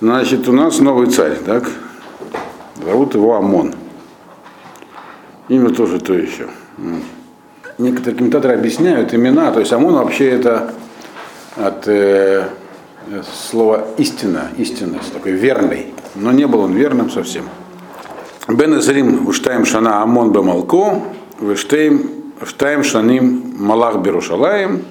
Значит, 0.00 0.48
у 0.48 0.52
нас 0.52 0.78
новый 0.78 1.08
царь, 1.08 1.36
так? 1.44 1.70
Зовут 2.82 3.14
его 3.14 3.36
Амон. 3.36 3.74
Имя 5.48 5.68
тоже 5.70 6.00
то 6.00 6.14
еще. 6.14 6.46
Некоторые 7.76 8.16
комментаторы 8.16 8.54
объясняют 8.54 9.12
имена, 9.12 9.52
то 9.52 9.60
есть 9.60 9.72
Амон 9.74 9.94
вообще 9.94 10.30
это 10.30 10.72
от 11.56 11.86
э, 11.86 12.48
слова 13.50 13.88
истина, 13.98 14.48
истинность, 14.56 15.12
такой 15.12 15.32
верный. 15.32 15.92
Но 16.14 16.32
не 16.32 16.46
был 16.46 16.60
он 16.60 16.72
верным 16.72 17.10
совсем. 17.10 17.44
Бен 18.48 18.78
Изрим 18.78 19.28
Уштаем 19.28 19.66
Шана 19.66 20.02
Амон 20.02 20.32
Бамалко, 20.32 21.02
Уштаем 21.40 22.84
Шаним 22.84 23.54
Малах 23.58 23.98
Берушалаем, 23.98 24.82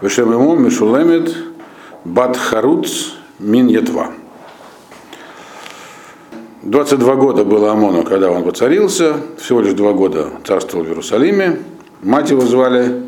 Вешем 0.00 0.64
Мишулемет 0.64 1.34
Бат 2.04 2.36
Харуц 2.36 3.14
Мин 3.40 3.66
Етва. 3.66 4.10
22 6.64 7.16
года 7.16 7.44
было 7.44 7.72
Амону, 7.72 8.04
когда 8.04 8.30
он 8.30 8.42
воцарился, 8.42 9.16
всего 9.36 9.60
лишь 9.60 9.74
два 9.74 9.92
года 9.92 10.30
царствовал 10.44 10.84
в 10.84 10.88
Иерусалиме. 10.88 11.58
Мать 12.02 12.30
его 12.30 12.40
звали 12.40 13.02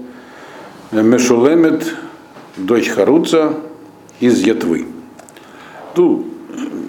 Мешулемет, 0.92 1.94
дочь 2.58 2.90
Харуца 2.90 3.54
из 4.20 4.40
Етвы. 4.40 4.84
Тут 5.94 6.26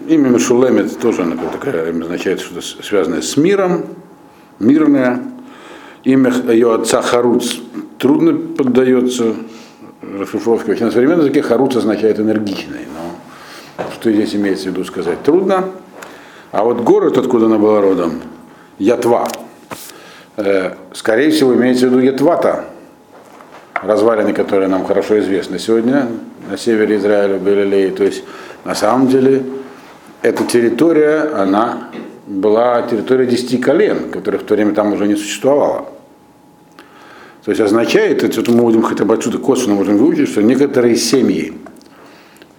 имя 0.09 0.27
Мешулемет 0.27 0.99
тоже 0.99 1.21
она 1.21 1.37
такая, 1.37 1.89
означает 1.89 2.41
что-то 2.41 2.61
связанное 2.61 3.21
с 3.21 3.37
миром, 3.37 3.85
мирное. 4.59 5.23
Имя 6.03 6.33
ее 6.49 6.75
отца 6.75 7.01
Харуц 7.01 7.59
трудно 7.97 8.33
поддается 8.33 9.35
расшифровке. 10.01 10.71
Вообще 10.71 10.83
на 10.83 10.91
современном 10.91 11.21
языке 11.21 11.41
Харуц 11.43 11.77
означает 11.77 12.19
энергичный, 12.19 12.87
но 12.93 13.85
что 13.93 14.11
здесь 14.11 14.35
имеется 14.35 14.65
в 14.65 14.71
виду 14.73 14.83
сказать 14.83 15.23
трудно. 15.23 15.69
А 16.51 16.63
вот 16.63 16.81
город, 16.81 17.17
откуда 17.17 17.47
она 17.47 17.57
была 17.57 17.81
родом, 17.81 18.21
Ятва, 18.79 19.27
э, 20.37 20.73
скорее 20.93 21.31
всего, 21.31 21.53
имеется 21.53 21.87
в 21.87 21.89
виду 21.89 21.99
Ятвата, 21.99 22.65
развалины, 23.73 24.33
которые 24.33 24.67
нам 24.69 24.85
хорошо 24.85 25.19
известны 25.19 25.59
сегодня 25.59 26.07
на 26.49 26.57
севере 26.57 26.97
Израиля, 26.97 27.37
Галилеи. 27.37 27.89
То 27.89 28.03
есть, 28.03 28.23
на 28.63 28.75
самом 28.75 29.07
деле, 29.07 29.43
эта 30.21 30.45
территория, 30.45 31.31
она 31.35 31.89
была 32.25 32.81
территория 32.83 33.25
десяти 33.25 33.57
колен, 33.57 34.09
которых 34.09 34.41
в 34.41 34.45
то 34.45 34.55
время 34.55 34.73
там 34.73 34.93
уже 34.93 35.07
не 35.07 35.15
существовало. 35.15 35.89
То 37.43 37.51
есть 37.51 37.61
означает, 37.61 38.23
это 38.23 38.51
мы 38.51 38.63
будем 38.63 38.81
хотя 38.81 39.05
бы 39.05 39.13
отсюда 39.13 39.37
косвенно 39.37 39.75
можем 39.75 39.97
выучить, 39.97 40.29
что 40.29 40.41
некоторые 40.43 40.97
семьи 40.97 41.53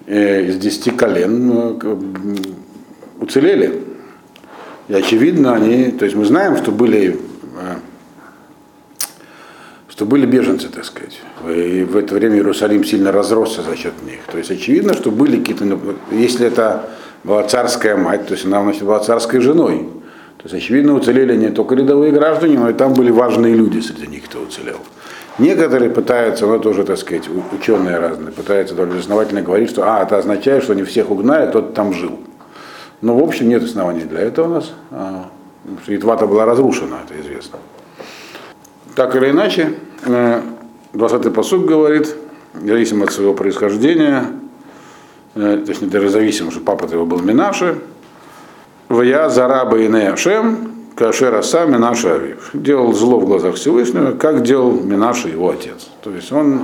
э, 0.06 0.46
из 0.46 0.56
десяти 0.56 0.90
колен 0.90 1.78
э, 1.82 1.96
уцелели. 3.20 3.82
И 4.88 4.94
очевидно, 4.94 5.54
они, 5.54 5.90
то 5.90 6.04
есть 6.04 6.16
мы 6.16 6.24
знаем, 6.24 6.56
что 6.56 6.72
были, 6.72 7.18
э, 7.60 7.76
что 9.88 10.06
были 10.06 10.24
беженцы, 10.24 10.68
так 10.68 10.84
сказать. 10.84 11.20
И 11.46 11.84
в 11.84 11.96
это 11.96 12.14
время 12.14 12.36
Иерусалим 12.36 12.84
сильно 12.84 13.12
разросся 13.12 13.62
за 13.62 13.76
счет 13.76 13.92
них. 14.04 14.20
То 14.30 14.38
есть 14.38 14.50
очевидно, 14.50 14.94
что 14.94 15.10
были 15.10 15.38
какие-то, 15.38 15.66
ну, 15.66 15.78
если 16.10 16.46
это 16.46 16.88
была 17.22 17.42
царская 17.44 17.96
мать, 17.96 18.26
то 18.26 18.32
есть 18.32 18.46
она 18.46 18.62
значит, 18.62 18.82
была 18.82 19.00
царской 19.00 19.40
женой. 19.40 19.88
То 20.38 20.44
есть, 20.44 20.54
очевидно, 20.54 20.94
уцелели 20.94 21.36
не 21.36 21.50
только 21.50 21.74
рядовые 21.74 22.12
граждане, 22.12 22.58
но 22.58 22.70
и 22.70 22.72
там 22.72 22.94
были 22.94 23.10
важные 23.10 23.54
люди 23.54 23.80
среди 23.80 24.06
них, 24.06 24.24
кто 24.24 24.40
уцелел. 24.40 24.78
Некоторые 25.38 25.90
пытаются, 25.90 26.46
ну 26.46 26.58
тоже, 26.60 26.84
так 26.84 26.96
сказать, 26.96 27.24
ученые 27.52 27.98
разные, 27.98 28.32
пытаются 28.32 28.74
довольно 28.74 28.98
основательно 29.00 29.42
говорить, 29.42 29.70
что 29.70 29.82
а, 29.82 30.02
это 30.02 30.16
означает, 30.16 30.62
что 30.62 30.72
они 30.72 30.84
всех 30.84 31.10
угнали, 31.10 31.50
тот 31.50 31.74
там 31.74 31.92
жил. 31.92 32.18
Но 33.00 33.16
в 33.16 33.22
общем 33.22 33.48
нет 33.48 33.62
оснований 33.62 34.04
для 34.04 34.20
этого 34.20 34.46
у 34.46 34.54
нас. 34.54 34.72
А, 34.90 35.30
Итвата 35.86 36.26
была 36.26 36.44
разрушена, 36.44 36.98
это 37.04 37.20
известно. 37.20 37.58
Так 38.94 39.14
или 39.14 39.30
иначе, 39.30 39.74
20-й 40.04 41.28
э, 41.28 41.30
посуд 41.30 41.66
говорит, 41.66 42.14
зависимо 42.54 43.04
от 43.04 43.12
своего 43.12 43.34
происхождения, 43.34 44.24
э, 45.34 45.62
то 45.64 45.70
есть 45.70 45.82
не 45.82 46.08
зависимо, 46.08 46.50
что 46.50 46.60
папа 46.60 46.86
его 46.90 47.06
был 47.06 47.20
Минаши, 47.20 47.78
Вая 48.88 49.28
зараба 49.28 49.78
и 49.78 49.88
Неашем, 49.88 50.72
Кашера 50.96 51.42
сам 51.42 51.72
Минаша 51.72 52.14
Авив. 52.14 52.50
Делал 52.54 52.92
зло 52.92 53.20
в 53.20 53.26
глазах 53.26 53.54
Всевышнего, 53.54 54.12
как 54.12 54.42
делал 54.42 54.72
Минаша 54.72 55.28
его 55.28 55.50
отец. 55.50 55.88
То 56.02 56.10
есть 56.10 56.32
он, 56.32 56.62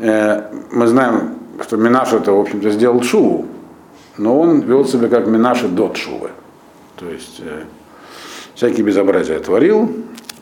э, 0.00 0.42
мы 0.70 0.86
знаем, 0.86 1.34
что 1.62 1.76
Минаша 1.76 2.16
это, 2.16 2.32
в 2.32 2.40
общем-то, 2.40 2.70
сделал 2.70 3.02
Шуву, 3.02 3.46
но 4.18 4.40
он 4.40 4.60
вел 4.60 4.84
себя 4.84 5.08
как 5.08 5.26
Минаша 5.26 5.68
до. 5.68 5.92
То 6.96 7.10
есть 7.10 7.40
э, 7.40 7.64
всякие 8.54 8.84
безобразия 8.84 9.38
творил. 9.38 9.90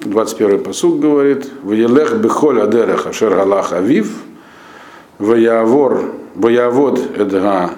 21-й 0.00 0.58
посуд 0.58 1.00
говорит, 1.00 1.50
«Ваелех 1.62 2.16
бехоль 2.20 2.60
адерех 2.60 3.06
ашер 3.06 3.34
галах 3.34 3.72
авив, 3.72 4.12
ваявор, 5.18 6.12
ваявод 6.34 7.00
эдга 7.16 7.70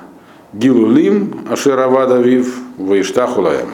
гилулим 0.53 1.47
ашер 1.51 1.79
авад 1.79 2.11
авив, 2.11 2.55
ваиштахулаем». 2.77 3.69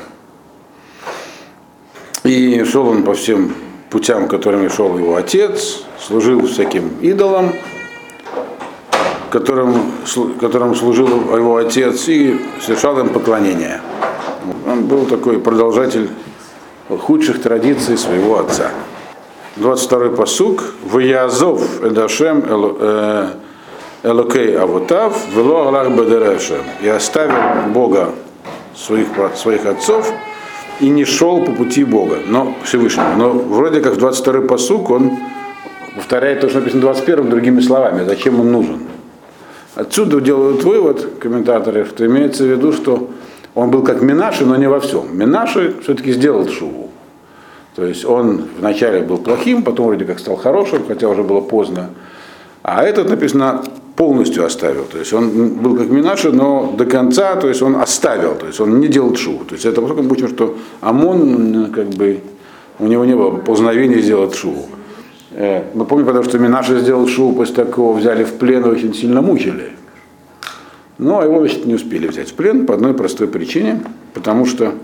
И 2.24 2.62
шел 2.64 2.88
он 2.88 3.02
по 3.02 3.14
всем 3.14 3.52
путям, 3.90 4.28
которыми 4.28 4.68
шел 4.68 4.96
его 4.96 5.16
отец, 5.16 5.82
служил 5.98 6.46
всяким 6.46 6.90
идолам, 7.00 7.52
которым, 9.32 9.74
которым 10.38 10.76
служил 10.76 11.08
его 11.34 11.56
отец, 11.56 12.06
и 12.08 12.38
совершал 12.60 12.98
им 12.98 13.08
поклонение. 13.08 13.80
Он 14.70 14.84
был 14.84 15.06
такой 15.06 15.38
продолжатель 15.38 16.10
худших 16.88 17.40
традиций 17.40 17.96
своего 17.96 18.38
отца. 18.38 18.70
22-й 19.56 20.14
посук. 20.14 20.74
Ваязов 20.84 21.82
Эдашем 21.82 22.44
э, 22.46 23.28
Элокей 24.02 24.58
Авотав, 24.58 25.16
Вело 25.34 25.68
Аллах 25.68 25.90
Бадерешем. 25.90 26.64
И 26.82 26.88
оставил 26.88 27.72
Бога 27.72 28.10
своих, 28.74 29.06
своих 29.34 29.64
отцов 29.64 30.12
и 30.80 30.90
не 30.90 31.04
шел 31.04 31.44
по 31.44 31.52
пути 31.52 31.84
Бога, 31.84 32.18
но 32.26 32.54
Всевышнего. 32.64 33.14
Но 33.16 33.30
вроде 33.30 33.80
как 33.80 33.94
в 33.94 33.98
22-й 33.98 34.46
посук 34.46 34.90
он 34.90 35.18
повторяет 35.94 36.40
то, 36.40 36.48
что 36.48 36.60
написано 36.60 36.92
в 36.92 36.98
21-м 36.98 37.30
другими 37.30 37.60
словами. 37.60 38.04
Зачем 38.04 38.40
он 38.40 38.52
нужен? 38.52 38.80
Отсюда 39.74 40.20
делают 40.20 40.64
вывод 40.64 41.14
комментаторы, 41.18 41.86
что 41.86 42.04
имеется 42.04 42.44
в 42.44 42.46
виду, 42.46 42.72
что 42.72 43.08
он 43.54 43.70
был 43.70 43.82
как 43.82 44.02
Минаши, 44.02 44.44
но 44.44 44.56
не 44.56 44.68
во 44.68 44.80
всем. 44.80 45.16
Минаши 45.16 45.74
все-таки 45.82 46.12
сделал 46.12 46.46
шуву. 46.48 46.90
То 47.74 47.86
есть 47.86 48.04
он 48.04 48.44
вначале 48.58 49.00
был 49.00 49.16
плохим, 49.16 49.62
потом 49.62 49.86
вроде 49.86 50.04
как 50.04 50.18
стал 50.18 50.36
хорошим, 50.36 50.82
хотя 50.86 51.08
уже 51.08 51.22
было 51.22 51.40
поздно. 51.40 51.90
А 52.62 52.84
этот 52.84 53.08
написано 53.08 53.62
полностью 53.96 54.44
оставил. 54.44 54.84
То 54.84 54.98
есть 54.98 55.12
он 55.12 55.54
был 55.54 55.76
как 55.76 55.88
Минаши, 55.88 56.32
но 56.32 56.74
до 56.76 56.84
конца, 56.84 57.36
то 57.36 57.48
есть 57.48 57.62
он 57.62 57.76
оставил, 57.76 58.34
то 58.34 58.46
есть 58.46 58.60
он 58.60 58.78
не 58.78 58.88
делал 58.88 59.16
шуву. 59.16 59.44
То 59.46 59.54
есть 59.54 59.64
это 59.64 59.80
поскольку 59.80 60.02
мы 60.02 60.12
учим, 60.12 60.28
что 60.28 60.54
Амон, 60.82 61.72
как 61.74 61.88
бы, 61.88 62.20
у 62.78 62.86
него 62.86 63.06
не 63.06 63.14
было 63.14 63.30
познавения 63.30 64.00
сделать 64.00 64.34
шуву. 64.34 64.66
Э, 65.34 65.64
мы 65.74 65.84
помним, 65.84 66.06
потому 66.06 66.24
что 66.24 66.38
Минаша 66.38 66.78
сделал 66.78 67.06
шоу, 67.08 67.34
после 67.34 67.54
такого 67.54 67.96
взяли 67.96 68.24
в 68.24 68.34
плен 68.34 68.64
очень 68.64 68.94
сильно 68.94 69.22
мучили. 69.22 69.72
Но 70.98 71.22
его 71.22 71.38
значит, 71.40 71.64
не 71.64 71.74
успели 71.74 72.06
взять 72.06 72.30
в 72.30 72.34
плен 72.34 72.66
по 72.66 72.74
одной 72.74 72.94
простой 72.94 73.28
причине, 73.28 73.82
потому 74.14 74.44
что 74.46 74.74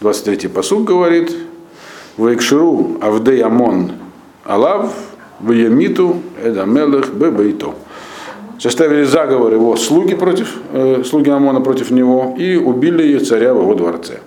23-й 0.00 0.48
посуд 0.48 0.84
говорит, 0.84 1.34
Вайкширу 2.16 2.98
Авдей 3.00 3.42
Амон 3.42 3.92
Алав 4.44 4.92
Ваямиту 5.40 6.16
Эдамелых 6.42 7.14
Бебейто. 7.14 7.74
Составили 8.58 9.04
заговор 9.04 9.52
его 9.52 9.76
слуги 9.76 10.16
против, 10.16 10.56
э, 10.72 11.04
слуги 11.04 11.30
Амона 11.30 11.60
против 11.60 11.92
него 11.92 12.34
и 12.36 12.56
убили 12.56 13.16
царя 13.20 13.54
в 13.54 13.60
его 13.62 13.74
дворце. 13.74 14.18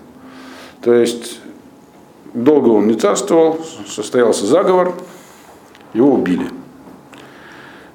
То 0.81 0.93
есть 0.93 1.41
долго 2.33 2.69
он 2.69 2.87
не 2.87 2.93
царствовал, 2.93 3.59
состоялся 3.85 4.45
заговор, 4.45 4.93
его 5.93 6.13
убили. 6.13 6.49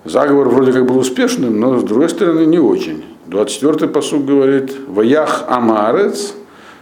Заговор 0.04 0.48
вроде 0.48 0.72
как 0.72 0.86
был 0.86 0.98
успешным, 0.98 1.58
но 1.58 1.78
с 1.78 1.82
другой 1.82 2.08
стороны 2.08 2.46
не 2.46 2.58
очень. 2.58 3.04
24-й 3.26 3.88
посуд 3.88 4.24
говорит, 4.24 4.76
«Ваях 4.86 5.44
амарец, 5.48 6.34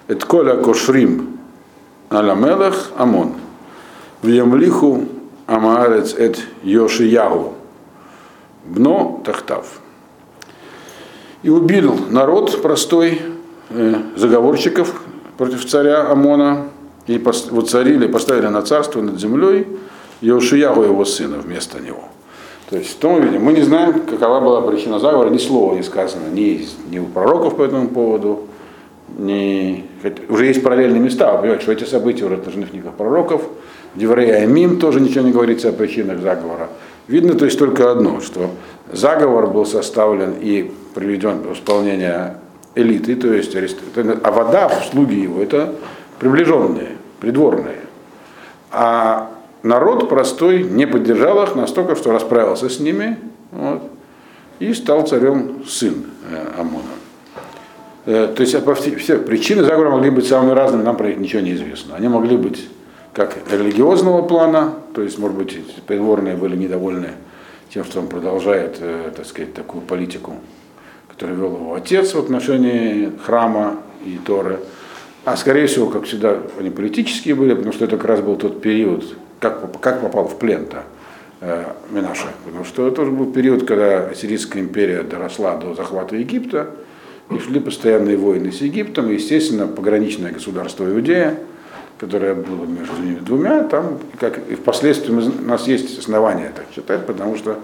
эт 0.09 0.25
коля 0.25 0.57
кошрим 0.57 1.39
аламелах 2.11 2.91
амон, 2.99 3.35
вьямлиху 4.23 5.07
амарец 5.47 6.15
эт 6.15 6.39
йошиягу, 6.63 7.55
бно 8.67 9.23
тахтав». 9.25 9.81
И 11.43 11.51
убил 11.51 11.99
народ 12.11 12.63
простой, 12.63 13.21
э, 13.71 13.95
заговорщиков 14.17 15.03
против 15.37 15.67
царя 15.67 16.11
Амона, 16.11 16.69
и 17.07 17.19
воцарили, 17.19 18.07
поставили 18.07 18.47
на 18.47 18.63
царство 18.63 19.03
над 19.03 19.21
землей, 19.21 19.67
Иошиягу 20.25 20.83
его 20.83 21.05
сына 21.05 21.39
вместо 21.39 21.81
него. 21.81 22.05
То 22.71 22.79
есть 22.79 22.93
в 22.93 22.99
том 22.99 23.21
виде 23.21 23.39
мы 23.39 23.53
не 23.53 23.63
знаем, 23.63 24.01
какова 24.01 24.41
была 24.41 24.63
причина 24.63 24.99
заговора, 24.99 25.29
ни 25.29 25.39
слова 25.39 25.75
не 25.75 25.83
сказано, 25.83 26.29
ни, 26.33 26.67
ни 26.91 26.99
у 26.99 27.05
пророков 27.05 27.57
по 27.57 27.63
этому 27.63 27.89
поводу, 27.89 28.49
ни... 29.19 29.85
Уже 30.29 30.47
есть 30.47 30.63
параллельные 30.63 31.01
места, 31.01 31.33
вы 31.33 31.41
понимаете, 31.41 31.63
что 31.63 31.73
эти 31.73 31.85
события 31.85 32.25
уже 32.25 32.37
отражены 32.37 32.67
книгах 32.67 32.95
пророков, 32.95 33.43
в 33.95 33.99
Деврея 33.99 34.43
Амим 34.43 34.79
тоже 34.79 35.01
ничего 35.01 35.25
не 35.25 35.33
говорится 35.33 35.69
о 35.69 35.73
причинах 35.73 36.21
заговора. 36.21 36.69
Видно 37.07 37.35
то 37.35 37.45
есть 37.45 37.59
только 37.59 37.93
одно, 37.93 38.21
что 38.21 38.51
заговор 38.91 39.47
был 39.49 39.67
составлен 39.67 40.35
и 40.41 40.73
приведен 40.95 41.43
в 41.43 41.53
исполнение 41.53 42.39
элиты, 42.75 43.15
то 43.15 43.33
есть 43.33 43.55
а 43.55 44.33
вода, 44.33 44.71
слуги 44.91 45.21
его, 45.21 45.43
это 45.43 45.75
приближенные, 46.19 46.97
придворные. 47.21 47.81
А 48.73 49.34
народ 49.65 50.09
простой 50.09 50.63
не 50.63 50.87
поддержал 50.87 51.43
их 51.43 51.57
настолько, 51.57 51.97
что 51.97 52.13
расправился 52.13 52.69
с 52.69 52.79
ними 52.79 53.19
вот, 53.51 53.83
и 54.61 54.73
стал 54.75 55.07
царем 55.07 55.65
сын 55.67 56.05
э, 56.31 56.61
Амона. 56.61 56.85
Э, 58.07 58.33
то 58.35 58.43
есть 58.43 58.55
все 58.99 59.19
причины 59.19 59.65
заговора 59.65 59.91
могли 59.91 60.11
быть 60.11 60.29
самыми 60.29 60.53
разными, 60.53 60.83
нам 60.83 60.97
про 60.97 61.09
них 61.09 61.19
ничего 61.19 61.43
не 61.43 61.55
известно. 61.55 61.97
Они 61.97 62.07
могли 62.07 62.37
быть 62.37 62.69
как 63.13 63.37
религиозного 63.51 64.23
плана, 64.23 64.75
то 64.95 65.03
есть, 65.03 65.19
может 65.19 65.37
быть, 65.37 65.59
придворные 65.87 66.37
были 66.37 66.57
недовольны 66.57 67.11
тем, 67.73 67.85
что 67.85 68.01
он 68.01 68.09
продолжает, 68.09 68.77
э, 68.81 69.13
так 69.17 69.25
сказать, 69.25 69.55
такую 69.55 69.83
политику, 69.83 70.35
которую 71.09 71.39
вел 71.39 71.57
его 71.57 71.75
отец 71.75 72.13
в 72.15 72.19
отношении 72.19 73.11
храма 73.25 73.79
и 74.05 74.19
Торы. 74.25 74.59
А 75.25 75.39
скорее 75.39 75.69
всего, 75.69 75.87
как 75.87 76.05
всегда, 76.05 76.37
они 76.61 76.69
политические 76.69 77.35
были, 77.35 77.55
потому 77.55 77.73
что 77.73 77.87
это 77.87 77.97
как 77.97 78.05
раз 78.05 78.21
был 78.21 78.37
тот 78.37 78.61
период, 78.61 79.17
как, 79.41 79.81
как 79.81 80.01
попал 80.01 80.29
в 80.29 80.39
плен-то 80.39 80.85
э, 81.41 81.65
Минаша. 81.91 82.29
Потому 82.45 82.65
что 82.65 82.87
это 82.87 82.97
тоже 82.97 83.11
был 83.11 83.33
период, 83.33 83.67
когда 83.67 84.07
Ассирийская 84.07 84.63
империя 84.63 85.03
доросла 85.03 85.57
до 85.57 85.75
захвата 85.75 86.17
Египта, 86.17 86.69
и 87.31 87.39
шли 87.39 87.61
постоянные 87.61 88.17
войны 88.17 88.53
с 88.53 88.61
Египтом, 88.61 89.11
и, 89.11 89.15
естественно, 89.15 89.67
пограничное 89.67 90.33
государство 90.33 90.85
Иудея, 90.85 91.39
которое 91.99 92.35
было 92.35 92.67
между 92.67 93.01
ними 93.01 93.21
двумя, 93.21 93.65
там, 93.65 93.99
как 94.21 94.39
и 94.49 94.55
впоследствии 94.55 95.13
у 95.13 95.49
нас 95.49 95.67
есть 95.67 95.99
основания 95.99 96.53
так 96.55 96.67
считать, 96.75 97.07
потому 97.07 97.37
что 97.37 97.59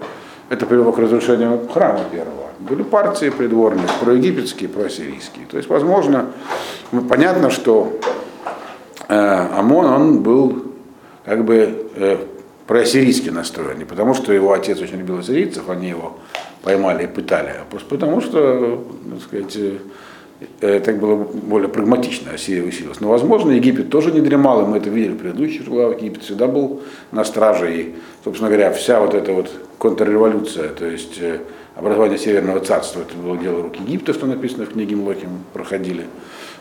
это 0.49 0.65
привело 0.65 0.91
к 0.91 0.97
разрушению 0.97 1.67
храма 1.67 2.01
первого. 2.11 2.49
Были 2.59 2.83
партии 2.83 3.29
придворные, 3.29 3.87
проегипетские, 4.01 4.69
проассирийские. 4.69 5.45
То 5.49 5.57
есть, 5.57 5.69
возможно, 5.69 6.27
ну, 6.91 7.01
понятно, 7.01 7.49
что 7.49 7.99
э, 9.07 9.47
ОМОН, 9.57 9.85
он 9.85 10.23
был 10.23 10.70
как 11.31 11.45
бы 11.45 11.87
э, 11.95 12.17
проассирийски 12.67 13.29
настроен, 13.29 13.77
не 13.79 13.85
потому 13.85 14.13
что 14.13 14.33
его 14.33 14.51
отец 14.51 14.81
очень 14.81 14.97
любил 14.97 15.19
ассирийцев, 15.19 15.69
они 15.69 15.87
его 15.87 16.17
поймали 16.61 17.05
и 17.05 17.07
пытали, 17.07 17.51
а 17.51 17.63
просто 17.69 17.87
потому 17.87 18.19
что, 18.19 18.83
так 19.09 19.21
сказать, 19.21 19.57
э, 20.59 20.79
так 20.81 20.99
было 20.99 21.15
более 21.15 21.69
прагматично, 21.69 22.33
Ассирия 22.33 22.65
усилилась. 22.67 22.99
Но, 22.99 23.07
возможно, 23.07 23.51
Египет 23.51 23.89
тоже 23.89 24.11
не 24.11 24.19
дремал, 24.19 24.63
и 24.63 24.67
мы 24.67 24.75
это 24.75 24.89
видели 24.89 25.13
в 25.13 25.19
предыдущих 25.19 25.69
главах, 25.69 26.01
Египет 26.01 26.23
всегда 26.23 26.47
был 26.47 26.81
на 27.13 27.23
страже, 27.23 27.73
и, 27.73 27.95
собственно 28.25 28.49
говоря, 28.49 28.73
вся 28.73 28.99
вот 28.99 29.13
эта 29.13 29.31
вот 29.31 29.49
контрреволюция, 29.77 30.67
то 30.67 30.85
есть 30.85 31.17
э, 31.21 31.39
образование 31.77 32.17
Северного 32.17 32.59
царства, 32.59 33.03
это 33.03 33.15
было 33.15 33.37
дело 33.37 33.61
рук 33.61 33.77
Египта, 33.77 34.13
что 34.13 34.25
написано 34.25 34.65
в 34.65 34.73
книге 34.73 34.97
Млохим, 34.97 35.45
проходили. 35.53 36.07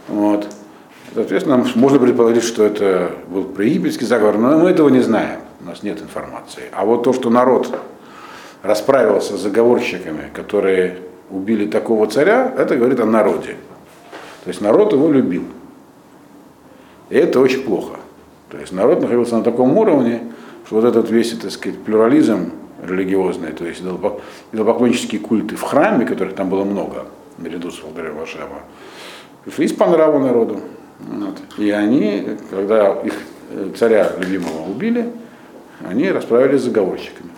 Вот. 0.07 0.47
Соответственно, 1.15 1.65
можно 1.75 1.99
предположить, 1.99 2.45
что 2.45 2.65
это 2.65 3.13
был 3.29 3.45
проегипетский 3.45 4.05
заговор, 4.05 4.39
но 4.39 4.59
мы 4.59 4.71
этого 4.71 4.89
не 4.89 5.01
знаем, 5.01 5.41
у 5.61 5.65
нас 5.65 5.83
нет 5.83 6.01
информации. 6.01 6.65
А 6.73 6.85
вот 6.85 7.03
то, 7.03 7.13
что 7.13 7.31
народ 7.31 7.81
расправился 8.63 9.37
с 9.37 9.41
заговорщиками, 9.41 10.31
которые 10.33 10.99
убили 11.31 11.67
такого 11.67 12.07
царя, 12.07 12.55
это 12.57 12.77
говорит 12.77 13.01
о 13.01 13.07
народе. 13.07 13.57
То 14.45 14.49
есть 14.49 14.61
народ 14.61 14.93
его 14.93 15.11
любил. 15.11 15.45
И 17.09 17.17
это 17.17 17.41
очень 17.41 17.63
плохо. 17.63 17.97
То 18.51 18.59
есть 18.59 18.73
народ 18.73 19.01
находился 19.01 19.37
на 19.37 19.43
таком 19.43 19.77
уровне, 19.77 20.21
что 20.67 20.77
вот 20.77 20.85
этот 20.85 21.11
весь, 21.11 21.37
так 21.37 21.51
сказать, 21.51 21.79
плюрализм 21.81 22.53
религиозный, 22.83 23.53
то 23.53 23.65
есть 23.65 23.83
идолопоклоннические 24.53 25.21
культы 25.21 25.57
в 25.57 25.63
храме, 25.63 26.07
которых 26.07 26.35
там 26.35 26.49
было 26.49 26.65
много, 26.65 27.07
наряду 27.39 27.71
с 27.71 27.83
Волгарем 27.83 28.17
Вашева, 28.17 28.61
пришлись 29.45 29.73
по 29.73 29.87
нраву 29.87 30.19
народу. 30.19 30.61
Вот. 31.09 31.39
И 31.59 31.71
они, 31.71 32.37
когда 32.51 32.93
их 33.03 33.15
э, 33.51 33.71
царя 33.77 34.13
любимого 34.19 34.71
убили, 34.71 35.11
они 35.87 36.11
расправились 36.11 36.61
с 36.61 36.65
заговорщиками. 36.65 37.31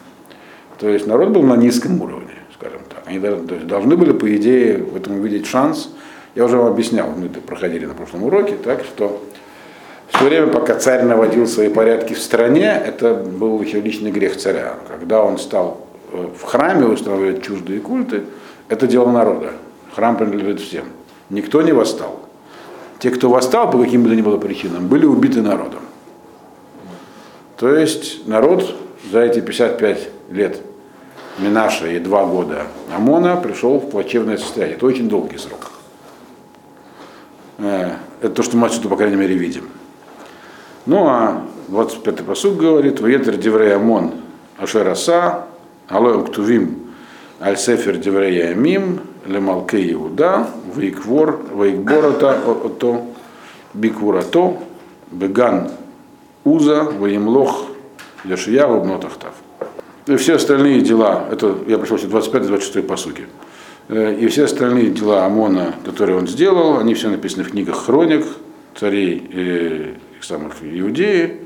То 0.78 0.88
есть 0.88 1.06
народ 1.06 1.30
был 1.30 1.42
на 1.42 1.56
низком 1.56 2.00
уровне, 2.02 2.34
скажем 2.54 2.80
так. 2.88 3.04
Они 3.06 3.18
должны 3.18 3.96
были, 3.96 4.12
по 4.12 4.34
идее, 4.36 4.78
в 4.78 4.96
этом 4.96 5.14
увидеть 5.20 5.46
шанс. 5.46 5.90
Я 6.34 6.44
уже 6.44 6.56
вам 6.56 6.72
объяснял, 6.72 7.08
мы 7.16 7.26
это 7.26 7.40
проходили 7.40 7.86
на 7.86 7.94
прошлом 7.94 8.24
уроке, 8.24 8.56
так 8.56 8.82
что 8.82 9.22
в 10.08 10.18
то 10.18 10.24
время, 10.24 10.48
пока 10.48 10.74
царь 10.74 11.04
наводил 11.04 11.46
свои 11.46 11.68
порядки 11.68 12.14
в 12.14 12.18
стране, 12.18 12.70
это 12.84 13.14
был 13.14 13.60
еще 13.62 13.80
личный 13.80 14.10
грех 14.10 14.36
царя. 14.36 14.74
Когда 14.88 15.22
он 15.22 15.38
стал 15.38 15.86
э, 16.12 16.26
в 16.36 16.42
храме 16.42 16.86
устраивать 16.86 17.42
чуждые 17.42 17.80
культы, 17.80 18.24
это 18.68 18.86
дело 18.86 19.10
народа. 19.10 19.52
Храм 19.94 20.16
принадлежит 20.16 20.60
всем. 20.60 20.84
Никто 21.30 21.62
не 21.62 21.72
восстал. 21.72 22.21
Те, 23.02 23.10
кто 23.10 23.28
восстал 23.28 23.68
по 23.68 23.82
каким 23.82 24.04
бы 24.04 24.10
то 24.10 24.14
ни 24.14 24.22
было 24.22 24.36
причинам, 24.36 24.86
были 24.86 25.06
убиты 25.06 25.42
народом. 25.42 25.80
То 27.56 27.74
есть 27.74 28.28
народ 28.28 28.76
за 29.10 29.22
эти 29.22 29.40
55 29.40 30.08
лет 30.30 30.60
Минаша 31.38 31.88
и 31.88 31.98
два 31.98 32.24
года 32.24 32.68
Амона 32.94 33.36
пришел 33.36 33.80
в 33.80 33.90
плачевное 33.90 34.36
состояние. 34.36 34.76
Это 34.76 34.86
очень 34.86 35.08
долгий 35.08 35.36
срок. 35.36 35.72
Э, 37.58 37.94
это 38.20 38.34
то, 38.34 38.44
что 38.44 38.56
мы 38.56 38.68
отсюда, 38.68 38.88
по 38.88 38.96
крайней 38.96 39.16
мере, 39.16 39.34
видим. 39.34 39.64
Ну 40.86 41.08
а 41.08 41.42
25-й 41.70 42.22
посуд 42.22 42.56
говорит, 42.56 43.00
«Ваетер 43.00 43.36
деврей 43.36 43.74
Амон 43.74 44.12
ашераса, 44.58 45.46
алоем 45.88 46.24
ктувим 46.24 46.92
аль 47.40 47.58
сефер 47.58 47.96
деврей 47.96 48.52
амим, 48.52 49.00
лемалке 49.26 49.92
Иуда, 49.92 50.48
вейкборота 50.74 52.38
ото, 52.64 53.06
биквурато, 53.74 54.58
беган 55.10 55.70
уза, 56.44 56.82
ваимлох, 56.84 57.66
яшияву, 58.24 58.80
бнотахтав». 58.80 59.32
И 60.06 60.16
все 60.16 60.34
остальные 60.34 60.80
дела, 60.80 61.28
это 61.30 61.58
я 61.68 61.78
пришел 61.78 61.96
25-26 61.96 62.82
посуки, 62.82 63.26
э, 63.88 64.16
и 64.18 64.26
все 64.26 64.44
остальные 64.44 64.90
дела 64.90 65.24
Амона, 65.24 65.76
которые 65.84 66.18
он 66.18 66.26
сделал, 66.26 66.78
они 66.78 66.94
все 66.94 67.08
написаны 67.08 67.44
в 67.44 67.50
книгах 67.50 67.84
хроник, 67.86 68.26
царей 68.74 69.30
э, 69.32 69.94
самых 70.20 70.54
Иудеи, 70.60 71.36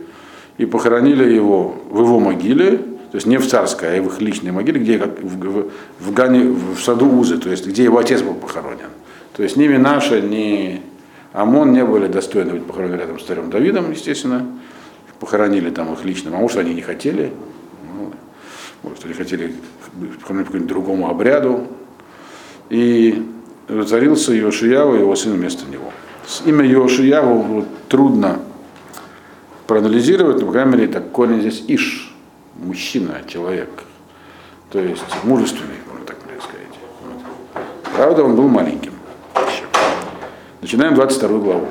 и 0.56 0.64
похоронили 0.64 1.34
его 1.34 1.76
в 1.90 2.00
его 2.00 2.18
могиле, 2.18 2.80
то 3.10 3.16
есть 3.16 3.26
не 3.26 3.38
в 3.38 3.46
царской, 3.46 3.98
а 3.98 4.02
в 4.02 4.06
их 4.06 4.20
личной 4.20 4.50
могиле, 4.50 4.80
где 4.80 4.98
в, 4.98 5.22
в, 5.22 5.70
в, 6.00 6.12
Гане, 6.12 6.50
в 6.50 6.80
саду 6.80 7.08
Узы, 7.08 7.38
то 7.38 7.50
есть 7.50 7.66
где 7.66 7.84
его 7.84 7.98
отец 7.98 8.22
был 8.22 8.34
похоронен. 8.34 8.90
То 9.36 9.42
есть 9.42 9.56
ни 9.56 9.66
Минаша, 9.66 10.20
ни 10.20 10.82
Амон 11.32 11.72
не 11.72 11.84
были 11.84 12.06
достойны 12.06 12.54
быть 12.54 12.64
похоронены 12.64 12.96
рядом 12.96 13.20
с 13.20 13.24
царем 13.24 13.50
Давидом, 13.50 13.90
естественно. 13.90 14.46
Похоронили 15.20 15.70
там 15.70 15.92
их 15.92 16.04
личным, 16.04 16.34
а 16.34 16.38
может 16.38 16.58
они 16.58 16.74
не 16.74 16.82
хотели. 16.82 17.32
Ну, 17.84 18.12
может, 18.82 19.04
они 19.04 19.14
хотели 19.14 19.54
похоронить 20.20 20.46
по 20.46 20.48
какому-нибудь 20.48 20.66
другому 20.66 21.10
обряду. 21.10 21.66
И 22.70 23.22
воцарился 23.68 24.32
Йошияву 24.32 24.96
и 24.96 25.00
его 25.00 25.14
сын 25.14 25.32
вместо 25.32 25.70
него. 25.70 25.92
Имя 26.44 26.64
Йошияву 26.64 27.66
трудно 27.88 28.40
проанализировать, 29.66 30.40
но, 30.40 30.46
по 30.46 30.52
крайней 30.52 30.72
мере, 30.72 30.86
так 30.88 31.10
корень 31.10 31.40
здесь 31.40 31.64
Иш, 31.68 32.05
мужчина, 32.58 33.22
человек. 33.26 33.70
То 34.70 34.80
есть 34.80 35.04
мужественный, 35.24 35.76
можно 35.90 36.06
так 36.06 36.16
сказать. 36.42 36.66
Вот. 37.02 37.62
Правда, 37.94 38.24
он 38.24 38.36
был 38.36 38.48
маленьким. 38.48 38.92
Начинаем 40.60 40.94
22 40.94 41.38
главу. 41.38 41.68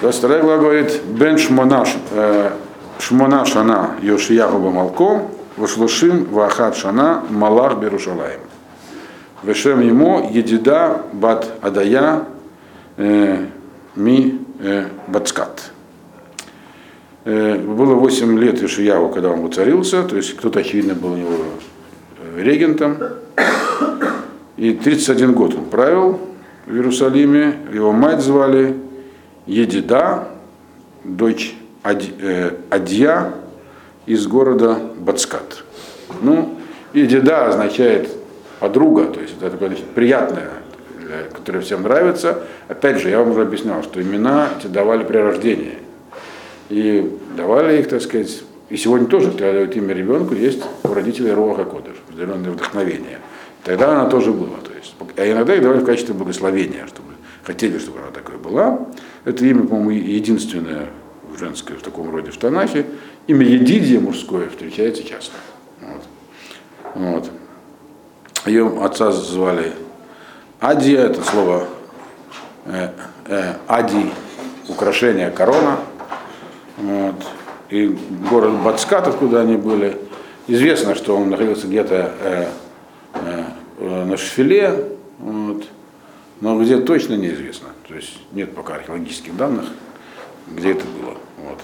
22 0.00 0.38
глава 0.38 0.58
говорит, 0.58 1.02
Бен 1.04 1.38
Шмонаш, 1.38 1.96
э, 2.10 2.50
Шмона 2.98 3.44
Шана 3.44 3.96
Йошияху 4.02 4.58
Бамалко, 4.58 5.22
Вашлушим 5.56 6.26
Вахат 6.26 6.76
Шана 6.76 7.24
Малах 7.30 7.78
Берушалаем. 7.78 8.40
Вешем 9.42 9.80
ему 9.80 10.30
Едида 10.30 11.02
Бат 11.12 11.48
Адая 11.62 12.24
э, 12.96 13.46
Ми 13.94 14.40
э, 14.60 14.88
Бацкат. 15.06 15.73
Э, 17.24 17.56
было 17.56 17.94
8 17.94 18.38
лет 18.38 18.62
Ишияву, 18.62 19.08
когда 19.08 19.30
он 19.30 19.40
воцарился, 19.40 20.02
то 20.02 20.16
есть 20.16 20.36
кто-то, 20.36 20.60
очевидно, 20.60 20.94
был 20.94 21.12
у 21.12 21.16
него 21.16 21.30
э, 22.18 22.42
регентом. 22.42 22.98
И 24.58 24.72
31 24.74 25.32
год 25.32 25.54
он 25.54 25.64
правил 25.64 26.20
в 26.66 26.74
Иерусалиме. 26.74 27.56
Его 27.72 27.92
мать 27.92 28.20
звали 28.20 28.76
Едида, 29.46 30.28
дочь 31.02 31.56
э, 31.82 32.50
Адья 32.68 33.32
из 34.04 34.26
города 34.26 34.78
Бацкат. 34.98 35.64
Ну, 36.20 36.58
и 36.92 37.06
деда 37.06 37.46
означает 37.46 38.10
подруга, 38.60 39.06
то 39.06 39.20
есть 39.20 39.34
это 39.40 39.50
такое 39.50 39.68
значит, 39.68 39.86
приятное, 39.86 40.50
которое 41.32 41.60
всем 41.60 41.82
нравится. 41.82 42.40
Опять 42.68 43.00
же, 43.00 43.08
я 43.08 43.20
вам 43.20 43.30
уже 43.30 43.42
объяснял, 43.42 43.82
что 43.82 44.00
имена 44.00 44.48
эти 44.58 44.66
давали 44.66 45.04
при 45.04 45.16
рождении. 45.16 45.83
И 46.70 47.18
давали 47.36 47.80
их, 47.80 47.88
так 47.88 48.02
сказать, 48.02 48.42
и 48.70 48.76
сегодня 48.76 49.06
тоже, 49.06 49.30
когда 49.30 49.52
дают 49.52 49.76
имя 49.76 49.94
ребенку, 49.94 50.34
есть 50.34 50.62
у 50.82 50.94
родителей 50.94 51.32
Роха 51.32 51.64
Кодыш, 51.64 51.96
определенное 52.08 52.50
вдохновение. 52.50 53.18
Тогда 53.62 53.92
она 53.92 54.08
тоже 54.08 54.32
была. 54.32 54.58
То 54.64 54.72
есть, 54.72 54.94
а 55.16 55.30
иногда 55.30 55.54
их 55.54 55.62
давали 55.62 55.80
в 55.80 55.84
качестве 55.84 56.14
благословения, 56.14 56.86
чтобы 56.86 57.08
хотели, 57.42 57.78
чтобы 57.78 58.00
она 58.00 58.10
такой 58.10 58.36
была. 58.36 58.86
Это 59.24 59.44
имя, 59.44 59.66
по-моему, 59.66 59.90
единственное 59.90 60.88
женское 61.38 61.76
в 61.76 61.82
таком 61.82 62.10
роде 62.10 62.30
в 62.30 62.36
Танахе. 62.36 62.86
Имя 63.26 63.46
Едидия 63.46 64.00
мужское 64.00 64.48
встречается 64.48 65.04
часто. 65.04 65.32
Вот. 65.80 66.02
Вот. 66.94 67.30
Ее 68.46 68.78
отца 68.82 69.10
звали 69.10 69.72
Адия, 70.60 71.06
это 71.06 71.22
слово 71.22 71.66
э, 72.66 72.88
э, 73.26 73.54
Ади, 73.66 74.10
украшение, 74.68 75.30
корона. 75.30 75.78
Вот. 76.76 77.14
И 77.70 77.96
город 78.30 78.52
Бацкат, 78.62 79.08
откуда 79.08 79.40
они 79.40 79.56
были. 79.56 79.96
Известно, 80.46 80.94
что 80.94 81.16
он 81.16 81.30
находился 81.30 81.66
где-то 81.66 82.12
э, 82.20 82.46
э, 83.78 84.04
на 84.04 84.16
Шфиле, 84.16 84.92
вот. 85.18 85.64
но 86.40 86.60
где 86.60 86.78
точно 86.78 87.14
неизвестно. 87.14 87.68
То 87.88 87.94
есть 87.94 88.18
нет 88.32 88.54
пока 88.54 88.74
археологических 88.74 89.36
данных, 89.36 89.66
где 90.48 90.72
это 90.72 90.84
было. 90.84 91.16
Вот. 91.38 91.60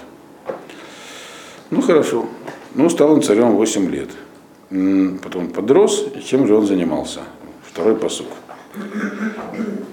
Ну 1.69 1.81
хорошо. 1.81 2.25
Ну, 2.73 2.89
стал 2.89 3.11
он 3.11 3.21
царем 3.21 3.55
8 3.55 3.89
лет. 3.91 4.09
Потом 5.21 5.49
подрос, 5.49 6.07
чем 6.25 6.47
же 6.47 6.55
он 6.55 6.65
занимался? 6.65 7.21
Второй 7.69 7.95
посук. 7.95 8.27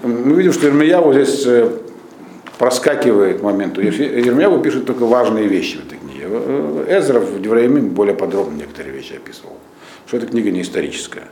Мы 0.03 0.35
видим, 0.35 0.53
что 0.53 0.67
Ермияву 0.67 1.11
здесь 1.13 1.45
э, 1.45 1.69
проскакивает 2.59 3.41
момент. 3.41 3.77
Ермияву 3.77 4.59
пишет 4.59 4.85
только 4.85 5.05
важные 5.05 5.47
вещи 5.47 5.77
в 5.77 5.87
этой 5.87 5.97
книге. 5.97 6.25
Э, 6.29 6.99
Эзра 6.99 7.19
в 7.19 7.41
Девраимим 7.41 7.89
более 7.89 8.13
подробно 8.13 8.57
некоторые 8.57 8.93
вещи 8.93 9.13
описывал. 9.13 9.57
Что 10.05 10.17
эта 10.17 10.27
книга 10.27 10.51
не 10.51 10.61
историческая. 10.61 11.29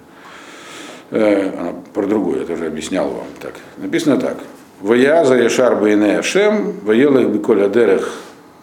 Э, 1.11 1.51
она 1.59 1.73
про 1.93 2.07
другую, 2.07 2.39
я 2.39 2.45
тоже 2.45 2.67
объяснял 2.67 3.09
вам. 3.09 3.27
Так. 3.41 3.55
Написано 3.75 4.17
так. 4.17 4.37
Ваяза 4.79 5.35
Яшар 5.35 5.75
Байне 5.75 6.17
Ашем, 6.17 6.79
Ваелах 6.83 7.27
Биколя 7.27 7.67
Дерех 7.67 8.09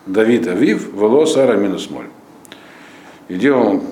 Давид 0.07 0.49
Авив, 0.49 0.95
Волосара 0.95 1.57
минус 1.57 1.91
моль. 1.91 2.07
И 3.29 3.35
делал 3.35 3.83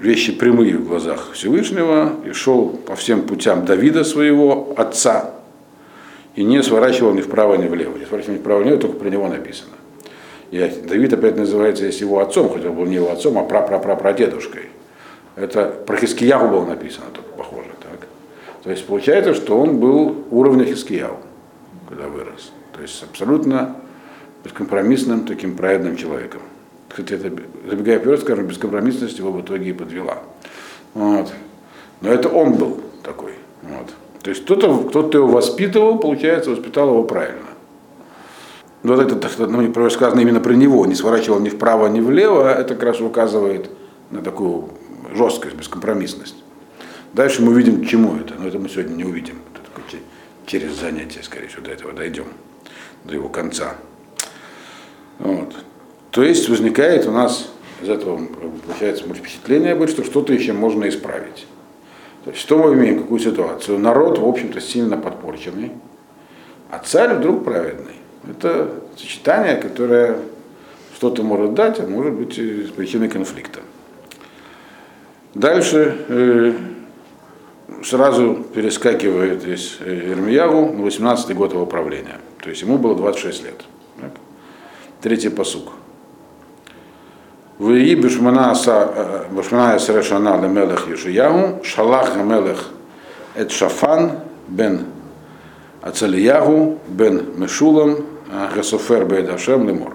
вещи 0.00 0.32
прямые 0.32 0.78
в 0.78 0.88
глазах 0.88 1.32
Всевышнего 1.34 2.14
и 2.24 2.32
шел 2.32 2.68
по 2.68 2.96
всем 2.96 3.22
путям 3.22 3.66
Давида 3.66 4.02
своего 4.02 4.72
отца 4.78 5.34
и 6.34 6.44
не 6.44 6.62
сворачивал 6.62 7.14
ни 7.14 7.20
вправо, 7.20 7.54
ни 7.56 7.68
влево. 7.68 7.96
Не 7.96 8.06
сворачивал 8.06 8.34
ни 8.34 8.38
вправо, 8.38 8.60
ни 8.60 8.64
влево, 8.64 8.80
только 8.80 8.96
про 8.96 9.08
него 9.08 9.28
написано. 9.28 9.72
И 10.50 10.58
Давид 10.58 11.12
опять 11.12 11.36
называется 11.36 11.84
здесь 11.84 12.00
его 12.00 12.20
отцом, 12.20 12.52
хотя 12.52 12.68
он 12.68 12.76
был 12.76 12.86
не 12.86 12.96
его 12.96 13.10
отцом, 13.10 13.38
а 13.38 13.42
прапрапрапрадедушкой. 13.42 14.68
Это 15.36 15.66
про 15.86 15.96
Хискиягу 15.96 16.48
было 16.48 16.64
написано, 16.64 17.06
только 17.12 17.30
похоже. 17.30 17.70
Так? 17.80 18.06
То 18.62 18.70
есть 18.70 18.86
получается, 18.86 19.34
что 19.34 19.58
он 19.58 19.78
был 19.78 20.24
уровня 20.30 20.64
Хискиягу 20.64 21.18
когда 21.88 22.08
вырос. 22.08 22.52
То 22.72 22.82
есть 22.82 23.02
абсолютно 23.02 23.76
бескомпромиссным 24.42 25.26
таким 25.26 25.56
праведным 25.56 25.96
человеком. 25.96 26.42
Кстати, 26.88 27.14
это, 27.14 27.30
забегая 27.68 27.98
вперед, 27.98 28.20
скажем, 28.20 28.46
бескомпромиссность 28.46 29.18
его 29.18 29.32
в 29.32 29.40
итоге 29.40 29.70
и 29.70 29.72
подвела. 29.72 30.18
Вот. 30.92 31.32
Но 32.00 32.10
это 32.10 32.28
он 32.28 32.54
был 32.54 32.80
такой. 33.02 33.34
Вот. 33.62 33.94
То 34.24 34.30
есть 34.30 34.44
кто-то 34.44 34.84
кто 34.88 35.08
его 35.12 35.28
воспитывал, 35.28 35.98
получается, 35.98 36.50
воспитал 36.50 36.88
его 36.88 37.04
правильно. 37.04 37.44
Вот 38.82 38.98
это 38.98 39.46
ну, 39.46 39.90
сказано 39.90 40.20
именно 40.20 40.40
про 40.40 40.54
него, 40.54 40.86
не 40.86 40.94
сворачивал 40.94 41.40
ни 41.40 41.50
вправо, 41.50 41.88
ни 41.88 42.00
влево, 42.00 42.50
а 42.50 42.54
это 42.58 42.74
как 42.74 42.84
раз 42.84 43.00
указывает 43.02 43.70
на 44.10 44.22
такую 44.22 44.70
жесткость, 45.14 45.56
бескомпромиссность. 45.56 46.36
Дальше 47.12 47.42
мы 47.42 47.52
увидим, 47.52 47.84
к 47.84 47.86
чему 47.86 48.16
это, 48.16 48.34
но 48.38 48.48
это 48.48 48.58
мы 48.58 48.70
сегодня 48.70 48.94
не 48.94 49.04
увидим 49.04 49.36
через 50.46 50.72
занятие, 50.72 51.22
скорее 51.22 51.48
всего, 51.48 51.62
до 51.62 51.72
этого 51.72 51.92
дойдем, 51.92 52.26
до 53.04 53.14
его 53.14 53.28
конца. 53.28 53.76
Вот. 55.18 55.54
То 56.10 56.22
есть 56.22 56.48
возникает 56.48 57.06
у 57.06 57.12
нас 57.12 57.50
из 57.82 57.90
этого, 57.90 58.24
получается, 58.66 59.04
впечатление 59.04 59.86
что 59.86 60.02
что-то 60.02 60.32
еще 60.32 60.54
можно 60.54 60.88
исправить. 60.88 61.46
То 62.24 62.30
есть 62.30 62.40
что 62.40 62.58
мы 62.58 62.74
имеем, 62.74 63.02
какую 63.02 63.20
ситуацию? 63.20 63.78
Народ, 63.78 64.18
в 64.18 64.26
общем-то, 64.26 64.60
сильно 64.60 64.96
подпорченный, 64.96 65.72
а 66.70 66.78
царь 66.78 67.14
вдруг 67.14 67.44
праведный. 67.44 67.96
Это 68.28 68.70
сочетание, 68.96 69.56
которое 69.56 70.18
что-то 70.96 71.22
может 71.22 71.52
дать, 71.52 71.80
а 71.80 71.86
может 71.86 72.14
быть 72.14 72.38
с 72.38 72.70
причиной 72.70 73.10
конфликта. 73.10 73.60
Дальше 75.34 75.98
э, 76.08 76.52
сразу 77.82 78.36
перескакивает 78.54 79.42
здесь 79.42 79.78
Ирмиягу 79.80 80.72
на 80.72 80.82
18 80.82 81.36
год 81.36 81.52
его 81.52 81.66
правления. 81.66 82.20
То 82.42 82.48
есть 82.48 82.62
ему 82.62 82.78
было 82.78 82.96
26 82.96 83.44
лет. 83.44 83.64
Так? 84.00 84.12
Третий 85.02 85.28
посук. 85.28 85.72
Вии 87.58 87.94
бешмана 87.94 88.54
срешана 88.54 90.40
лемелех 90.40 90.88
Ешиягу, 90.88 91.60
шалах 91.64 92.16
мелех 92.16 92.70
эт 93.34 93.50
шафан 93.50 94.20
бен 94.48 94.86
Ацалиягу 95.82 96.78
бен 96.88 97.26
Мешулам 97.36 97.98
Гасофер 98.54 99.04
бен 99.04 99.30
Ашем 99.30 99.68
лемор. 99.68 99.94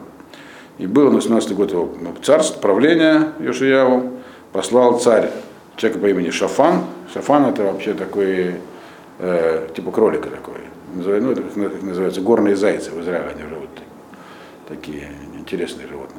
И 0.78 0.88
было 0.88 1.10
на 1.10 1.16
18 1.16 1.54
год 1.56 1.72
его 1.72 1.92
царства, 2.24 2.60
правления 2.62 3.34
Йошиягу, 3.40 4.14
послал 4.54 5.00
царь 5.00 5.30
человека 5.76 6.00
по 6.00 6.08
имени 6.08 6.30
Шафан. 6.30 6.84
Шафан 7.14 7.46
это 7.46 7.64
вообще 7.64 7.94
такой, 7.94 8.56
э, 9.20 9.68
типа 9.76 9.92
кролика 9.92 10.30
такой. 10.30 10.56
Ну, 10.94 11.32
это 11.32 11.42
как 11.42 11.82
называется, 11.84 12.22
горные 12.22 12.56
зайцы 12.56 12.92
в 12.92 13.02
Израиле 13.02 13.32
они 13.36 13.44
живут. 13.50 13.70
Такие 14.68 15.12
интересные 15.38 15.88
животные. 15.88 16.19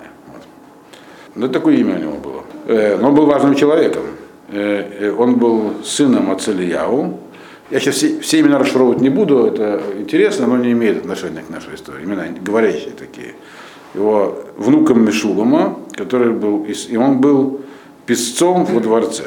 Ну, 1.35 1.49
такое 1.49 1.77
имя 1.77 1.97
у 1.97 1.99
него 1.99 2.13
было. 2.15 2.43
Э, 2.67 2.97
но 2.97 3.09
он 3.09 3.15
был 3.15 3.27
важным 3.27 3.55
человеком. 3.55 4.03
Э, 4.49 4.85
э 5.01 5.11
он 5.13 5.37
был 5.37 5.85
сыном 5.85 6.31
Ацелияу. 6.31 7.19
Я 7.71 7.79
сейчас 7.79 7.97
все, 7.97 8.21
все 8.21 8.41
имена 8.41 8.59
расшифровывать 8.59 9.01
не 9.01 9.11
буду, 9.11 9.47
это 9.47 9.81
интересно, 9.97 10.47
но 10.49 10.57
не 10.57 10.73
имеет 10.73 10.99
отношения 10.99 11.43
к 11.43 11.51
нашей 11.51 11.77
истории. 11.77 12.05
Имена 12.05 12.25
говорящие 12.41 12.93
такие. 12.99 13.35
Его 13.95 14.39
внуком 14.57 15.05
Мишулама, 15.05 15.79
который 15.93 16.33
был, 16.33 16.65
и 16.65 16.97
он 16.97 17.21
был 17.21 17.61
писцом 18.07 18.65
во 18.65 18.81
дворце. 18.81 19.25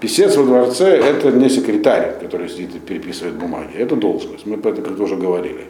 Писец 0.00 0.36
во 0.36 0.44
дворце– 0.44 0.84
это 0.98 1.30
не 1.30 1.48
секретарь, 1.48 2.18
который 2.20 2.48
сидит 2.48 2.74
и 2.74 2.78
переписывает 2.78 3.36
бумаги. 3.36 3.74
Это 3.76 3.96
должность. 3.96 4.46
Мы 4.46 4.58
про 4.58 4.72
это 4.72 4.82
как-то 4.82 5.04
уже 5.04 5.16
говорили. 5.16 5.66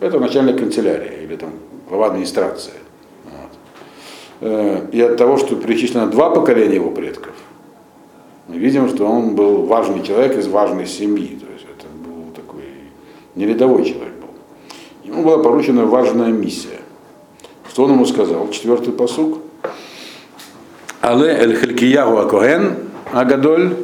Это 0.00 0.18
начальник 0.18 0.58
канцелярии 0.58 1.24
или 1.24 1.36
там 1.36 1.50
глава 1.88 2.08
администрации. 2.08 2.72
Э, 4.40 4.86
и 4.92 5.00
от 5.00 5.16
того, 5.16 5.36
что 5.36 5.56
перечислено 5.56 6.06
два 6.06 6.30
поколения 6.30 6.76
его 6.76 6.90
предков, 6.90 7.32
мы 8.48 8.58
видим, 8.58 8.88
что 8.88 9.06
он 9.06 9.34
был 9.34 9.62
важный 9.62 10.02
человек 10.02 10.36
из 10.36 10.46
важной 10.46 10.86
семьи. 10.86 11.38
То 11.40 11.52
есть 11.52 11.64
это 11.64 11.86
был 11.88 12.32
такой 12.34 12.64
не 13.34 13.46
человек 13.46 14.14
был. 14.20 14.28
Ему 15.04 15.22
была 15.22 15.38
поручена 15.42 15.86
важная 15.86 16.28
миссия. 16.28 16.80
Что 17.68 17.84
он 17.84 17.92
ему 17.92 18.06
сказал? 18.06 18.48
Четвертый 18.50 18.92
посуг. 18.92 19.38
Але 21.00 21.36
эль 21.38 21.56
Хелькиягу 21.56 22.18
Акоэн 22.18 22.76
Агадоль, 23.12 23.76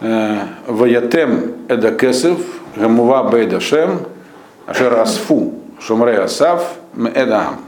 э, 0.00 0.38
Ваятем 0.66 1.52
Эдакесев, 1.68 2.38
Гамува 2.76 3.30
Бейдашем, 3.30 4.00
Ашер 4.66 4.98
Асфу, 4.98 5.54
Шумре 5.80 6.18
Асав, 6.18 6.76
Эдам. 7.14 7.67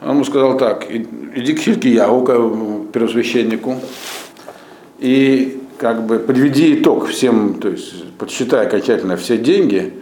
Он 0.00 0.10
ему 0.10 0.24
сказал 0.24 0.56
так, 0.56 0.86
иди 0.90 1.54
к 1.54 1.58
Хилькиягу, 1.58 2.22
к 2.22 2.92
первосвященнику, 2.92 3.76
и 4.98 5.60
как 5.78 6.06
бы 6.06 6.18
подведи 6.18 6.80
итог 6.80 7.06
всем, 7.06 7.54
то 7.54 7.68
есть 7.68 8.12
подсчитай 8.16 8.66
окончательно 8.66 9.16
все 9.16 9.38
деньги, 9.38 9.94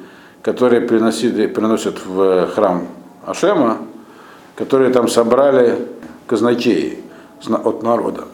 которые 0.43 0.83
приносили, 0.83 1.47
приносят 1.47 2.05
в 2.05 2.49
храм 2.49 2.87
Ашема, 3.25 3.79
которые 4.55 4.91
там 4.91 5.09
собрали 5.09 5.79
казначеи 6.27 6.99
от 7.47 7.83
народа. 7.83 8.25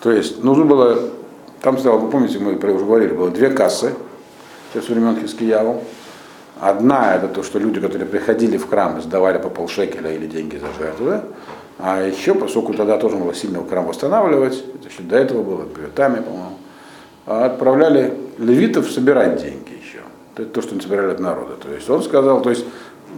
То 0.00 0.10
есть 0.12 0.42
нужно 0.44 0.64
было, 0.64 1.10
там 1.62 1.78
стало, 1.78 1.98
вы 1.98 2.10
помните, 2.10 2.38
мы 2.38 2.54
уже 2.54 2.84
говорили, 2.84 3.12
было 3.12 3.30
две 3.30 3.50
кассы, 3.50 3.94
сейчас 4.72 4.88
времен 4.88 5.16
Хискияву. 5.20 5.82
Одна 6.60 7.14
это 7.14 7.28
то, 7.28 7.42
что 7.42 7.58
люди, 7.58 7.80
которые 7.80 8.08
приходили 8.08 8.56
в 8.56 8.68
храм 8.68 9.00
сдавали 9.00 9.38
по 9.38 9.48
полшекеля 9.48 10.12
или 10.12 10.26
деньги 10.26 10.56
за 10.56 10.66
жертвы, 10.78 11.20
А 11.78 12.02
еще, 12.02 12.34
поскольку 12.34 12.74
тогда 12.74 12.98
тоже 12.98 13.16
было 13.16 13.32
сильно 13.34 13.64
храм 13.64 13.86
восстанавливать, 13.86 14.64
это 14.74 14.88
еще 14.88 15.02
до 15.02 15.16
этого 15.16 15.44
было, 15.44 15.64
певитами, 15.64 16.16
по-моему, 16.16 16.58
отправляли 17.26 18.14
левитов 18.38 18.90
собирать 18.90 19.40
деньги 19.40 19.78
еще. 19.80 20.00
Это 20.34 20.46
то, 20.46 20.60
что 20.60 20.72
они 20.72 20.80
собирали 20.80 21.12
от 21.12 21.20
народа. 21.20 21.54
То 21.62 21.72
есть 21.72 21.88
он 21.88 22.02
сказал, 22.02 22.42
то 22.42 22.50
есть, 22.50 22.64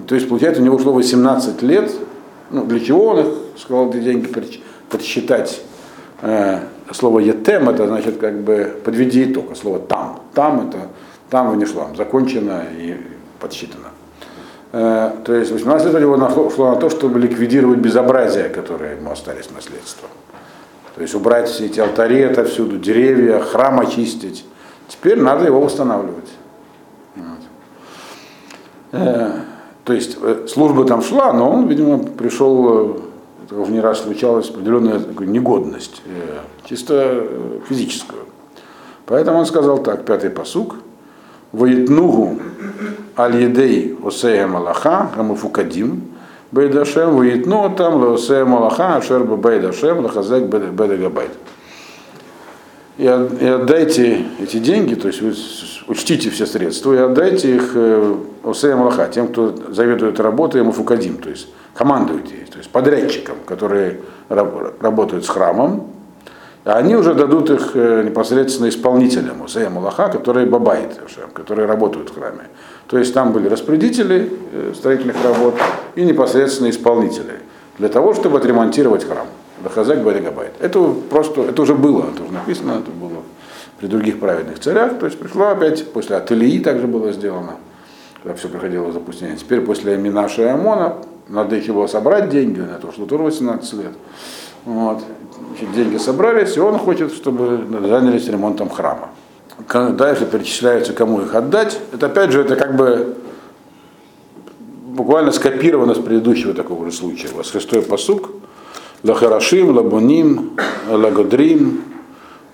то 0.06 0.14
есть 0.14 0.28
получается, 0.28 0.60
у 0.60 0.64
него 0.64 0.76
ушло 0.76 0.92
18 0.92 1.62
лет, 1.62 1.90
ну, 2.50 2.66
для 2.66 2.80
чего 2.80 3.06
он 3.06 3.20
их 3.20 3.26
сказал 3.56 3.88
эти 3.88 4.00
деньги 4.00 4.28
подсчитать? 4.90 5.62
Э, 6.20 6.58
слово 6.92 7.20
етем 7.20 7.70
это 7.70 7.86
значит 7.86 8.18
как 8.18 8.42
бы 8.42 8.74
подведи 8.84 9.32
итог, 9.32 9.52
а 9.52 9.54
слово 9.54 9.78
там. 9.78 10.20
Там 10.34 10.68
это 10.68 10.88
там 11.30 11.52
внешлам, 11.52 11.96
закончено 11.96 12.64
и 12.76 12.96
подсчитано. 13.40 13.88
Э, 14.72 15.12
то 15.24 15.34
есть 15.34 15.50
18 15.50 15.86
лет 15.86 15.94
у 15.94 15.98
него 15.98 16.46
ушло 16.46 16.70
на 16.74 16.76
то, 16.76 16.90
чтобы 16.90 17.18
ликвидировать 17.18 17.78
безобразия, 17.78 18.48
которые 18.48 18.96
ему 18.96 19.10
остались 19.10 19.50
наследством. 19.50 20.10
То 20.94 21.02
есть 21.02 21.14
убрать 21.14 21.48
все 21.48 21.66
эти 21.66 21.80
алтари 21.80 22.22
отовсюду, 22.22 22.78
деревья, 22.78 23.40
храм 23.40 23.80
очистить. 23.80 24.44
Теперь 24.88 25.20
надо 25.20 25.46
его 25.46 25.60
восстанавливать. 25.60 26.30
Вот. 27.16 27.38
Э, 28.92 29.32
то 29.84 29.92
есть 29.92 30.18
э, 30.20 30.46
служба 30.48 30.84
там 30.84 31.02
шла, 31.02 31.32
но 31.32 31.50
он, 31.50 31.66
видимо, 31.66 31.98
пришел, 31.98 33.00
уже 33.50 33.72
не 33.72 33.80
раз 33.80 34.02
случалось, 34.02 34.50
определенная 34.50 35.00
негодность, 35.20 36.02
чисто 36.64 37.26
физическую. 37.68 38.22
Поэтому 39.06 39.38
он 39.38 39.46
сказал 39.46 39.78
так, 39.78 40.04
пятый 40.04 40.30
посук– 40.30 40.76
Воитнугу 41.52 42.38
аль-едей 43.24 43.96
осея 44.04 44.46
малаха, 44.46 45.10
амуфукадим, 45.16 46.02
бейдашем, 46.52 47.12
воитну 47.12 47.74
там 47.76 48.02
леосея 48.02 48.44
малаха, 48.44 48.96
ашер 48.96 49.24
бейдашем, 49.24 50.00
лахазек 50.00 50.44
бедагабайт. 50.44 51.30
И 53.00 53.06
отдайте 53.06 54.26
эти 54.42 54.58
деньги, 54.58 54.94
то 54.94 55.08
есть 55.08 55.22
вы 55.22 55.32
учтите 55.88 56.28
все 56.28 56.44
средства 56.44 56.92
и 56.92 56.98
отдайте 56.98 57.56
их 57.56 57.72
э, 57.74 58.14
Осея 58.44 58.76
Малаха, 58.76 59.08
тем, 59.08 59.28
кто 59.28 59.54
заведует 59.72 60.20
работой, 60.20 60.62
Муфукадим, 60.62 61.16
то 61.16 61.30
есть 61.30 61.48
командуйте, 61.72 62.34
то 62.50 62.58
есть 62.58 62.68
подрядчикам, 62.68 63.36
которые 63.46 64.00
работают 64.28 65.24
с 65.24 65.30
храмом, 65.30 65.86
а 66.64 66.74
они 66.74 66.94
уже 66.94 67.14
дадут 67.14 67.50
их 67.50 67.70
э, 67.74 68.02
непосредственно 68.04 68.68
исполнителям, 68.68 69.40
Усея 69.42 69.70
Малаха, 69.70 70.08
которые 70.08 70.46
бабайт, 70.46 71.00
которые 71.32 71.66
работают 71.66 72.10
в 72.10 72.14
храме. 72.14 72.48
То 72.86 72.98
есть 72.98 73.14
там 73.14 73.32
были 73.32 73.48
распорядители 73.48 74.30
э, 74.52 74.72
строительных 74.74 75.16
работ 75.24 75.54
и 75.94 76.02
непосредственно 76.02 76.70
исполнители, 76.70 77.40
для 77.78 77.88
того, 77.88 78.14
чтобы 78.14 78.38
отремонтировать 78.38 79.04
храм. 79.04 79.26
Дахазак 79.62 80.02
Баригабайт. 80.02 80.52
Это 80.58 80.94
просто, 81.10 81.42
это 81.42 81.62
уже 81.62 81.74
было, 81.74 82.06
это 82.12 82.22
уже 82.22 82.32
написано, 82.32 82.72
это 82.72 82.90
было 82.90 83.22
при 83.78 83.86
других 83.86 84.18
праведных 84.18 84.58
царях. 84.58 84.98
То 84.98 85.06
есть 85.06 85.18
пришло 85.18 85.48
опять, 85.48 85.90
после 85.92 86.16
Ателии 86.16 86.58
также 86.58 86.86
было 86.86 87.12
сделано, 87.12 87.56
когда 88.22 88.36
все 88.36 88.48
приходило 88.48 88.86
в 88.86 88.92
запустение. 88.92 89.36
Теперь 89.36 89.60
после 89.60 89.96
Минаша 89.96 90.42
и 90.42 90.46
Амона 90.46 90.96
надо 91.28 91.56
еще 91.56 91.72
было 91.72 91.86
собрать 91.86 92.28
деньги 92.28 92.60
на 92.60 92.78
то, 92.78 92.92
что 92.92 93.06
тоже 93.06 93.24
18 93.24 93.72
лет. 93.74 93.92
Вот. 94.64 95.02
Деньги 95.74 95.96
собрались, 95.96 96.56
и 96.56 96.60
он 96.60 96.78
хочет, 96.78 97.12
чтобы 97.12 97.64
занялись 97.88 98.28
ремонтом 98.28 98.68
храма. 98.68 99.08
Дальше 99.68 100.26
перечисляется, 100.26 100.92
кому 100.92 101.20
их 101.22 101.34
отдать. 101.34 101.78
Это 101.92 102.06
опять 102.06 102.30
же, 102.32 102.40
это 102.40 102.56
как 102.56 102.76
бы 102.76 103.16
буквально 104.86 105.32
скопировано 105.32 105.94
с 105.94 105.98
предыдущего 105.98 106.54
такого 106.54 106.86
же 106.86 106.92
случая. 106.92 107.28
У 107.32 107.38
вас 107.38 107.50
шестой 107.50 107.82
посук. 107.82 108.30
Лахарашим, 109.02 109.70
Лабуним, 109.70 110.58
Лагодрим, 110.88 111.82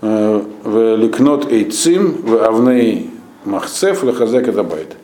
э, 0.00 0.42
в 0.62 0.96
Ликнот 0.96 1.50
Эйцим, 1.50 2.22
в 2.22 2.44
Авней 2.44 3.10
Махцев, 3.44 4.04
Лахазек 4.04 4.46
Эдабайт. 4.48 4.96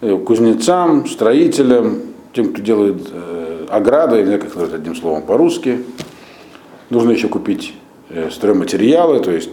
Э, 0.00 0.18
кузнецам, 0.18 1.06
строителям, 1.06 2.00
тем, 2.32 2.52
кто 2.52 2.62
делает 2.62 3.08
э, 3.12 3.66
ограды, 3.70 4.22
или 4.22 4.36
как 4.38 4.50
сказать 4.50 4.74
одним 4.74 4.96
словом 4.96 5.22
по-русски, 5.22 5.84
Нужно 6.88 7.10
еще 7.10 7.28
купить 7.28 7.74
э, 8.10 8.30
стройматериалы, 8.30 9.20
то 9.20 9.32
есть 9.32 9.50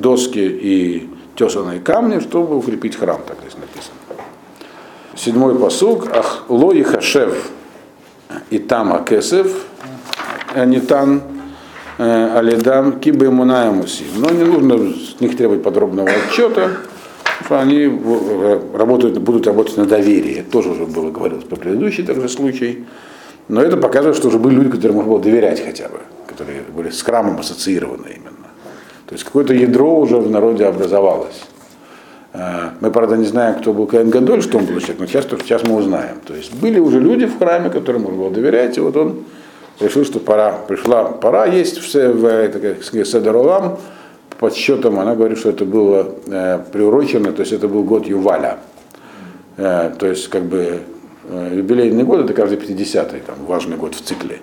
доски 0.00 0.38
и 0.38 1.08
тесаные 1.36 1.80
камни, 1.80 2.18
чтобы 2.18 2.56
укрепить 2.56 2.96
храм, 2.96 3.20
так 3.26 3.36
здесь 3.40 3.54
написано. 3.54 3.94
Седьмой 5.16 5.54
посуг. 5.56 6.08
Ах, 6.12 6.44
лои 6.48 6.82
хашев 6.82 7.50
и 8.50 8.58
там 8.58 9.04
кесев, 9.04 9.64
анитан 10.54 11.22
э, 11.98 12.36
алидам 12.36 12.98
кибы 12.98 13.30
мунаемуси. 13.30 14.04
Но 14.16 14.30
не 14.30 14.42
нужно 14.42 14.92
с 14.92 15.20
них 15.20 15.36
требовать 15.36 15.62
подробного 15.62 16.10
отчета, 16.10 16.70
что 17.44 17.60
они 17.60 17.86
работают, 18.74 19.18
будут 19.18 19.46
работать 19.46 19.76
на 19.76 19.84
доверии. 19.84 20.40
Это 20.40 20.50
тоже 20.50 20.70
уже 20.70 20.86
было 20.86 21.12
говорилось 21.12 21.44
по 21.44 21.54
предыдущий 21.54 22.04
также 22.04 22.28
случай. 22.28 22.84
Но 23.46 23.62
это 23.62 23.76
показывает, 23.76 24.16
что 24.16 24.28
уже 24.28 24.38
были 24.38 24.54
люди, 24.54 24.70
которым 24.70 24.96
можно 24.96 25.12
было 25.12 25.22
доверять 25.22 25.64
хотя 25.64 25.88
бы 25.88 26.00
которые 26.34 26.62
были 26.62 26.90
с 26.90 27.02
храмом 27.02 27.38
ассоциированы 27.38 28.08
именно. 28.08 28.48
То 29.06 29.14
есть 29.14 29.24
какое-то 29.24 29.54
ядро 29.54 29.98
уже 30.00 30.16
в 30.16 30.30
народе 30.30 30.66
образовалось. 30.66 31.42
Э, 32.32 32.70
мы, 32.80 32.90
правда, 32.90 33.16
не 33.16 33.24
знаем, 33.24 33.60
кто 33.60 33.72
был 33.72 33.86
Каин 33.86 34.10
Гадоль, 34.10 34.42
что 34.42 34.58
он 34.58 34.64
был 34.64 34.80
человек, 34.80 34.98
но 34.98 35.06
сейчас, 35.06 35.26
сейчас 35.26 35.64
мы 35.64 35.76
узнаем. 35.76 36.16
То 36.26 36.34
есть 36.34 36.52
были 36.54 36.80
уже 36.80 37.00
люди 37.00 37.26
в 37.26 37.38
храме, 37.38 37.70
которым 37.70 38.02
можно 38.02 38.18
было 38.18 38.30
доверять, 38.30 38.76
и 38.76 38.80
вот 38.80 38.96
он 38.96 39.24
решил, 39.80 40.04
что 40.04 40.18
пора, 40.18 40.52
пришла 40.52 41.04
пора 41.04 41.46
есть 41.46 41.78
в, 41.78 41.94
в 41.94 43.04
Седоролам, 43.04 43.78
по 44.30 44.48
подсчетам 44.48 44.98
она 44.98 45.14
говорит, 45.14 45.38
что 45.38 45.50
это 45.50 45.64
было 45.64 46.14
э, 46.26 46.58
приурочено, 46.72 47.32
то 47.32 47.40
есть 47.40 47.52
это 47.52 47.68
был 47.68 47.84
год 47.84 48.06
Юваля. 48.06 48.58
Э, 49.56 49.92
то 49.96 50.06
есть 50.06 50.28
как 50.28 50.42
бы 50.44 50.80
э, 51.28 51.52
юбилейный 51.54 52.04
год, 52.04 52.20
это 52.20 52.34
каждый 52.34 52.58
50-й, 52.58 53.20
там, 53.20 53.36
важный 53.46 53.76
год 53.76 53.94
в 53.94 54.00
цикле. 54.00 54.40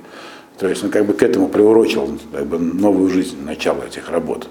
То 0.61 0.69
есть 0.69 0.83
он 0.83 0.91
как 0.91 1.07
бы 1.07 1.13
к 1.13 1.23
этому 1.23 1.49
приурочил 1.49 2.19
как 2.31 2.45
бы, 2.45 2.59
новую 2.59 3.09
жизнь, 3.09 3.35
начало 3.43 3.81
этих 3.81 4.11
работ. 4.11 4.47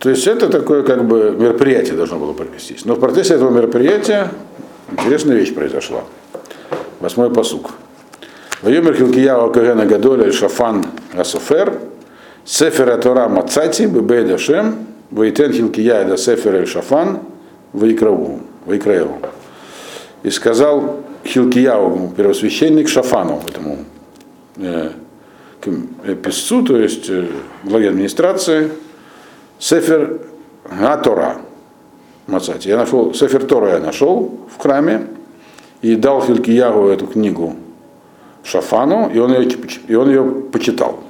То 0.00 0.10
есть 0.10 0.26
это 0.26 0.48
такое 0.48 0.82
как 0.82 1.06
бы 1.06 1.30
мероприятие 1.38 1.94
должно 1.94 2.18
было 2.18 2.32
провестись. 2.32 2.84
Но 2.84 2.96
в 2.96 2.98
процессе 2.98 3.34
этого 3.34 3.50
мероприятия 3.50 4.32
интересная 4.90 5.36
вещь 5.36 5.54
произошла. 5.54 6.02
Восьмой 6.98 7.32
посук. 7.32 7.70
Вайомер 8.62 8.96
Хилкияу 8.96 9.52
Кагена 9.52 9.86
Гадоля 9.86 10.32
Шафан 10.32 10.84
Асофер, 11.14 11.78
Сефера 12.44 12.96
Тора 12.96 13.28
Мацати, 13.28 13.86
Бебей 13.86 14.24
Дашем, 14.24 14.88
Вайтен 15.12 15.52
Хилкия 15.52 16.04
да 16.04 16.16
Сефер 16.16 16.66
Шафан, 16.66 17.20
Вайкраву, 17.72 18.40
Вайкраеву. 18.64 19.20
И 20.24 20.30
сказал 20.30 20.96
Хилкияу, 21.24 22.12
первосвященник 22.16 22.88
Шафану, 22.88 23.40
этому 23.48 23.78
писцу, 26.22 26.62
то 26.62 26.76
есть 26.76 27.08
э, 27.10 27.26
главе 27.64 27.88
администрации, 27.88 28.70
Сефер 29.58 30.20
Гатора 30.64 31.38
Мацати. 32.26 32.68
Я 32.68 32.76
нашел, 32.76 33.14
Сефер 33.14 33.44
Тора 33.44 33.74
я 33.74 33.78
нашел 33.78 34.40
в 34.54 34.62
храме 34.62 35.06
и 35.82 35.96
дал 35.96 36.22
Хилкиягу 36.22 36.88
эту 36.88 37.06
книгу 37.06 37.56
Шафану, 38.44 39.10
и 39.12 39.18
он 39.18 39.32
ее, 39.32 39.48
и 39.88 39.94
он 39.94 40.08
ее 40.08 40.24
почитал. 40.52 41.00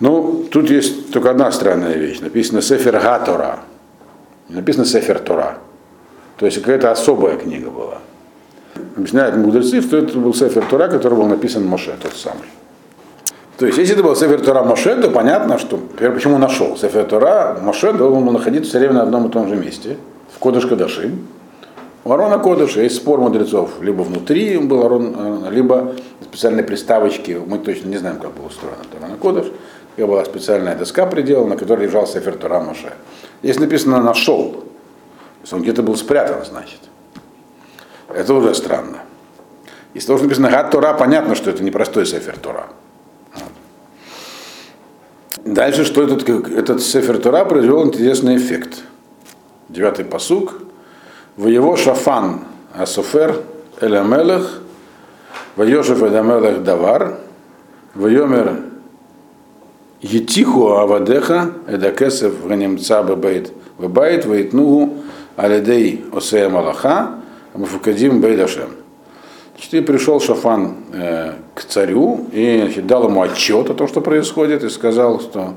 Ну, 0.00 0.44
тут 0.50 0.70
есть 0.70 1.12
только 1.12 1.30
одна 1.30 1.50
странная 1.52 1.94
вещь. 1.94 2.20
Написано 2.20 2.62
Сефер 2.62 2.98
Гатора. 3.00 3.60
Написано 4.48 4.84
Сефер 4.84 5.18
Тора. 5.20 5.58
То 6.36 6.46
есть 6.46 6.58
какая-то 6.58 6.90
особая 6.90 7.36
книга 7.36 7.70
была 7.70 7.98
объясняют 8.96 9.36
мудрецы, 9.36 9.82
что 9.82 9.96
это 9.96 10.18
был 10.18 10.34
Сефер 10.34 10.64
Тора, 10.66 10.88
который 10.88 11.14
был 11.14 11.26
написан 11.26 11.66
Моше, 11.66 11.94
тот 12.00 12.14
самый. 12.14 12.44
То 13.58 13.66
есть, 13.66 13.78
если 13.78 13.94
это 13.94 14.02
был 14.02 14.16
Сефер 14.16 14.40
Тора 14.40 14.64
Моше, 14.64 14.96
то 15.00 15.10
понятно, 15.10 15.58
что, 15.58 15.76
например, 15.76 16.14
почему 16.14 16.38
нашел. 16.38 16.76
Сефер 16.76 17.04
Тора 17.04 17.58
Моше 17.62 17.92
должен 17.92 18.24
был 18.24 18.32
находиться 18.32 18.70
все 18.70 18.78
время 18.78 18.94
на 18.94 19.02
одном 19.02 19.28
и 19.28 19.30
том 19.30 19.48
же 19.48 19.56
месте, 19.56 19.96
в 20.34 20.38
Кодыш 20.38 20.66
Кадашим. 20.66 21.26
У 22.04 22.12
Арона 22.12 22.38
Кодыша 22.38 22.82
есть 22.82 22.96
спор 22.96 23.20
мудрецов, 23.20 23.80
либо 23.80 24.02
внутри 24.02 24.58
был 24.58 24.84
Арон, 24.84 25.14
э, 25.46 25.50
либо 25.50 25.94
специальные 26.22 26.64
приставочки, 26.64 27.40
мы 27.46 27.58
точно 27.58 27.88
не 27.88 27.96
знаем, 27.96 28.18
как 28.18 28.32
был 28.32 28.46
устроен 28.46 28.74
Арона 29.00 29.16
Кодыш, 29.16 29.46
и 29.96 30.02
была 30.02 30.24
специальная 30.24 30.74
доска 30.76 31.06
предела, 31.06 31.46
на 31.46 31.56
которой 31.56 31.86
лежал 31.86 32.06
Сефер 32.06 32.34
Тора 32.34 32.60
Моше. 32.60 32.92
Здесь 33.42 33.58
написано 33.58 34.02
«нашел», 34.02 34.50
то 34.52 34.60
есть 35.42 35.52
он 35.52 35.62
где-то 35.62 35.82
был 35.82 35.96
спрятан, 35.96 36.44
значит. 36.44 36.80
Это 38.14 38.32
уже 38.34 38.54
странно. 38.54 38.98
Если 39.92 40.06
тоже 40.06 40.24
написано 40.24 40.50
Гад 40.50 40.70
Тора, 40.70 40.94
понятно, 40.94 41.34
что 41.34 41.50
это 41.50 41.62
не 41.62 41.70
простой 41.70 42.06
Сефер 42.06 42.38
Тора. 42.38 42.68
Дальше, 45.44 45.84
что 45.84 46.02
этот, 46.02 46.28
этот 46.28 46.80
Сефер 46.80 47.18
Тора 47.18 47.44
произвел 47.44 47.84
интересный 47.84 48.36
эффект. 48.36 48.82
Девятый 49.68 50.04
посук. 50.04 50.54
В 51.36 51.48
его 51.48 51.76
шафан 51.76 52.44
Асофер 52.72 53.40
Элямелех 53.80 54.60
Вайошев 55.56 56.02
Эдамелех 56.02 56.62
Давар, 56.62 57.18
Вайомер 57.94 58.60
Етиху 60.00 60.68
Авадеха 60.68 61.52
Эдакесев 61.66 62.46
Ганемца 62.46 63.02
Бабайт 63.02 63.52
Бабайт 63.78 64.26
Вайтнугу 64.26 64.98
Алидей 65.36 66.04
Осея 66.12 66.48
Малаха 66.48 67.23
Мафукадим 67.54 68.20
Бейдашем. 68.20 68.70
Значит, 69.54 69.74
и 69.74 69.80
пришел 69.80 70.20
Шафан 70.20 70.74
э, 70.92 71.34
к 71.54 71.62
царю 71.62 72.26
и 72.32 72.60
значит, 72.62 72.86
дал 72.88 73.08
ему 73.08 73.22
отчет 73.22 73.70
о 73.70 73.74
том, 73.74 73.86
что 73.86 74.00
происходит, 74.00 74.64
и 74.64 74.68
сказал, 74.68 75.20
что 75.20 75.54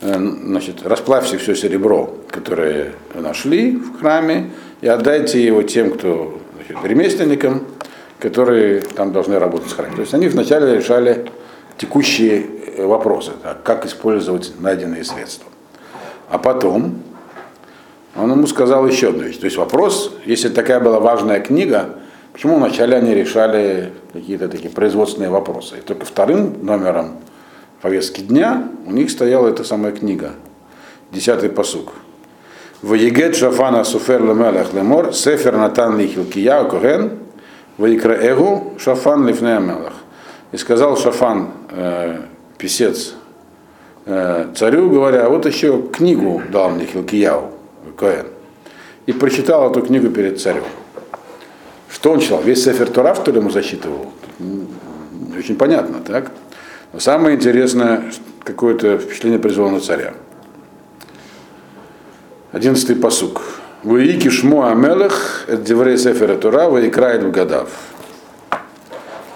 э, 0.00 0.14
значит, 0.18 0.84
расплавьте 0.84 1.38
все 1.38 1.54
серебро, 1.54 2.12
которое 2.30 2.94
нашли 3.14 3.76
в 3.76 4.00
храме, 4.00 4.50
и 4.80 4.88
отдайте 4.88 5.44
его 5.44 5.62
тем, 5.62 5.92
кто 5.92 6.40
значит, 6.56 6.84
ремесленникам, 6.84 7.62
которые 8.18 8.80
там 8.80 9.12
должны 9.12 9.38
работать 9.38 9.70
с 9.70 9.72
храмом. 9.74 9.94
То 9.94 10.02
есть 10.02 10.14
они 10.14 10.26
вначале 10.26 10.76
решали 10.76 11.30
текущие 11.78 12.44
э, 12.76 12.84
вопросы, 12.84 13.30
как 13.62 13.86
использовать 13.86 14.54
найденные 14.58 15.04
средства. 15.04 15.48
А 16.28 16.38
потом 16.38 16.96
он 18.18 18.30
ему 18.30 18.46
сказал 18.46 18.86
еще 18.86 19.10
одну 19.10 19.24
вещь. 19.24 19.38
То 19.38 19.44
есть 19.44 19.56
вопрос, 19.56 20.12
если 20.24 20.48
такая 20.48 20.80
была 20.80 21.00
важная 21.00 21.40
книга, 21.40 21.96
почему 22.32 22.56
вначале 22.56 22.96
они 22.96 23.14
решали 23.14 23.92
какие-то 24.12 24.48
такие 24.48 24.70
производственные 24.70 25.30
вопросы. 25.30 25.78
И 25.78 25.80
только 25.80 26.06
вторым 26.06 26.64
номером 26.64 27.18
повестки 27.82 28.20
дня 28.20 28.68
у 28.86 28.92
них 28.92 29.10
стояла 29.10 29.48
эта 29.48 29.64
самая 29.64 29.92
книга, 29.92 30.32
десятый 31.12 31.50
посук. 31.50 31.92
Ваегет 32.82 33.36
Шафана 33.36 33.84
Суфер 33.84 34.22
Лемелех 34.22 34.72
Лемор, 34.72 35.12
Сефер 35.12 35.56
Натан 35.56 35.98
Лихилкия 35.98 36.64
Коген, 36.64 37.18
Ваикра 37.78 38.14
Эгу 38.14 38.74
Шафан 38.78 39.26
Лифнея 39.26 39.60
Мелах. 39.60 39.94
И 40.52 40.56
сказал 40.56 40.96
Шафан, 40.96 41.48
э, 41.70 42.18
писец, 42.58 43.14
э, 44.04 44.46
царю, 44.54 44.88
говоря, 44.90 45.28
вот 45.28 45.46
еще 45.46 45.82
книгу 45.82 46.42
дал 46.50 46.70
мне 46.70 46.86
Хилкияу, 46.86 47.50
Коэн. 47.96 48.26
И 49.06 49.12
прочитал 49.12 49.70
эту 49.70 49.82
книгу 49.82 50.10
перед 50.10 50.40
царем. 50.40 50.64
Что 51.88 52.12
он 52.12 52.20
читал? 52.20 52.42
Весь 52.42 52.64
Сефер 52.64 52.90
Тора, 52.90 53.14
что 53.14 53.30
ли, 53.30 53.38
ему 53.38 53.50
засчитывал? 53.50 54.12
Очень 55.36 55.56
понятно, 55.56 56.00
так? 56.00 56.30
Но 56.92 57.00
самое 57.00 57.36
интересное, 57.36 58.04
какое-то 58.42 58.98
впечатление 58.98 59.38
произвело 59.38 59.70
на 59.70 59.80
царя. 59.80 60.14
Одиннадцатый 62.52 62.96
посук. 62.96 63.42
Ваики 63.82 64.30
шмо 64.30 64.68
амелех, 64.68 65.44
это 65.46 65.62
деврей 65.62 65.96
Сефера 65.98 66.36
Тора, 66.36 66.68
ваикрает 66.68 67.22
в 67.22 67.30
гадав. 67.30 67.68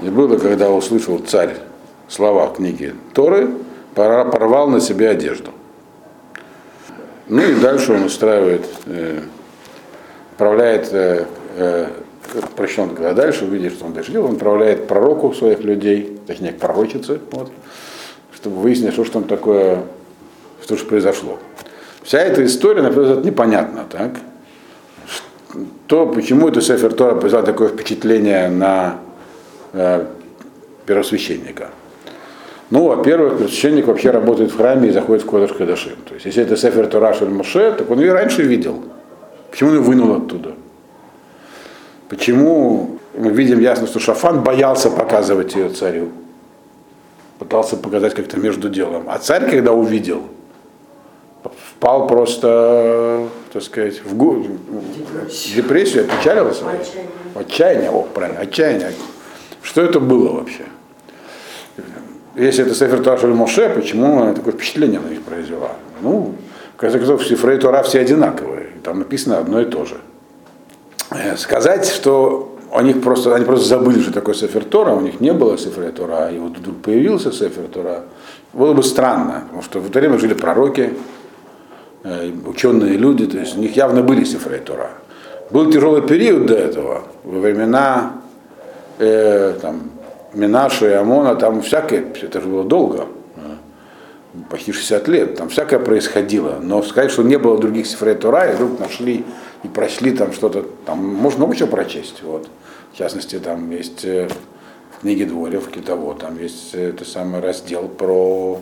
И 0.00 0.08
было, 0.08 0.38
когда 0.38 0.70
услышал 0.70 1.18
царь 1.18 1.56
слова 2.08 2.52
книги 2.52 2.94
Торы, 3.14 3.50
порвал 3.94 4.68
на 4.68 4.80
себе 4.80 5.10
одежду. 5.10 5.50
Ну 7.30 7.42
и 7.42 7.54
дальше 7.54 7.92
он 7.92 8.02
устраивает, 8.02 8.66
э, 8.86 9.20
отправляет, 10.32 10.88
э, 10.92 11.26
э, 11.56 11.86
когда 12.74 13.14
дальше, 13.14 13.44
увидишь, 13.44 13.74
что 13.74 13.86
он 13.86 13.92
дальше 13.92 14.10
делает, 14.10 14.30
он 14.30 14.36
отправляет 14.36 14.88
пророку 14.88 15.32
своих 15.32 15.60
людей, 15.60 16.18
точнее, 16.26 16.50
к 16.52 16.58
пророчице, 16.58 17.20
вот, 17.30 17.52
чтобы 18.34 18.56
выяснить, 18.56 18.94
что 18.94 19.04
же 19.04 19.12
там 19.12 19.24
такое, 19.24 19.84
что 20.60 20.76
же 20.76 20.84
произошло. 20.84 21.38
Вся 22.02 22.18
эта 22.18 22.44
история, 22.44 22.82
на 22.82 22.88
первый 22.88 23.06
взгляд, 23.06 23.24
непонятна, 23.24 23.84
так? 23.88 24.10
То, 25.86 26.06
почему 26.06 26.48
это 26.48 26.60
Сефер 26.60 26.94
Тора 26.94 27.14
произвела 27.14 27.44
такое 27.44 27.68
впечатление 27.68 28.48
на 28.48 28.98
э, 29.72 30.04
первосвященника. 30.84 31.70
Ну, 32.70 32.86
во-первых, 32.86 33.38
священник 33.38 33.88
вообще 33.88 34.10
работает 34.10 34.52
в 34.52 34.56
храме 34.56 34.88
и 34.88 34.92
заходит 34.92 35.24
в 35.24 35.26
Кодыш 35.26 35.52
Кадашим. 35.52 35.96
То 36.08 36.14
есть, 36.14 36.26
если 36.26 36.44
это 36.44 36.56
Сефер 36.56 36.86
Тураш 36.86 37.20
или 37.20 37.28
Моше, 37.28 37.72
так 37.72 37.90
он 37.90 37.98
ее 37.98 38.12
раньше 38.12 38.42
видел. 38.42 38.80
Почему 39.50 39.70
он 39.70 39.76
ее 39.76 39.82
вынул 39.82 40.14
оттуда? 40.14 40.54
Почему 42.08 42.98
мы 43.16 43.32
видим 43.32 43.58
ясно, 43.58 43.88
что 43.88 43.98
Шафан 43.98 44.42
боялся 44.42 44.88
показывать 44.88 45.56
ее 45.56 45.70
царю? 45.70 46.10
Пытался 47.40 47.76
показать 47.76 48.14
как-то 48.14 48.38
между 48.38 48.68
делом. 48.68 49.04
А 49.08 49.18
царь, 49.18 49.50
когда 49.50 49.72
увидел, 49.72 50.22
впал 51.42 52.06
просто, 52.06 53.26
так 53.52 53.62
сказать, 53.62 54.00
в, 54.04 54.16
гу... 54.16 54.44
в 54.44 55.54
депрессию, 55.56 56.04
опечалился. 56.04 56.64
Отчаяние. 56.68 57.10
Отчаяние, 57.34 57.90
о, 57.90 58.02
правильно, 58.02 58.40
отчаяние. 58.40 58.92
Что 59.62 59.82
это 59.82 59.98
было 59.98 60.34
вообще? 60.34 60.66
Если 62.40 62.64
это 62.64 62.74
Сефер 62.74 63.02
Туаш 63.02 63.22
или 63.22 63.32
Моше, 63.32 63.68
почему 63.68 64.22
она 64.22 64.32
такое 64.32 64.54
впечатление 64.54 64.98
на 64.98 65.08
них 65.08 65.20
произвела? 65.20 65.72
Ну, 66.00 66.34
в 66.74 66.80
конце 66.80 66.96
концов, 66.96 67.22
Сифрей 67.26 67.58
Тора 67.58 67.82
все 67.82 68.00
одинаковые. 68.00 68.68
Там 68.82 69.00
написано 69.00 69.38
одно 69.38 69.60
и 69.60 69.66
то 69.66 69.84
же. 69.84 69.96
Э, 71.10 71.36
сказать, 71.36 71.86
что 71.86 72.56
у 72.72 72.80
них 72.80 73.02
просто, 73.02 73.34
они 73.34 73.44
просто 73.44 73.68
забыли, 73.68 74.00
что 74.00 74.12
такое 74.12 74.34
Сефер 74.34 74.64
Тора, 74.64 74.92
у 74.92 75.00
них 75.00 75.20
не 75.20 75.34
было 75.34 75.58
Сефер 75.58 75.92
Тора, 75.92 76.30
и 76.30 76.38
вот 76.38 76.56
вдруг 76.56 76.80
появился 76.80 77.30
Сефер 77.30 77.64
Тора, 77.64 78.04
было 78.54 78.72
бы 78.72 78.82
странно, 78.82 79.42
потому 79.44 79.62
что 79.62 79.80
в 79.80 79.90
это 79.90 79.98
время 79.98 80.18
жили 80.18 80.32
пророки, 80.32 80.94
э, 82.04 82.30
ученые 82.46 82.96
люди, 82.96 83.26
то 83.26 83.36
есть 83.36 83.58
у 83.58 83.60
них 83.60 83.76
явно 83.76 84.02
были 84.02 84.24
Сефер 84.24 84.58
Тора. 84.60 84.92
Был 85.50 85.70
тяжелый 85.70 86.00
период 86.00 86.46
до 86.46 86.54
этого, 86.54 87.02
во 87.22 87.40
времена 87.40 88.12
э, 88.98 89.58
там, 89.60 89.90
Минаша 90.34 90.88
и 90.88 90.92
Амона, 90.92 91.34
там 91.34 91.62
всякое, 91.62 92.04
это 92.22 92.40
же 92.40 92.46
было 92.46 92.64
долго, 92.64 93.06
почти 94.48 94.72
60 94.72 95.08
лет, 95.08 95.36
там 95.36 95.48
всякое 95.48 95.78
происходило. 95.78 96.58
Но 96.62 96.82
сказать, 96.82 97.10
что 97.10 97.22
не 97.22 97.36
было 97.36 97.58
других 97.58 97.86
сифрей 97.86 98.14
Тора, 98.14 98.50
и 98.50 98.54
вдруг 98.54 98.78
нашли 98.78 99.24
и 99.62 99.68
прочли 99.68 100.12
там 100.12 100.32
что-то, 100.32 100.64
там 100.86 101.04
можно 101.04 101.40
много 101.40 101.56
чего 101.56 101.68
прочесть. 101.68 102.22
Вот. 102.22 102.48
В 102.92 102.96
частности, 102.96 103.38
там 103.38 103.70
есть 103.70 104.04
э, 104.04 104.28
в 104.96 105.00
книге 105.00 105.26
Дворев, 105.26 105.68
Китово, 105.68 106.14
там 106.14 106.38
есть 106.38 106.74
э, 106.74 106.90
это 106.90 107.04
самый 107.04 107.40
раздел 107.40 107.88
про 107.88 108.60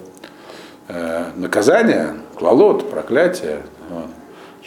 э, 0.88 1.24
наказание, 1.36 2.14
клалот, 2.36 2.90
проклятие. 2.90 3.62
Вот. 3.90 4.06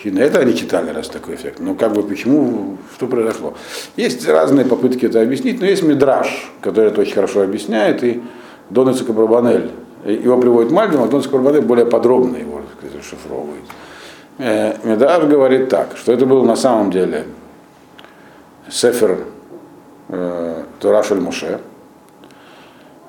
И 0.04 0.12
на 0.12 0.20
это 0.20 0.40
они 0.40 0.56
читали, 0.56 0.90
раз 0.90 1.10
такой 1.10 1.36
эффект. 1.36 1.60
Ну, 1.60 1.76
как 1.76 1.94
бы 1.94 2.04
почему, 2.04 2.78
что 2.96 3.08
произошло? 3.08 3.54
Есть 3.96 4.28
разные 4.28 4.66
попытки 4.66 5.06
это 5.06 5.22
объяснить, 5.22 5.60
но 5.60 5.68
есть 5.68 5.84
Мидраш, 5.84 6.52
который 6.62 6.88
это 6.88 7.02
очень 7.02 7.14
хорошо 7.14 7.42
объясняет, 7.42 8.04
и 8.04 8.22
Дон 8.70 8.92
Ицекабрабанель, 8.92 9.72
его 10.06 10.38
приводит 10.38 10.72
Мальбим, 10.72 11.04
а 11.04 11.08
Дон 11.08 11.22
Ицекабрабанель 11.22 11.62
более 11.62 11.86
подробно 11.86 12.38
его 12.38 12.62
расшифровывает. 12.98 13.64
Э, 14.40 14.76
Мидраш 14.84 15.26
говорит 15.26 15.70
так, 15.70 15.96
что 15.98 16.12
это 16.12 16.26
был 16.26 16.44
на 16.44 16.56
самом 16.56 16.90
деле 16.90 17.26
Сефер 18.70 19.20
э, 20.10 20.64
Турашель 20.80 21.20
Муше, 21.20 21.60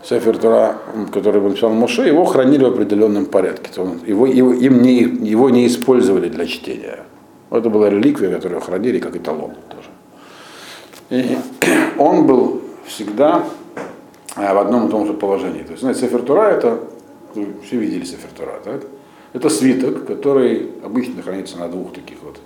Сефер 0.03 0.37
Тора, 0.37 0.79
который 1.13 1.41
написал 1.41 1.71
Моше, 1.71 2.07
его 2.07 2.25
хранили 2.25 2.65
в 2.65 2.69
определенном 2.69 3.27
порядке. 3.27 3.71
Его, 4.07 4.27
его, 4.27 4.53
им 4.53 4.83
не, 4.83 4.99
его 4.99 5.49
не 5.51 5.67
использовали 5.67 6.29
для 6.29 6.47
чтения. 6.47 7.05
Это 7.51 7.71
была 7.71 7.89
реликвия, 7.89 8.35
которую 8.35 8.61
хранили 8.61 8.99
как 8.99 9.15
эталон 9.15 9.53
тоже. 9.69 9.89
И 11.11 11.39
он 11.99 12.27
был 12.27 12.63
всегда 12.87 13.45
э, 14.37 14.55
в 14.55 14.59
одном 14.59 14.89
и 14.89 14.91
том 14.91 15.07
же 15.07 15.13
положении. 15.13 15.63
То 15.63 15.71
есть, 15.71 15.83
знаете, 15.83 16.01
Сефер 16.01 16.23
Тора 16.23 16.49
это, 16.49 16.81
все 17.65 17.77
видели 17.77 18.05
Сефер 18.05 18.31
Тора, 18.37 18.61
так? 18.65 18.83
Это 19.33 19.49
свиток, 19.49 20.05
который 20.07 20.71
обычно 20.85 21.23
хранится 21.23 21.59
на 21.59 21.69
двух 21.69 21.93
таких 21.93 22.19
вот 22.23 22.39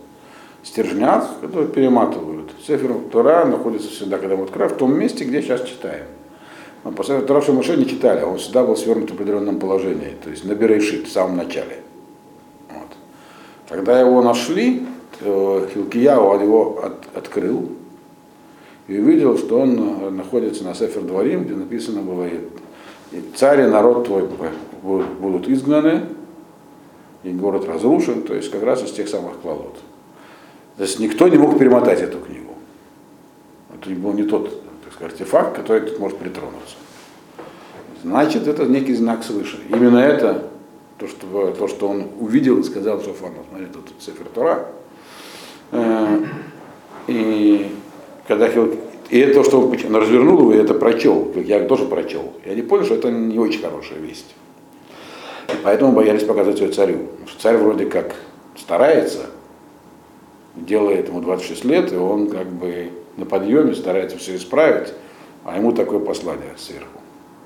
стержнях, 0.62 1.40
которые 1.40 1.68
перематывают. 1.68 2.50
Сефер 2.66 2.92
Тора 3.10 3.44
находится 3.46 3.88
всегда, 3.88 4.18
когда 4.18 4.36
мы 4.36 4.44
открываем, 4.44 4.74
в 4.74 4.76
том 4.76 4.98
месте, 4.98 5.24
где 5.24 5.40
сейчас 5.40 5.62
читаем. 5.62 6.04
После 6.94 7.16
этого 7.16 7.40
Раша 7.40 7.52
Муше 7.52 7.76
не 7.76 7.86
читали, 7.86 8.22
он 8.22 8.38
всегда 8.38 8.64
был 8.64 8.76
свернут 8.76 9.10
в 9.10 9.14
определенном 9.14 9.58
положении, 9.58 10.14
то 10.22 10.30
есть 10.30 10.44
на 10.44 10.54
Берешит, 10.54 11.08
в 11.08 11.10
самом 11.10 11.36
начале. 11.36 11.78
Вот. 12.68 12.88
Когда 13.68 13.98
его 13.98 14.22
нашли, 14.22 14.86
то 15.18 15.66
Хилкияу 15.72 16.40
его 16.40 16.80
от, 16.84 17.16
открыл 17.16 17.70
и 18.86 18.98
увидел, 18.98 19.36
что 19.36 19.60
он 19.60 20.14
находится 20.16 20.62
на 20.64 20.74
Сефер 20.74 21.02
Дворим, 21.02 21.44
где 21.44 21.54
написано 21.54 22.02
было 22.02 22.26
и 22.26 22.40
царь 23.34 23.62
и 23.62 23.66
народ 23.66 24.06
твой 24.06 24.28
будут 24.82 25.48
изгнаны, 25.48 26.02
и 27.24 27.30
город 27.30 27.66
разрушен, 27.66 28.22
то 28.22 28.34
есть 28.34 28.50
как 28.50 28.62
раз 28.62 28.84
из 28.84 28.92
тех 28.92 29.08
самых 29.08 29.40
клалот. 29.40 29.76
То 30.76 30.82
есть 30.82 31.00
никто 31.00 31.26
не 31.28 31.38
мог 31.38 31.58
перемотать 31.58 32.00
эту 32.00 32.18
книгу. 32.18 32.52
Это 33.74 33.90
был 33.90 34.12
не 34.12 34.24
тот 34.24 34.62
артефакт, 35.00 35.56
который 35.56 35.88
тут 35.88 35.98
может 35.98 36.18
притронуться. 36.18 36.76
Значит, 38.02 38.46
это 38.46 38.64
некий 38.66 38.94
знак 38.94 39.24
свыше. 39.24 39.58
Именно 39.68 39.98
это, 39.98 40.44
то, 40.98 41.08
что, 41.08 41.54
то, 41.58 41.68
что 41.68 41.88
он 41.88 42.08
увидел 42.20 42.58
и 42.58 42.62
сказал 42.62 43.02
Шафану, 43.02 43.44
смотри, 43.48 43.66
тут 43.66 43.92
цифра 43.98 44.24
Тора. 44.32 44.68
Э, 45.72 46.24
и 47.06 47.70
когда 48.26 48.48
И 48.48 49.18
это, 49.18 49.44
что 49.44 49.60
он 49.60 49.96
развернул 49.96 50.40
его, 50.40 50.54
и 50.54 50.56
это 50.56 50.74
прочел. 50.74 51.32
Я 51.36 51.64
тоже 51.64 51.84
прочел. 51.86 52.32
Я 52.44 52.54
не 52.54 52.62
понял, 52.62 52.84
что 52.84 52.94
это 52.94 53.10
не 53.10 53.38
очень 53.38 53.60
хорошая 53.60 53.98
весть. 53.98 54.34
И 55.48 55.56
поэтому 55.62 55.92
боялись 55.92 56.24
показать 56.24 56.60
ее 56.60 56.68
царю. 56.68 56.98
Что 57.26 57.40
царь 57.40 57.56
вроде 57.56 57.86
как 57.86 58.14
старается, 58.56 59.26
делает 60.56 61.08
ему 61.08 61.20
26 61.20 61.64
лет, 61.64 61.92
и 61.92 61.96
он 61.96 62.28
как 62.28 62.46
бы 62.46 62.90
на 63.16 63.26
подъеме 63.26 63.74
старается 63.74 64.18
все 64.18 64.36
исправить, 64.36 64.92
а 65.44 65.56
ему 65.56 65.72
такое 65.72 65.98
послание 65.98 66.52
сверху. 66.56 67.00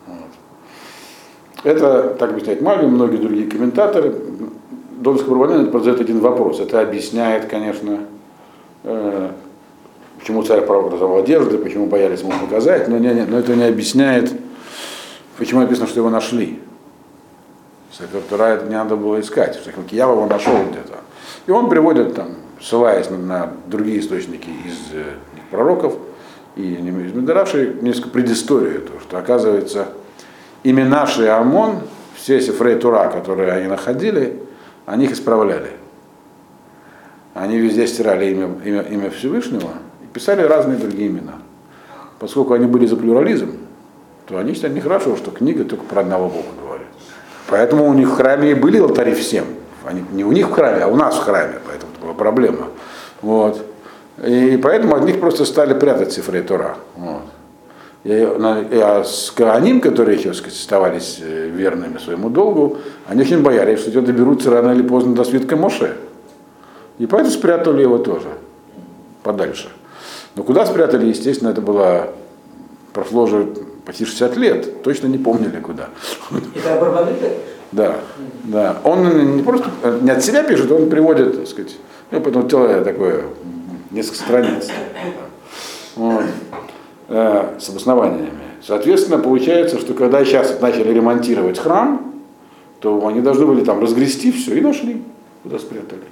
Вот. 0.07 1.65
Это, 1.65 2.17
так 2.19 2.31
объясняет 2.31 2.63
Мави, 2.63 2.87
многие 2.87 3.19
другие 3.19 3.49
комментаторы. 3.49 4.15
Донский 4.93 5.29
Барбанин 5.29 5.73
задает 5.73 6.01
один 6.01 6.21
вопрос. 6.21 6.61
Это 6.61 6.81
объясняет, 6.81 7.47
конечно, 7.47 8.01
э, 8.85 9.31
почему 10.19 10.43
царь 10.43 10.61
разорвал 10.61 11.19
одежды, 11.19 11.59
почему 11.59 11.87
боялись 11.87 12.21
ему 12.21 12.33
показать, 12.33 12.89
но, 12.89 12.99
не, 12.99 13.09
не, 13.15 13.25
но 13.25 13.39
это 13.39 13.55
не 13.55 13.65
объясняет, 13.65 14.33
почему 15.39 15.61
написано, 15.61 15.87
что 15.87 16.01
его 16.01 16.11
нашли. 16.11 16.61
Сефер 17.93 18.21
Тура 18.29 18.63
не 18.63 18.75
надо 18.75 18.97
было 18.97 19.21
искать, 19.21 19.59
Хилкияв 19.75 20.11
его 20.11 20.27
нашел 20.27 20.55
где-то. 20.71 20.99
И 21.47 21.51
он 21.51 21.69
приводит 21.69 22.15
там, 22.15 22.29
ссылаясь 22.61 23.11
на, 23.11 23.19
на 23.19 23.53
другие 23.67 24.01
источники 24.01 24.49
из 24.49 24.95
э, 24.95 25.15
пророков 25.51 25.95
и 26.57 26.75
из 26.75 27.15
Медраши, 27.15 27.77
несколько 27.81 28.11
предысторию, 28.11 28.83
то, 28.83 28.93
что 29.01 29.19
оказывается 29.19 29.89
имена 30.65 31.07
Шиамон, 31.07 31.81
все 32.15 32.41
сефрей 32.41 32.77
Тура, 32.77 33.09
которые 33.09 33.53
они 33.53 33.69
находили, 33.69 34.41
они 34.87 35.07
их 35.07 35.13
исправляли. 35.13 35.71
Они 37.35 37.59
везде 37.59 37.87
стирали 37.87 38.31
имя, 38.33 38.51
имя, 38.65 38.81
имя 38.83 39.11
Всевышнего 39.11 39.71
и 40.03 40.07
писали 40.13 40.43
разные 40.43 40.77
другие 40.79 41.09
имена. 41.09 41.35
Поскольку 42.19 42.55
они 42.55 42.67
были 42.67 42.87
за 42.87 42.97
плюрализм, 42.97 43.57
то 44.27 44.39
они 44.39 44.53
считали 44.55 44.75
нехорошо, 44.75 45.17
что 45.17 45.31
книга 45.31 45.65
только 45.65 45.85
про 45.85 46.01
одного 46.01 46.29
Бога 46.29 46.49
говорит. 46.61 46.87
Поэтому 47.49 47.89
у 47.89 47.95
них 47.95 48.09
в 48.09 48.17
храме 48.17 48.51
и 48.51 48.55
были 48.55 48.79
алтари 48.79 49.15
всем. 49.15 49.45
Они, 49.85 50.05
не 50.13 50.25
у 50.25 50.33
них 50.33 50.49
в 50.49 50.53
храме, 50.53 50.83
а 50.83 50.89
у 50.89 50.97
нас 50.97 51.17
в 51.17 51.21
храме, 51.21 51.61
поэтому 51.67 51.93
это 51.93 52.03
была 52.03 52.15
проблема. 52.15 52.67
Вот. 53.23 53.65
И 54.25 54.59
поэтому 54.63 54.97
от 54.97 55.05
них 55.05 55.21
просто 55.21 55.45
стали 55.45 55.75
прятать 55.75 56.13
цифры 56.13 56.43
Тора. 56.43 56.77
Вот. 56.97 57.23
И, 58.05 58.13
а 58.13 59.05
с 59.05 59.31
Кааним, 59.31 59.81
которые 59.81 60.19
еще 60.19 60.33
сказать, 60.33 60.59
оставались 60.59 61.19
э, 61.23 61.49
верными 61.49 61.99
своему 61.99 62.31
долгу, 62.31 62.79
они 63.07 63.23
очень 63.23 63.43
боялись, 63.43 63.81
что 63.81 64.01
доберутся 64.01 64.51
рано 64.51 64.73
или 64.73 64.83
поздно 64.83 65.15
до 65.15 65.25
свитка 65.25 65.57
Моше. 65.57 65.97
И 66.99 67.07
поэтому 67.07 67.31
спрятали 67.31 67.83
его 67.83 67.99
тоже 67.99 68.29
подальше. 69.23 69.69
Но 70.35 70.45
куда 70.45 70.65
спрятали, 70.65 71.07
естественно, 71.07 71.51
это 71.51 71.61
было 71.61 72.09
прошло 72.93 73.25
уже 73.25 73.49
почти 73.85 74.05
60 74.05 74.37
лет, 74.37 74.83
точно 74.83 75.07
не 75.07 75.19
помнили 75.19 75.61
куда. 75.61 75.89
Это 76.31 76.75
Да, 77.73 77.97
да. 78.45 78.79
Он 78.85 79.37
не 79.37 79.43
просто 79.43 79.69
не 80.01 80.11
от 80.11 80.25
себя 80.25 80.43
пишет, 80.43 80.71
он 80.73 80.89
приводит, 80.89 81.39
так 81.39 81.49
сказать, 81.49 81.77
ну, 82.11 82.21
потом 82.21 82.49
целое 82.49 82.83
такое, 82.83 83.25
несколько 83.91 84.17
страниц. 84.17 84.69
Вот. 85.97 86.25
Э, 87.09 87.57
с 87.59 87.69
обоснованиями. 87.69 88.31
Соответственно, 88.63 89.19
получается, 89.19 89.81
что 89.81 89.95
когда 89.95 90.25
сейчас 90.25 90.61
начали 90.61 90.93
ремонтировать 90.93 91.59
храм, 91.59 92.15
то 92.79 93.05
они 93.09 93.21
должны 93.21 93.47
были 93.47 93.65
там 93.65 93.81
разгрести 93.81 94.31
все 94.31 94.57
и 94.57 94.61
нашли, 94.61 95.03
куда 95.43 95.59
спрятали. 95.59 96.03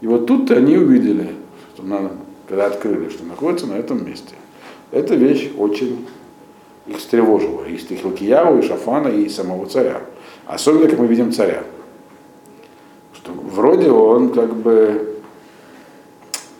И 0.00 0.08
вот 0.08 0.26
тут 0.26 0.50
они 0.50 0.76
увидели, 0.76 1.30
что 1.74 1.84
надо, 1.84 2.10
когда 2.48 2.66
открыли, 2.66 3.10
что 3.10 3.24
находится 3.24 3.66
на 3.68 3.74
этом 3.74 4.04
месте. 4.04 4.34
Эта 4.90 5.14
вещь 5.14 5.50
очень 5.56 6.04
их 6.86 6.98
встревожила. 6.98 7.64
И 7.64 7.78
Стихилкияву, 7.78 8.58
и 8.58 8.62
Шафана, 8.62 9.08
и 9.08 9.28
самого 9.28 9.66
царя. 9.66 10.00
Особенно, 10.46 10.88
как 10.88 10.98
мы 10.98 11.06
видим 11.06 11.32
царя. 11.32 11.62
Что 13.14 13.32
вроде 13.32 13.90
он 13.90 14.30
как 14.30 14.52
бы 14.54 15.13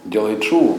делает 0.05 0.43
шоу. 0.43 0.79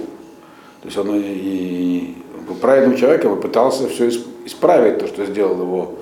То 0.81 0.87
есть 0.87 0.97
он 0.97 1.07
и 1.15 2.15
был 2.47 2.55
праведным 2.55 2.97
человеком 2.97 3.37
и 3.37 3.41
пытался 3.41 3.87
все 3.87 4.09
исправить, 4.45 4.99
то, 4.99 5.07
что 5.07 5.25
сделал 5.25 5.59
его 5.59 5.95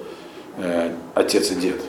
э, 0.58 0.92
отец 1.14 1.52
и 1.52 1.56
дед. 1.56 1.80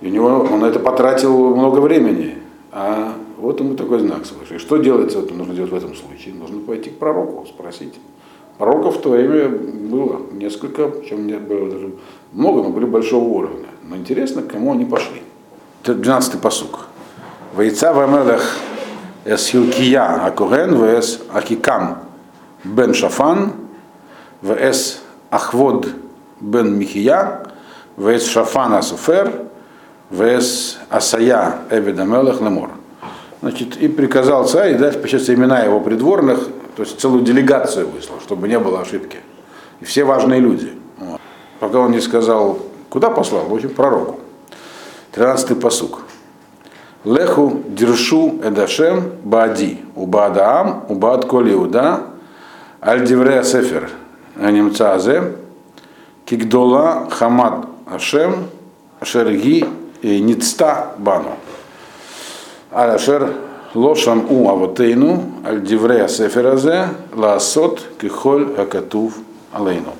И 0.00 0.06
у 0.06 0.10
него 0.10 0.26
он 0.26 0.64
это 0.64 0.78
потратил 0.78 1.54
много 1.56 1.80
времени. 1.80 2.38
А 2.72 3.14
вот 3.38 3.60
ему 3.60 3.74
такой 3.74 3.98
знак 4.00 4.26
свыше. 4.26 4.56
И 4.56 4.58
что 4.58 4.76
делается, 4.76 5.20
вот 5.20 5.34
нужно 5.34 5.54
делать 5.54 5.72
в 5.72 5.74
этом 5.74 5.94
случае? 5.94 6.34
Нужно 6.34 6.60
пойти 6.60 6.90
к 6.90 6.98
пророку, 6.98 7.46
спросить. 7.46 7.94
Пророков 8.58 8.98
в 8.98 9.00
то 9.00 9.10
время 9.10 9.48
было 9.48 10.20
несколько, 10.32 10.88
причем 10.88 11.26
не 11.26 11.38
было 11.38 11.70
даже 11.70 11.92
много, 12.32 12.62
но 12.62 12.68
были 12.68 12.84
большого 12.84 13.24
уровня. 13.24 13.68
Но 13.82 13.96
интересно, 13.96 14.42
к 14.42 14.48
кому 14.48 14.72
они 14.72 14.84
пошли. 14.84 15.22
12-й 15.84 16.38
посук. 16.38 16.86
Вайца 17.54 17.92
вамелех 17.92 18.56
эс 19.24 19.48
Хилкия 19.48 20.24
Акуген 20.24 20.76
вэс 20.76 21.20
Акикам 21.32 21.98
бен 22.64 22.94
Шафан 22.94 23.52
вэс 24.42 25.00
Ахвод 25.30 25.88
бен 26.40 26.78
Михия 26.78 27.46
вэс 27.96 28.26
Шафан 28.26 28.74
Асуфер 28.74 29.42
вс 30.10 30.78
Асая 30.88 31.58
Эбедамелах 31.70 32.40
Лемор. 32.40 32.70
Значит, 33.42 33.76
и 33.76 33.88
приказал 33.88 34.46
царь, 34.46 34.76
дальше 34.76 34.98
почему 34.98 35.22
имена 35.28 35.60
его 35.60 35.80
придворных, 35.80 36.46
то 36.76 36.82
есть 36.82 37.00
целую 37.00 37.22
делегацию 37.22 37.88
выслал, 37.88 38.20
чтобы 38.20 38.48
не 38.48 38.58
было 38.58 38.80
ошибки. 38.80 39.18
И 39.80 39.84
все 39.86 40.04
важные 40.04 40.40
люди. 40.40 40.72
Вот. 40.98 41.20
Пока 41.58 41.78
он 41.78 41.92
не 41.92 42.00
сказал, 42.00 42.58
куда 42.90 43.08
послал, 43.08 43.46
в 43.46 43.54
общем, 43.54 43.70
пророку. 43.70 44.20
Тринадцатый 45.12 45.56
посук. 45.56 46.02
Леху 47.04 47.62
диршу 47.66 48.40
эдашем 48.44 49.12
баади, 49.24 49.78
убадаам, 49.96 50.84
убад 50.88 51.24
коли 51.24 51.52
иуда, 51.52 52.02
аль 52.82 53.06
диврея 53.06 53.42
сефер, 53.42 53.90
немца 54.36 54.94
азе, 54.94 55.36
кигдола 56.26 57.08
хамад 57.10 57.66
ашем, 57.86 58.48
ашерги 59.00 59.64
ницта 60.02 60.92
бану. 60.98 61.36
Алашер 62.70 63.32
лошам 63.72 64.30
у 64.30 64.50
авотейну 64.50 65.22
аль 65.46 65.62
диврея 65.62 66.06
сеферазе 66.06 66.88
лаасот 67.14 67.82
кихоль 67.98 68.54
хакатув 68.54 69.14
алейну. 69.52 69.94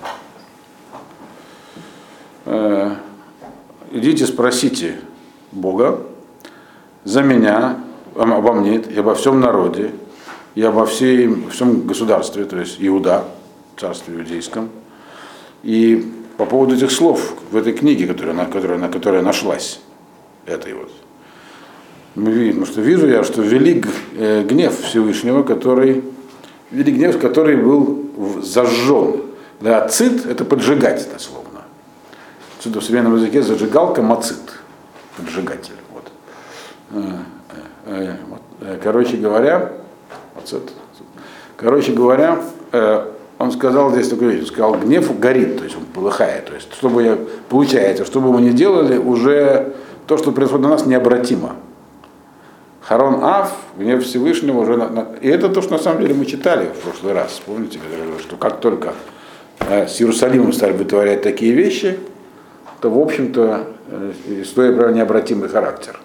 Э, 2.44 2.90
идите 3.90 4.26
спросите 4.26 5.00
Бога 5.50 5.98
за 7.04 7.22
меня, 7.22 7.78
обо 8.14 8.52
мне 8.52 8.76
и 8.76 8.98
обо 8.98 9.14
всем 9.14 9.40
народе, 9.40 9.92
и 10.54 10.62
обо 10.62 10.86
всей, 10.86 11.28
всем 11.50 11.86
государстве, 11.86 12.44
то 12.44 12.58
есть 12.58 12.76
Иуда, 12.80 13.24
царстве 13.76 14.16
иудейском, 14.16 14.68
и 15.62 16.12
по 16.36 16.46
поводу 16.46 16.74
этих 16.74 16.90
слов 16.90 17.34
в 17.50 17.56
этой 17.56 17.72
книге, 17.72 18.06
которая, 18.06 18.46
которая, 18.46 18.88
которая 18.88 19.22
нашлась 19.22 19.80
этой 20.46 20.74
вот. 20.74 20.90
Мы 22.14 22.32
видим, 22.32 22.66
что 22.66 22.80
вижу 22.80 23.06
я, 23.06 23.22
что 23.22 23.42
велик 23.42 23.86
э, 24.16 24.42
гнев 24.42 24.78
Всевышнего, 24.80 25.42
который, 25.42 26.02
велик 26.70 26.96
гнев, 26.96 27.18
который 27.20 27.56
был 27.56 28.42
зажжен. 28.42 29.22
Да, 29.60 29.86
цит 29.88 30.26
это 30.26 30.44
поджигать 30.44 31.08
дословно. 31.12 31.60
Отсюда 32.58 32.80
в 32.80 32.84
современном 32.84 33.16
языке 33.16 33.42
зажигалка 33.42 34.02
мацит, 34.02 34.40
поджигатель. 35.16 35.74
Вот. 36.90 37.04
Э, 37.86 38.14
э, 38.60 38.78
короче 38.82 39.16
говоря. 39.16 39.72
Короче 41.56 41.92
говоря, 41.92 42.40
он 43.38 43.52
сказал 43.52 43.90
здесь 43.90 44.08
такую 44.08 44.32
вещь, 44.32 44.40
он 44.40 44.46
сказал, 44.46 44.74
гнев 44.74 45.18
горит, 45.18 45.58
то 45.58 45.64
есть 45.64 45.76
он 45.76 45.84
полыхает. 45.84 46.46
То 46.46 46.54
есть, 46.54 46.72
чтобы 46.74 47.02
я, 47.02 47.18
получается, 47.48 48.04
что 48.04 48.20
бы 48.20 48.32
мы 48.32 48.40
ни 48.40 48.50
делали, 48.50 48.96
уже 48.96 49.74
то, 50.06 50.16
что 50.16 50.32
происходит 50.32 50.64
на 50.64 50.70
нас, 50.70 50.86
необратимо. 50.86 51.56
Харон 52.82 53.22
Аф, 53.22 53.52
гнев 53.78 54.04
Всевышнего 54.04 54.58
уже... 54.58 54.76
На, 54.76 55.06
и 55.20 55.28
это 55.28 55.48
то, 55.48 55.62
что 55.62 55.72
на 55.72 55.78
самом 55.78 56.00
деле 56.00 56.14
мы 56.14 56.26
читали 56.26 56.66
в 56.66 56.80
прошлый 56.80 57.12
раз. 57.12 57.40
Помните, 57.46 57.78
что 58.20 58.36
как 58.36 58.60
только 58.60 58.94
э, 59.60 59.86
с 59.86 60.00
Иерусалимом 60.00 60.52
стали 60.52 60.72
вытворять 60.72 61.22
такие 61.22 61.52
вещи, 61.52 61.98
то, 62.80 62.90
в 62.90 62.98
общем-то, 62.98 63.66
э, 63.88 64.12
история 64.42 64.72
про 64.72 64.90
необратимый 64.90 65.48
характер. 65.48 66.00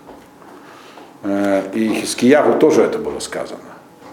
Э, 1.26 1.64
и 1.74 1.90
Хискиягу 1.90 2.60
тоже 2.60 2.84
это 2.84 3.00
было 3.00 3.20
сказано. 3.20 3.60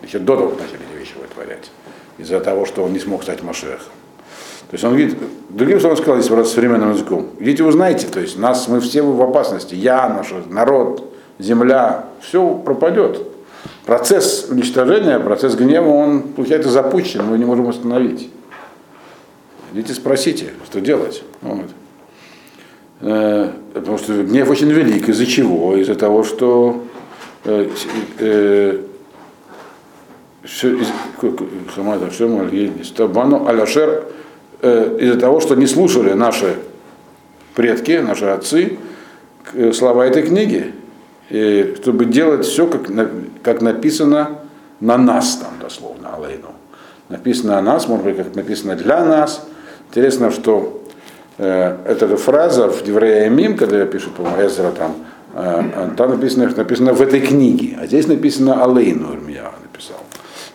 Еще 0.03 0.18
до 0.18 0.37
того, 0.37 0.48
как 0.48 0.61
начали 0.61 0.81
эти 0.90 0.98
вещи 0.98 1.12
вытворять. 1.20 1.70
Из-за 2.18 2.40
того, 2.40 2.64
что 2.64 2.83
он 2.83 2.92
не 2.92 2.98
смог 2.98 3.22
стать 3.22 3.42
Машехом. 3.42 3.92
То 4.70 4.75
есть 4.75 4.85
он 4.85 4.94
видит, 4.94 5.18
другим 5.51 5.79
словом 5.81 5.98
сказал, 5.98 6.16
если 6.16 6.42
с 6.42 6.53
современным 6.53 6.92
языком, 6.92 7.29
идите 7.38 7.62
узнаете, 7.62 8.07
то 8.07 8.20
есть 8.20 8.38
нас, 8.38 8.68
мы 8.68 8.81
все 8.81 9.03
в 9.03 9.20
опасности, 9.20 9.75
я, 9.75 10.09
наш 10.09 10.33
народ, 10.48 11.12
земля, 11.38 12.07
все 12.22 12.55
пропадет. 12.55 13.20
процесс 13.85 14.46
уничтожения, 14.48 15.18
процесс 15.18 15.57
гнева, 15.57 15.88
он, 15.88 16.22
получается, 16.22 16.70
запущен, 16.70 17.22
мы 17.22 17.37
не 17.37 17.44
можем 17.44 17.68
остановить. 17.68 18.31
Идите 19.75 19.92
спросите, 19.92 20.53
что 20.64 20.81
делать. 20.81 21.22
Вот. 21.42 21.66
Э, 23.03 23.51
потому 23.75 23.98
что 23.98 24.22
гнев 24.22 24.48
очень 24.48 24.70
велик. 24.70 25.09
Из-за 25.09 25.27
чего? 25.27 25.77
Из-за 25.77 25.96
того, 25.96 26.25
что 26.25 26.83
э, 27.44 27.68
э, 28.18 28.78
Аляшер 33.48 34.05
из-за 34.62 35.18
того, 35.18 35.40
что 35.40 35.55
не 35.55 35.66
слушали 35.66 36.12
наши 36.12 36.57
предки, 37.55 37.98
наши 37.98 38.26
отцы 38.26 38.78
слова 39.72 40.07
этой 40.07 40.22
книги, 40.22 40.72
чтобы 41.76 42.05
делать 42.05 42.44
все, 42.44 42.66
как, 42.66 42.88
как 43.42 43.61
написано 43.61 44.38
на 44.83 44.98
нас, 44.98 45.37
там 45.37 45.52
дословно, 45.61 46.14
Алейну. 46.16 46.52
Написано 47.09 47.59
о 47.59 47.62
нас, 47.62 47.88
может 47.88 48.05
быть, 48.05 48.16
как 48.16 48.35
написано 48.35 48.74
для 48.74 49.05
нас. 49.05 49.46
Интересно, 49.88 50.31
что 50.31 50.83
э, 51.38 51.76
эта 51.87 52.16
фраза 52.16 52.68
в 52.68 52.83
Деврея 52.83 53.28
Мим, 53.28 53.57
когда 53.57 53.78
я 53.78 53.87
пишу, 53.87 54.11
по 54.11 54.22
Эзра, 54.42 54.72
там, 54.72 54.92
э, 54.92 55.12
там 55.32 56.10
написано, 56.10 56.48
написано 56.54 56.92
в 56.92 57.00
этой 57.00 57.20
книге, 57.20 57.78
а 57.80 57.86
здесь 57.86 58.06
написано 58.06 58.62
Алейну 58.62 59.12
Ирмия 59.14 59.50
написал. 59.62 59.98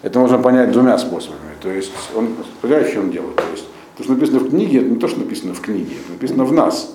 Это 0.03 0.19
можно 0.19 0.37
понять 0.37 0.71
двумя 0.71 0.97
способами. 0.97 1.55
То 1.61 1.69
есть, 1.69 1.91
он, 2.15 2.35
понимаешь, 2.61 2.89
что 2.89 2.99
он 2.99 3.09
делает? 3.09 3.35
То 3.35 3.43
есть, 3.51 3.65
то, 3.97 4.03
что 4.03 4.13
написано 4.13 4.39
в 4.39 4.49
книге, 4.49 4.79
это 4.79 4.89
не 4.89 4.97
то, 4.97 5.07
что 5.07 5.19
написано 5.19 5.53
в 5.55 5.61
книге, 5.61 5.95
это 6.03 6.11
написано 6.11 6.45
в 6.45 6.53
нас. 6.53 6.93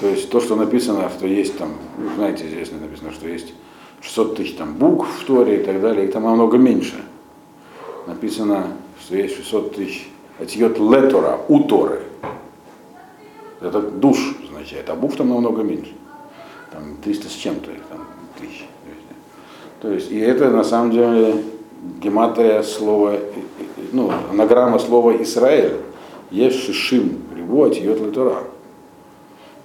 То 0.00 0.08
есть 0.08 0.28
то, 0.28 0.40
что 0.40 0.56
написано, 0.56 1.08
что 1.08 1.26
есть 1.26 1.56
там, 1.56 1.70
вы 1.96 2.14
знаете, 2.16 2.46
известно 2.48 2.78
написано, 2.80 3.12
что 3.12 3.28
есть 3.28 3.54
600 4.00 4.36
тысяч 4.36 4.56
там 4.56 4.74
букв 4.74 5.08
в 5.08 5.24
Торе 5.24 5.62
и 5.62 5.64
так 5.64 5.80
далее, 5.80 6.06
и 6.06 6.10
там 6.10 6.24
намного 6.24 6.58
меньше. 6.58 6.96
Написано, 8.06 8.66
что 9.00 9.16
есть 9.16 9.36
600 9.36 9.76
тысяч 9.76 10.10
отьет 10.38 10.78
летора, 10.78 11.38
у 11.48 11.60
Торы. 11.60 12.02
Это 13.60 13.80
душ 13.80 14.18
означает, 14.44 14.90
а 14.90 14.94
букв 14.94 15.16
там 15.16 15.28
намного 15.30 15.62
меньше. 15.62 15.92
Там 16.74 16.96
300 17.04 17.28
с 17.28 17.32
чем-то 17.32 17.70
там 17.88 18.08
тысяч. 18.36 18.66
То 19.80 19.92
есть, 19.92 20.10
и 20.10 20.18
это 20.18 20.50
на 20.50 20.64
самом 20.64 20.90
деле 20.90 21.36
гематрия 22.02 22.62
слова, 22.62 23.16
ну, 23.92 24.10
анаграмма 24.32 24.80
слова 24.80 25.14
Израиль. 25.22 25.76
Есть 26.32 26.64
шишим, 26.64 27.22
реву, 27.36 27.62
отьет 27.62 28.00
летора. 28.00 28.38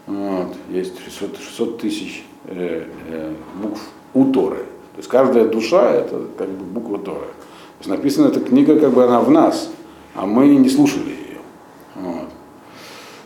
Вот, 0.06 0.56
есть 0.70 1.00
600, 1.04 1.38
600 1.40 1.78
тысяч 1.80 2.24
э, 2.46 2.86
э, 3.08 3.34
букв 3.60 3.82
у 4.14 4.26
Торы. 4.26 4.58
То 4.58 4.98
есть 4.98 5.10
каждая 5.10 5.46
душа 5.46 5.92
это 5.92 6.22
как 6.38 6.50
бы 6.50 6.64
буква 6.66 7.00
Торы. 7.00 7.28
То 7.80 7.80
есть 7.80 7.90
написана 7.90 8.28
эта 8.28 8.40
книга, 8.40 8.80
как 8.80 8.92
бы 8.92 9.04
она 9.04 9.20
в 9.20 9.32
нас, 9.32 9.72
а 10.14 10.28
мы 10.28 10.48
не 10.56 10.70
слушали 10.70 11.10
ее. 11.10 11.40
Вот. 11.96 12.30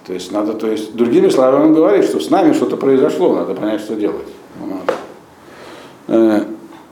То 0.06 0.12
есть 0.12 0.32
надо, 0.32 0.54
то 0.54 0.68
есть, 0.68 0.96
другими 0.96 1.30
словами 1.30 1.66
он 1.66 1.74
говорит, 1.74 2.04
что 2.04 2.20
с 2.20 2.30
нами 2.30 2.52
что-то 2.54 2.76
произошло, 2.76 3.36
надо 3.36 3.56
понять, 3.56 3.82
что 3.82 3.96
делать. 3.96 4.28
Э, 6.08 6.44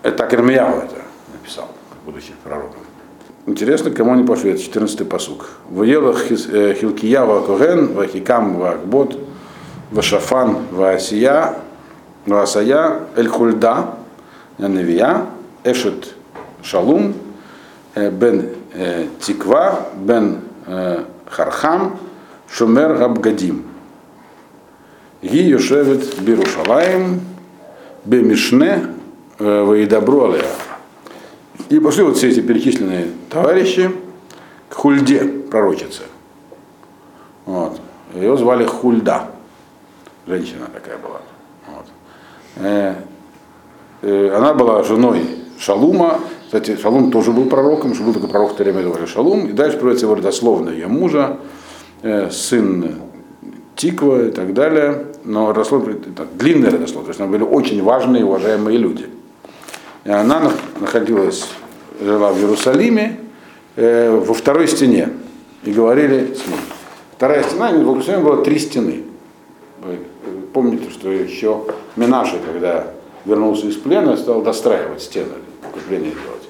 это 0.01 0.17
так 0.17 0.33
Ирмияу 0.33 0.77
это 0.77 0.95
написал, 1.33 1.67
будучи 2.05 2.31
пророком. 2.43 2.79
Интересно, 3.47 3.91
кому 3.91 4.13
они 4.13 4.23
пошли, 4.23 4.51
это 4.51 4.61
14-й 4.61 5.05
посук. 5.05 5.49
В 5.69 5.83
елах 5.83 6.31
э, 6.31 6.73
Хилкиява 6.73 7.45
Коген, 7.45 7.93
Вахикам 7.93 8.57
Вахбот, 8.57 9.19
Вашафан 9.91 10.59
Ваасия, 10.71 11.55
Ваасая, 12.25 13.07
Эль-Хульда, 13.17 13.95
Навия, 14.57 15.25
Эшет 15.65 16.15
Шалум, 16.63 17.13
Бен 17.95 18.51
Тиква, 19.19 19.87
Бен 19.97 20.39
Хархам, 21.29 21.97
Шумер 22.51 22.95
Габгадим. 22.95 23.63
Ги 25.21 25.37
Йошевет 25.37 26.19
Бирушалаем, 26.21 27.21
Бемишне, 28.05 28.87
Ваидабру 29.39 30.25
Алея. 30.25 30.45
И 31.69 31.79
пошли 31.79 32.03
вот 32.03 32.17
все 32.17 32.29
эти 32.29 32.41
перечисленные 32.41 33.07
товарищи 33.29 33.91
к 34.69 34.73
Хульде, 34.73 35.23
пророчице. 35.49 36.03
Вот. 37.45 37.79
Ее 38.13 38.35
звали 38.37 38.65
Хульда 38.65 39.29
женщина 40.27 40.67
такая 40.73 40.97
была. 40.97 41.21
Вот. 41.67 41.85
Э, 42.57 42.95
э, 44.01 44.29
она 44.35 44.53
была 44.53 44.83
женой 44.83 45.21
Шалума, 45.59 46.19
кстати, 46.45 46.75
Шалум 46.75 47.11
тоже 47.11 47.31
был 47.31 47.45
пророком, 47.45 47.93
что 47.93 48.03
был 48.03 48.13
такой 48.13 48.29
пророк, 48.29 48.51
который 48.51 48.73
говорил 48.73 49.07
Шалум, 49.07 49.47
и 49.47 49.51
дальше 49.51 49.77
приводится 49.77 50.05
его 50.05 50.15
родословно 50.15 50.69
ее 50.69 50.87
мужа, 50.87 51.37
э, 51.37 51.60
сын 52.31 52.95
Тиква 53.75 54.27
и 54.27 54.31
так 54.31 54.53
далее, 54.53 55.05
но 55.23 55.51
родословно, 55.51 55.91
это 55.91 56.25
длинный 56.33 56.69
родословно, 56.69 57.05
то 57.05 57.09
есть 57.09 57.21
они 57.21 57.31
были 57.31 57.43
очень 57.43 57.81
важные, 57.83 58.25
уважаемые 58.25 58.77
люди. 58.77 59.07
И 60.03 60.09
она 60.09 60.51
находилась, 60.79 61.47
жила 62.01 62.31
в 62.31 62.39
Иерусалиме, 62.39 63.19
э, 63.75 64.09
во 64.09 64.33
второй 64.33 64.67
стене, 64.67 65.09
и 65.63 65.71
говорили 65.71 66.33
с 66.33 66.47
ней. 66.47 66.57
Вторая 67.15 67.43
стена, 67.43 67.71
в 67.71 67.75
Иерусалиме 67.75 68.23
было 68.23 68.43
три 68.43 68.57
стены 68.59 69.03
помните, 70.53 70.89
что 70.89 71.11
еще 71.11 71.65
Минаши, 71.95 72.37
когда 72.45 72.87
вернулся 73.25 73.67
из 73.67 73.75
плена, 73.75 74.17
стал 74.17 74.41
достраивать 74.41 75.01
стены, 75.01 75.33
укрепления 75.69 76.11
делать. 76.11 76.49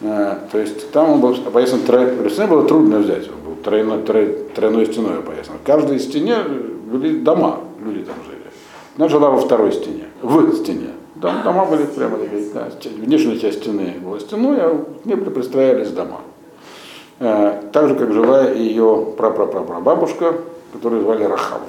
Э, 0.00 0.38
то 0.50 0.58
есть 0.58 0.90
там 0.90 1.10
он 1.10 1.20
был 1.20 1.34
опоясан 1.34 1.80
тройной, 1.80 2.46
было 2.46 2.66
трудно 2.66 2.98
взять, 2.98 3.28
тройной, 3.68 4.02
трой, 4.02 4.26
тройной 4.54 4.86
стеной 4.86 5.18
опоясан. 5.18 5.56
В 5.62 5.66
каждой 5.66 5.98
стене 6.00 6.36
были 6.90 7.18
дома, 7.18 7.60
люди 7.84 8.04
там 8.04 8.14
жили. 8.26 8.38
Она 8.96 9.08
жила 9.08 9.30
во 9.30 9.38
второй 9.38 9.72
стене, 9.72 10.04
в 10.22 10.54
стене. 10.54 10.90
Там 11.20 11.42
дома 11.42 11.66
были 11.66 11.84
прямо 11.84 12.16
такие, 12.16 12.48
да, 12.54 12.68
внешняя 12.96 13.36
часть 13.38 13.62
стены 13.62 13.96
была 14.02 14.20
стеной, 14.20 14.56
а 14.60 14.84
к 15.02 15.04
ней 15.04 15.16
пристраивались 15.16 15.90
дома. 15.90 16.20
Э, 17.18 17.62
так 17.72 17.88
же, 17.88 17.94
как 17.96 18.12
жила 18.12 18.48
ее 18.50 19.12
прапрапрапрабабушка, 19.16 20.34
которую 20.72 21.02
звали 21.02 21.24
Рахав. 21.24 21.60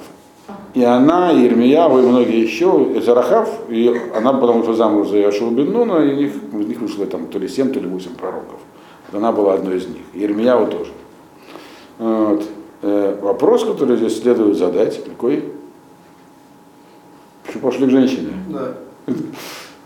И 0.74 0.82
она, 0.82 1.32
и 1.32 1.46
Ирмияу, 1.46 1.98
и 1.98 2.02
многие 2.02 2.40
еще, 2.40 3.00
Зарахав, 3.04 3.48
и 3.68 4.00
она 4.14 4.32
потом 4.32 4.60
вышла 4.60 4.74
замуж 4.74 5.08
за 5.08 5.18
Яшуа 5.18 5.50
бен 5.50 5.72
Нуна, 5.72 6.04
и 6.04 6.14
них, 6.14 6.32
из 6.52 6.66
них 6.66 6.80
вышло 6.80 7.06
там 7.06 7.26
то 7.26 7.38
ли 7.38 7.48
7, 7.48 7.72
то 7.72 7.80
ли 7.80 7.88
8 7.88 8.14
пророков. 8.14 8.60
Она 9.12 9.32
была 9.32 9.54
одной 9.54 9.78
из 9.78 9.88
них. 9.88 10.02
И 10.14 10.24
Ирмияу 10.24 10.68
тоже. 10.68 10.92
Вот. 12.00 12.48
Э, 12.80 13.18
вопрос, 13.20 13.64
который 13.64 13.98
здесь 13.98 14.22
следует 14.22 14.56
задать, 14.56 15.04
какой? 15.04 15.44
Что 17.50 17.58
пошли 17.58 17.86
к 17.86 17.90
женщине? 17.90 18.32
Да. 18.48 18.74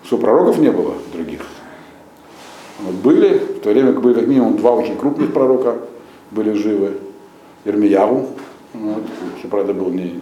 Что 0.05 0.19
пророков 0.19 0.59
не 0.59 0.71
было 0.71 0.95
других? 1.13 1.41
Вот 2.79 2.95
были, 2.95 3.39
в 3.39 3.61
то 3.61 3.71
время 3.71 3.93
были 3.93 4.15
как 4.15 4.29
минимум 4.29 4.57
два 4.57 4.73
очень 4.73 4.97
крупных 4.97 5.33
пророка 5.33 5.79
были 6.31 6.53
живы. 6.53 6.99
Ирмияву, 7.65 8.29
вот, 8.75 9.03
что, 9.39 9.49
правда, 9.49 9.75
был 9.75 9.89
не, 9.89 10.21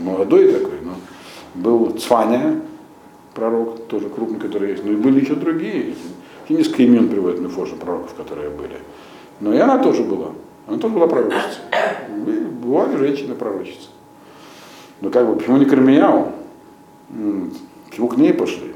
молодой 0.00 0.50
такой, 0.50 0.78
но 0.82 0.94
был 1.54 1.90
Цваня, 1.90 2.60
пророк, 3.34 3.86
тоже 3.88 4.08
крупный, 4.08 4.38
который 4.38 4.70
есть. 4.70 4.84
Ну 4.84 4.92
и 4.92 4.96
были 4.96 5.20
еще 5.20 5.34
другие. 5.34 5.94
И 6.48 6.54
несколько 6.54 6.84
имен 6.84 7.08
приводят 7.08 7.40
Мефоша 7.40 7.74
пророков, 7.76 8.14
которые 8.14 8.48
были. 8.48 8.78
Но 9.40 9.52
и 9.52 9.58
она 9.58 9.78
тоже 9.78 10.04
была. 10.04 10.30
Она 10.66 10.78
тоже 10.78 10.94
была 10.94 11.06
пророчица. 11.06 11.60
И 12.26 12.30
бывали 12.30 12.96
женщины-пророчицы. 12.96 13.88
Но 15.00 15.10
как 15.10 15.26
бы, 15.26 15.36
почему 15.36 15.56
не 15.58 15.64
Кармияу? 15.64 16.32
Почему 17.88 18.08
к 18.08 18.16
ней 18.16 18.32
пошли? 18.32 18.74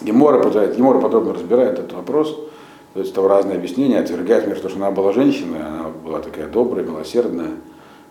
Гемора, 0.00 0.42
пытает, 0.42 0.76
Гемора 0.76 1.00
подробно 1.00 1.34
разбирает 1.34 1.78
этот 1.78 1.92
вопрос. 1.92 2.38
То 2.94 3.00
есть 3.00 3.14
там 3.14 3.26
разные 3.26 3.56
объяснения, 3.56 3.98
отвергает 3.98 4.46
мне, 4.46 4.54
что 4.54 4.68
она 4.74 4.90
была 4.90 5.12
женщиной, 5.12 5.60
она 5.60 5.88
была 6.04 6.20
такая 6.20 6.46
добрая, 6.46 6.84
милосердная 6.84 7.52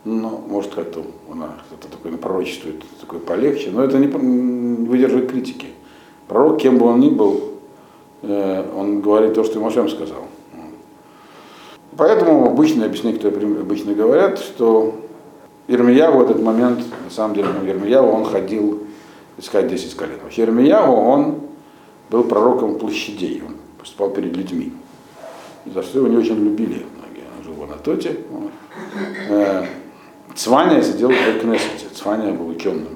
ну, 0.03 0.43
может, 0.47 0.73
как-то 0.73 1.03
она 1.31 1.57
что-то 1.67 1.95
такое 1.95 2.17
пророчествует, 2.17 2.83
такое 2.99 3.19
полегче, 3.19 3.69
но 3.71 3.83
это 3.83 3.99
не 3.99 4.07
выдерживает 4.07 5.29
критики. 5.29 5.67
Пророк, 6.27 6.59
кем 6.59 6.77
бы 6.77 6.87
он 6.87 6.99
ни 6.99 7.09
был, 7.09 7.59
э, 8.23 8.65
он 8.75 9.01
говорит 9.01 9.35
то, 9.35 9.43
что 9.43 9.59
Машем 9.59 9.89
сказал. 9.89 10.23
Поэтому 12.01 12.47
обычные 12.47 12.87
объяснения, 12.87 13.19
кто 13.19 13.27
обычно 13.27 13.93
говорят, 13.93 14.39
что 14.39 15.01
Ирмияву 15.67 16.17
в 16.17 16.21
этот 16.23 16.41
момент, 16.41 16.79
на 17.03 17.11
самом 17.11 17.35
деле, 17.35 17.49
Ирмияву, 17.63 18.11
он 18.11 18.25
ходил 18.25 18.87
искать 19.37 19.67
10 19.67 19.93
колен. 19.93 20.15
Вообще 20.23 20.41
Ирмияву, 20.41 20.95
он 20.95 21.41
был 22.09 22.23
пророком 22.23 22.79
площадей, 22.79 23.43
он 23.47 23.53
поступал 23.77 24.09
перед 24.09 24.35
людьми. 24.35 24.73
За 25.71 25.83
что 25.83 25.99
его 25.99 26.07
не 26.07 26.17
очень 26.17 26.43
любили 26.43 26.87
многие. 26.97 27.25
Он 27.37 27.43
жил 27.43 27.53
в 27.53 27.63
Анатоте. 27.65 28.17
Вот. 28.31 28.51
Э, 29.29 29.65
Цвания 30.33 30.81
сидел 30.81 31.09
в 31.11 31.39
Кнессете. 31.39 31.85
Цвания 31.93 32.33
был 32.33 32.47
ученым. 32.47 32.87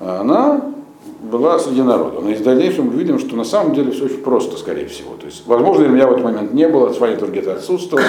Она 0.00 0.72
была 1.20 1.58
среди 1.58 1.82
народа. 1.82 2.20
Но 2.20 2.30
из 2.30 2.40
дальнейшего 2.40 2.84
мы 2.84 2.94
видим, 2.94 3.18
что 3.18 3.36
на 3.36 3.44
самом 3.44 3.74
деле 3.74 3.92
все 3.92 4.06
очень 4.06 4.18
просто, 4.18 4.56
скорее 4.56 4.86
всего. 4.86 5.14
То 5.18 5.26
есть, 5.26 5.46
возможно, 5.46 5.84
меня 5.84 6.06
в 6.06 6.12
этот 6.12 6.24
момент 6.24 6.52
не 6.52 6.68
было, 6.68 6.92
Свани 6.92 7.16
тоже 7.16 7.32
где-то 7.32 7.54
отсутствовала. 7.54 8.06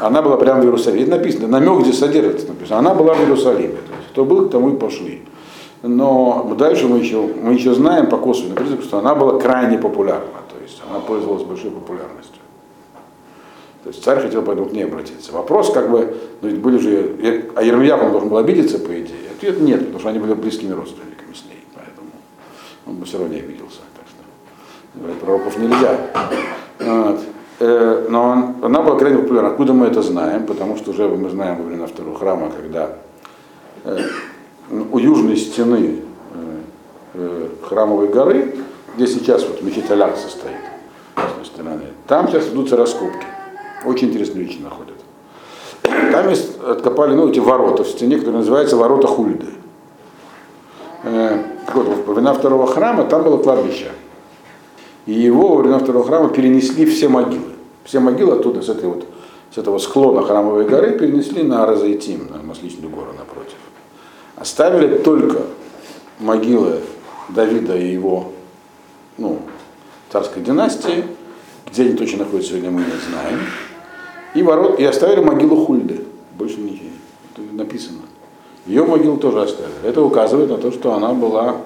Она 0.00 0.22
была 0.22 0.36
прямо 0.36 0.60
в 0.60 0.64
Иерусалиме. 0.64 1.06
Написано, 1.06 1.48
намек 1.48 1.80
где 1.80 1.92
содержится 1.92 2.48
написано. 2.48 2.78
Она 2.78 2.94
была 2.94 3.14
в 3.14 3.20
Иерусалиме. 3.20 3.74
То 3.74 3.96
есть, 3.96 4.10
кто 4.12 4.24
был, 4.24 4.48
к 4.48 4.50
тому 4.50 4.74
и 4.74 4.76
пошли. 4.76 5.22
Но 5.82 6.54
дальше 6.58 6.86
мы 6.86 6.98
еще, 6.98 7.20
мы 7.20 7.54
еще 7.54 7.74
знаем 7.74 8.08
по 8.08 8.16
косвенным 8.16 8.56
признакам, 8.56 8.84
что 8.84 8.98
она 8.98 9.14
была 9.14 9.38
крайне 9.38 9.78
популярна. 9.78 10.40
То 10.48 10.62
есть 10.62 10.80
она 10.88 11.00
пользовалась 11.00 11.42
большой 11.42 11.70
популярностью. 11.70 12.40
То 13.82 13.90
есть 13.90 14.02
царь 14.02 14.20
хотел 14.20 14.40
поэтому 14.40 14.66
к 14.66 14.72
ней 14.72 14.84
обратиться. 14.84 15.30
Вопрос, 15.32 15.70
как 15.70 15.90
бы, 15.90 16.16
ну 16.40 16.48
ведь 16.48 16.58
были 16.60 16.78
же, 16.78 17.44
а 17.54 17.62
Ермияк 17.62 18.02
он 18.02 18.12
должен 18.12 18.30
был 18.30 18.38
обидеться, 18.38 18.78
по 18.78 18.92
идее. 18.92 19.28
Ответ 19.36 19.60
нет, 19.60 19.80
потому 19.80 20.00
что 20.00 20.08
они 20.08 20.18
были 20.18 20.32
близкими 20.32 20.72
родственниками 20.72 21.13
он 22.86 22.96
бы 22.96 23.04
все 23.06 23.18
равно 23.18 23.34
не 23.34 23.40
обиделся. 23.40 23.80
Так 23.96 24.06
что 24.08 25.24
пророков 25.24 25.58
нельзя. 25.58 25.98
Вот. 26.80 27.20
Э, 27.60 28.06
но 28.08 28.30
он, 28.30 28.54
она 28.62 28.82
была 28.82 28.98
крайне 28.98 29.18
популярна. 29.18 29.50
Откуда 29.50 29.72
мы 29.72 29.86
это 29.86 30.02
знаем? 30.02 30.46
Потому 30.46 30.76
что 30.76 30.90
уже 30.90 31.08
мы 31.08 31.30
знаем 31.30 31.56
во 31.56 31.64
времена 31.64 31.86
второго 31.86 32.18
храма, 32.18 32.50
когда 32.50 32.96
э, 33.84 33.98
у 34.70 34.98
южной 34.98 35.36
стены 35.36 36.00
э, 37.14 37.48
храмовой 37.62 38.08
горы, 38.08 38.56
где 38.96 39.06
сейчас 39.06 39.46
вот 39.46 39.62
мечеть 39.62 39.90
Алякса 39.90 40.28
стоит, 40.28 40.56
с 41.16 41.36
той 41.36 41.44
стороны, 41.44 41.82
там 42.06 42.28
сейчас 42.28 42.46
ведутся 42.46 42.76
раскопки. 42.76 43.26
Очень 43.84 44.08
интересные 44.08 44.44
вещи 44.44 44.58
находят. 44.60 44.94
Там 45.82 46.28
есть, 46.28 46.58
откопали 46.60 47.14
ну, 47.14 47.28
эти 47.28 47.38
ворота 47.38 47.84
в 47.84 47.88
стене, 47.88 48.16
которые 48.16 48.38
называются 48.38 48.76
ворота 48.76 49.06
Хульды. 49.06 49.46
Э, 51.04 51.42
вот, 51.74 52.06
во 52.06 52.14
времена 52.14 52.32
второго 52.32 52.66
храма 52.66 53.04
там 53.04 53.22
было 53.22 53.42
кладбище. 53.42 53.92
И 55.06 55.12
его 55.12 55.48
во 55.48 55.56
времена 55.56 55.78
второго 55.78 56.06
храма 56.06 56.30
перенесли 56.30 56.86
все 56.86 57.08
могилы. 57.08 57.52
Все 57.84 58.00
могилы 58.00 58.36
оттуда, 58.36 58.62
с, 58.62 58.68
этой 58.70 58.88
вот, 58.88 59.06
с 59.54 59.58
этого 59.58 59.78
склона 59.78 60.22
храмовой 60.22 60.66
горы, 60.66 60.98
перенесли 60.98 61.42
на 61.42 61.66
Розайтим, 61.66 62.28
на 62.30 62.42
Масличную 62.42 62.90
гору 62.90 63.12
напротив. 63.18 63.58
Оставили 64.36 64.96
только 64.98 65.42
могилы 66.18 66.80
Давида 67.28 67.76
и 67.76 67.92
его 67.92 68.32
ну, 69.18 69.40
царской 70.10 70.42
династии, 70.42 71.04
где 71.70 71.82
они 71.82 71.92
точно 71.94 72.20
находятся 72.20 72.52
сегодня, 72.52 72.70
мы 72.70 72.80
не 72.80 73.10
знаем. 73.10 73.40
И, 74.34 74.42
ворот, 74.42 74.80
и 74.80 74.84
оставили 74.84 75.20
могилу 75.20 75.64
Хульды. 75.64 76.04
Больше 76.36 76.58
ничего. 76.58 76.88
Это 77.36 77.42
написано. 77.54 78.00
Ее 78.66 78.84
могилу 78.84 79.16
тоже 79.16 79.42
оставили. 79.42 79.74
Это 79.84 80.02
указывает 80.02 80.50
на 80.50 80.56
то, 80.56 80.72
что 80.72 80.94
она 80.94 81.12
была 81.12 81.56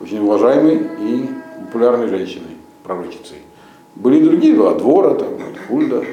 очень 0.00 0.18
уважаемой 0.20 0.76
и 0.98 1.28
популярной 1.66 2.08
женщиной, 2.08 2.56
пророчицей. 2.82 3.38
Были 3.94 4.24
другие, 4.24 4.54
была 4.54 4.74
Двора, 4.74 5.14
там, 5.14 5.28
Хульда. 5.68 6.04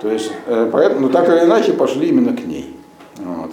То 0.00 0.10
есть, 0.10 0.30
э, 0.46 0.70
поэтому, 0.72 1.02
но 1.02 1.08
так 1.08 1.28
или 1.28 1.44
иначе 1.44 1.72
пошли 1.72 2.08
именно 2.08 2.34
к 2.36 2.44
ней. 2.44 2.74
Вот. 3.18 3.52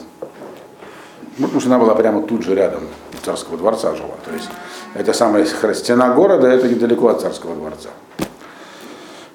Ну, 1.38 1.48
потому 1.48 1.60
что 1.60 1.70
она 1.70 1.80
была 1.80 1.96
прямо 1.96 2.22
тут 2.22 2.44
же 2.44 2.56
рядом 2.56 2.84
царского 3.24 3.58
дворца 3.58 3.94
жила. 3.96 4.16
То 4.24 4.34
есть 4.34 4.50
это 4.94 5.12
самая 5.12 5.46
стена 5.46 6.14
города, 6.14 6.48
это 6.48 6.70
недалеко 6.70 7.10
от 7.10 7.22
царского 7.22 7.56
дворца. 7.56 7.90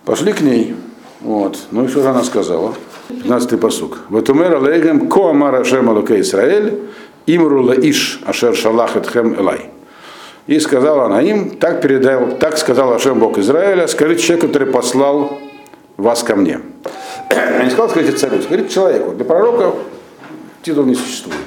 Пошли 0.04 0.32
к 0.32 0.40
ней. 0.40 0.76
Вот. 1.20 1.58
Ну 1.70 1.84
и 1.84 1.88
что 1.88 2.02
же 2.02 2.08
она 2.08 2.22
сказала? 2.22 2.74
15-й 3.10 3.58
посук. 3.58 3.98
Ватумер 4.08 4.56
алейгем 4.56 5.08
ко 5.08 5.30
амар 5.30 5.54
Ашем 5.56 5.90
алуке 5.90 6.20
Исраэль, 6.20 6.80
имру 7.26 7.72
иш 7.72 8.20
ашер 8.26 8.54
шалах 8.54 8.96
этхем 8.96 9.34
элай. 9.34 9.70
И 10.46 10.58
сказала 10.58 11.06
она 11.06 11.22
им, 11.22 11.50
так 11.50 11.80
передал, 11.80 12.32
так 12.38 12.58
сказал 12.58 12.92
Ашем 12.92 13.18
Бог 13.18 13.38
Израиля, 13.38 13.86
скажите 13.86 14.22
человеку, 14.22 14.48
который 14.48 14.68
послал 14.68 15.38
вас 15.96 16.22
ко 16.22 16.34
мне. 16.34 16.60
Не 17.62 17.70
сказал, 17.70 17.90
скажите 17.90 18.16
царю, 18.16 18.42
скажите 18.42 18.68
человеку. 18.68 19.12
Для 19.12 19.24
пророка 19.24 19.72
титул 20.62 20.84
не 20.84 20.94
существует. 20.94 21.38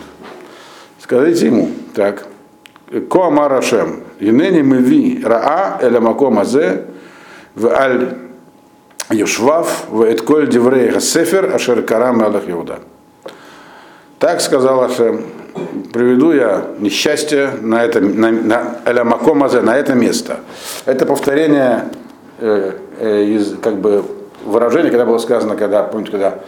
Скажите 1.02 1.48
ему, 1.48 1.72
так, 1.94 2.28
Ко 3.10 3.28
амар 3.28 3.54
Ашем, 3.54 4.04
Юнени 4.20 4.62
меви 4.62 5.24
раа 5.24 5.80
эля 5.82 6.00
маком 6.00 6.38
азе 6.38 6.86
в 7.56 7.68
аль 7.68 8.18
Юшвав 9.10 9.86
в 9.90 10.04
Этколь 10.04 10.48
Деврей 10.48 11.00
Сефер 11.00 11.54
Ашер 11.54 11.82
Карам 11.84 12.24
Аллах 12.24 12.44
Иуда. 12.48 12.80
Так 14.20 14.42
сказал 14.42 14.84
Ашем, 14.84 15.26
приведу 15.92 16.32
я 16.32 16.66
несчастье 16.80 17.52
на 17.62 17.84
это, 17.84 18.00
на, 18.00 18.32
на, 18.32 18.78
на, 18.86 19.78
это 19.78 19.94
место. 19.94 20.40
Это 20.86 21.06
повторение 21.06 21.86
э, 22.40 22.72
э, 23.00 23.24
из 23.24 23.58
как 23.60 23.76
бы 23.76 24.06
выражения, 24.46 24.90
когда 24.90 25.06
было 25.06 25.18
сказано, 25.18 25.56
когда, 25.56 25.84
помните, 25.84 26.12
когда 26.12 26.40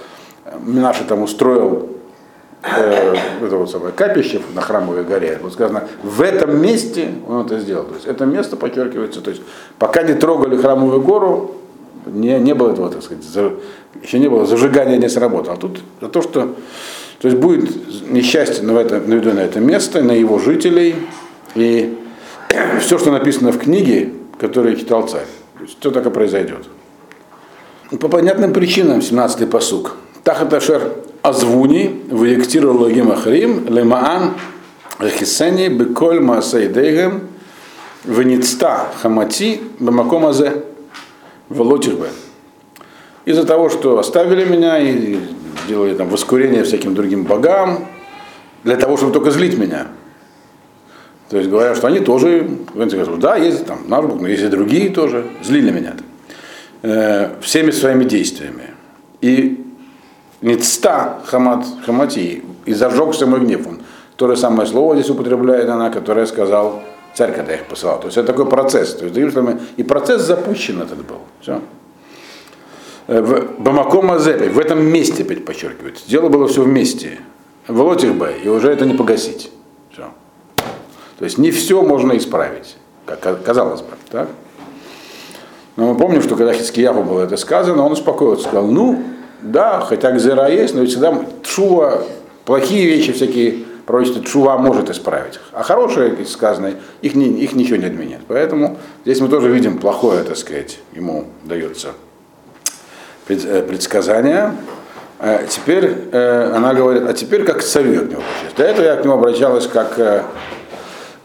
Минаша 0.66 1.03
там 1.03 1.24
устроил 1.24 1.89
э, 2.64 3.16
это 3.43 3.58
вот 3.58 3.70
самое 3.70 3.91
капище 3.91 4.41
на 4.53 4.62
храмовой 4.62 5.03
горе, 5.03 5.39
вот 5.41 5.53
сказано, 5.53 5.84
в 6.01 6.22
этом 6.22 6.62
месте 6.62 7.10
он 7.28 7.45
это 7.45 7.60
сделал. 7.60 7.84
То 7.86 7.95
есть 7.95 8.08
это 8.08 8.26
место 8.26 8.56
подчеркивается, 8.56 9.22
то 9.22 9.32
есть 9.32 9.41
пока 9.78 10.03
не 10.03 10.14
трогали 10.14 10.56
храмовую 10.56 11.01
гору, 11.01 11.56
не, 12.06 12.39
не 12.39 12.53
было 12.53 12.72
этого, 12.72 12.89
так 12.89 13.03
сказать, 13.03 13.24
за, 13.24 13.53
еще 14.01 14.20
не 14.20 14.28
было, 14.28 14.45
зажигания 14.45 14.97
не 14.97 15.10
сработало. 15.10 15.56
А 15.56 15.58
тут 15.58 15.80
за 16.01 16.10
то, 16.10 16.22
что 16.22 16.56
то 17.20 17.28
есть 17.28 17.39
будет 17.39 18.12
несчастье 18.12 18.64
на 18.64 18.78
это, 18.78 18.99
наведу 18.99 19.34
на 19.34 19.39
это 19.39 19.60
место, 19.60 20.03
на 20.03 20.12
его 20.12 20.38
жителей, 20.39 20.95
и 21.56 21.97
все, 22.82 22.97
что 22.97 23.12
написано 23.12 23.51
в 23.51 23.58
книге, 23.58 24.12
которую 24.39 24.76
читал 24.76 25.08
царь, 25.08 25.26
все 25.80 25.91
так 25.91 26.06
и 26.06 26.10
произойдет. 26.10 26.66
По 27.99 28.10
понятным 28.10 28.51
причинам, 28.51 28.99
17-й 28.99 29.47
посук. 29.47 29.95
Тахаташер 30.24 30.91
Азвуни, 31.22 32.03
Ваектиру 32.10 32.74
Логим 32.74 33.12
Ахрим, 33.12 33.68
Лемаан, 33.68 34.34
Рехисени, 34.99 35.70
Беколь 35.70 36.20
Маасайдейгем, 36.20 37.22
Веницта 38.03 38.88
Хамати, 39.01 39.62
Бамакомазе, 39.80 40.64
Волотихбе. 41.50 42.10
Из-за 43.26 43.46
того, 43.46 43.70
что 43.70 43.98
оставили 43.98 44.46
меня 44.46 44.78
и 44.80 45.18
делали 45.68 45.96
там 45.96 46.10
воскурение 46.10 46.64
всяким 46.64 46.93
другим 46.93 47.24
богам, 47.24 47.88
для 48.64 48.78
того, 48.78 48.98
чтобы 48.98 49.14
только 49.14 49.32
злить 49.32 49.58
меня. 49.58 49.88
То 51.30 51.38
есть 51.38 51.50
говорят, 51.50 51.78
что 51.78 51.88
они 51.88 52.00
тоже, 52.00 52.48
в 52.74 53.20
да, 53.20 53.36
есть 53.36 53.66
там 53.66 53.80
наш 53.88 54.06
Бог, 54.06 54.22
но 54.22 54.28
есть 54.28 54.43
и 54.43 54.48
другие 54.48 54.89
тоже, 54.89 55.26
злили 55.43 55.72
меня 55.72 55.96
э, 56.82 57.30
всеми 57.41 57.72
своими 57.72 58.04
действиями. 58.04 58.72
И 59.22 59.66
Ницта 60.41 61.22
хамат, 61.26 61.66
хамати, 61.86 62.43
и 62.66 62.74
зажегся 62.74 63.26
мой 63.26 63.39
гнев. 63.39 63.66
Он 63.68 63.80
то 64.16 64.28
же 64.28 64.36
самое 64.36 64.68
слово 64.68 64.96
здесь 64.96 65.10
употребляет 65.10 65.70
она, 65.70 65.89
которое 65.89 66.26
сказал 66.26 66.84
царь, 67.16 67.34
когда 67.34 67.55
их 67.55 67.66
посылал. 67.66 67.99
То 67.99 68.07
есть 68.07 68.18
это 68.18 68.28
такой 68.28 68.45
процесс. 68.45 68.93
То 68.93 69.05
есть, 69.05 69.38
и 69.78 69.84
процесс 69.84 70.22
запущен 70.22 70.82
этот 70.82 71.03
был. 71.05 71.20
Все. 71.41 71.61
Э, 73.07 73.22
в 73.22 73.61
Бамакома 73.61 74.20
Зепе, 74.20 74.49
в 74.49 74.59
этом 74.59 74.86
месте, 74.86 75.24
опять 75.24 75.45
подчеркивается. 75.45 76.07
Дело 76.07 76.30
было 76.30 76.47
все 76.47 76.61
вместе. 76.61 77.20
В 77.68 77.82
Лотихбе, 77.82 78.36
и 78.43 78.47
уже 78.47 78.70
это 78.70 78.86
не 78.86 78.93
погасить. 78.93 79.51
Все. 79.91 80.03
То 81.18 81.26
есть 81.26 81.39
не 81.39 81.49
все 81.49 81.82
можно 81.82 82.16
исправить, 82.16 82.78
как 83.07 83.41
казалось 83.43 83.82
бы. 83.82 83.88
Так? 84.11 84.30
Но 85.76 85.93
мы 85.93 85.97
помним, 85.97 86.22
что 86.22 86.36
когда 86.36 86.53
Хискияху 86.53 87.01
было 87.01 87.22
это 87.22 87.38
сказано, 87.38 87.84
он 87.84 87.93
успокоился, 87.93 88.43
сказал, 88.43 88.68
ну, 88.68 89.03
да, 89.41 89.82
хотя 89.82 90.11
Гзера 90.11 90.47
есть, 90.47 90.76
но 90.76 90.82
ведь 90.82 90.91
всегда 90.91 91.26
Шува, 91.43 92.03
плохие 92.45 92.86
вещи 92.86 93.13
всякие 93.13 93.64
пророчество 93.86 94.24
Чува 94.24 94.58
может 94.58 94.90
исправить. 94.90 95.40
А 95.52 95.64
хорошие, 95.64 96.26
сказанные, 96.26 96.78
их, 97.02 97.16
не, 97.16 97.28
их 97.28 97.54
ничего 97.54 97.78
не 97.78 97.86
отменит. 97.86 98.22
Поэтому 98.28 98.78
здесь 99.04 99.20
мы 99.22 99.28
тоже 99.28 99.50
видим 99.50 99.78
плохое, 99.78 100.24
так 100.24 100.38
сказать, 100.38 100.80
ему 100.94 101.26
дается 101.44 101.94
э, 103.28 103.64
предсказание. 103.64 104.54
А 105.20 105.46
теперь 105.48 106.10
э, 106.12 106.52
она 106.54 106.74
говорит, 106.74 107.04
а 107.08 107.14
теперь 107.14 107.46
как 107.46 107.62
я 107.62 108.02
к 108.02 108.10
нему 108.10 108.22
обращаюсь. 108.22 108.54
До 108.58 108.64
этого 108.64 108.86
я 108.86 108.96
к 108.96 109.04
нему 109.04 109.14
обращалась 109.14 109.68
как 109.68 109.98
э, 110.00 110.24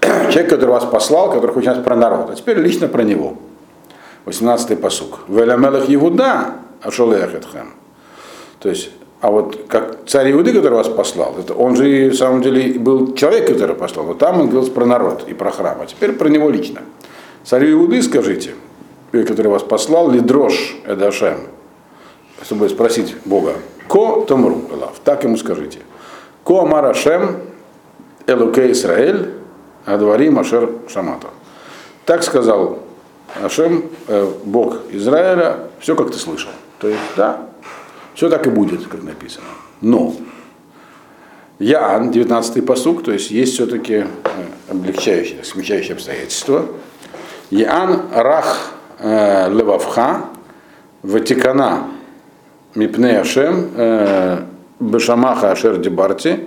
человек, 0.30 0.50
который 0.50 0.70
вас 0.70 0.84
послал, 0.84 1.32
который 1.32 1.52
хочет 1.52 1.74
нас 1.74 1.84
про 1.84 1.96
народ. 1.96 2.30
А 2.30 2.34
теперь 2.34 2.58
лично 2.58 2.88
про 2.88 3.02
него. 3.02 3.36
18-й 4.26 4.76
посук. 4.76 5.20
Велямелах 5.28 5.84
Иуда, 5.88 6.54
Ашолеахетхем. 6.82 7.74
То 8.60 8.68
есть 8.68 8.90
а 9.20 9.30
вот 9.30 9.66
как 9.68 10.06
царь 10.06 10.32
Иуды, 10.32 10.52
который 10.52 10.74
вас 10.74 10.88
послал, 10.88 11.36
это 11.38 11.52
он 11.52 11.76
же 11.76 12.08
на 12.08 12.14
самом 12.14 12.42
деле 12.42 12.78
был 12.78 13.14
человек, 13.14 13.46
который 13.46 13.74
послал. 13.74 14.06
Вот 14.06 14.18
там 14.18 14.40
он 14.40 14.48
говорил 14.48 14.70
про 14.70 14.86
народ 14.86 15.24
и 15.28 15.34
про 15.34 15.50
храм. 15.50 15.78
А 15.80 15.86
теперь 15.86 16.12
про 16.12 16.28
него 16.28 16.48
лично. 16.48 16.80
Царю 17.44 17.72
Иуды 17.72 18.02
скажите, 18.02 18.54
который 19.12 19.48
вас 19.48 19.62
послал, 19.62 20.10
ли 20.10 20.20
дрожь 20.20 20.76
Эдашем, 20.86 21.40
чтобы 22.42 22.70
спросить 22.70 23.14
Бога, 23.26 23.54
ко 23.88 24.22
томру, 24.22 24.62
так 25.04 25.22
ему 25.24 25.36
скажите. 25.36 25.80
Ко 26.42 26.64
марашем 26.64 27.36
элуке 28.26 28.72
Исраэль, 28.72 29.34
Адварим 29.84 30.38
Ашер 30.38 30.70
Шамата. 30.88 31.28
Так 32.06 32.22
сказал 32.22 32.78
Ашем, 33.42 33.84
э, 34.08 34.32
Бог 34.44 34.78
Израиля, 34.92 35.58
все 35.78 35.94
как 35.94 36.10
ты 36.10 36.18
слышал. 36.18 36.50
То 36.78 36.88
есть, 36.88 37.00
да, 37.16 37.49
все 38.20 38.28
так 38.28 38.46
и 38.46 38.50
будет, 38.50 38.86
как 38.86 39.02
написано. 39.02 39.46
Но 39.80 40.14
Ян, 41.58 42.10
19-й 42.10 42.60
посук, 42.60 43.02
то 43.02 43.12
есть 43.12 43.30
есть 43.30 43.54
все-таки 43.54 43.94
э, 43.94 44.06
облегчающие, 44.68 45.42
смягчающие 45.42 45.94
обстоятельства. 45.94 46.66
Ян 47.50 48.02
Рах 48.14 48.72
э, 48.98 49.48
Левавха, 49.48 50.26
Ватикана 51.02 51.84
Мипне 52.74 53.20
Ашем, 53.20 53.70
э, 53.74 54.42
Бешамаха 54.80 55.52
Ашер 55.52 55.78
Дебарти, 55.78 56.40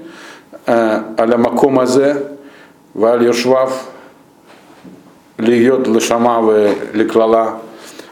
Аля 0.67 1.37
Макомазе, 1.37 2.37
Валь 2.93 3.23
Йошвав, 3.25 3.83
Льет 5.39 5.87
Лешамавы 5.87 6.77
Леклала, 6.93 7.61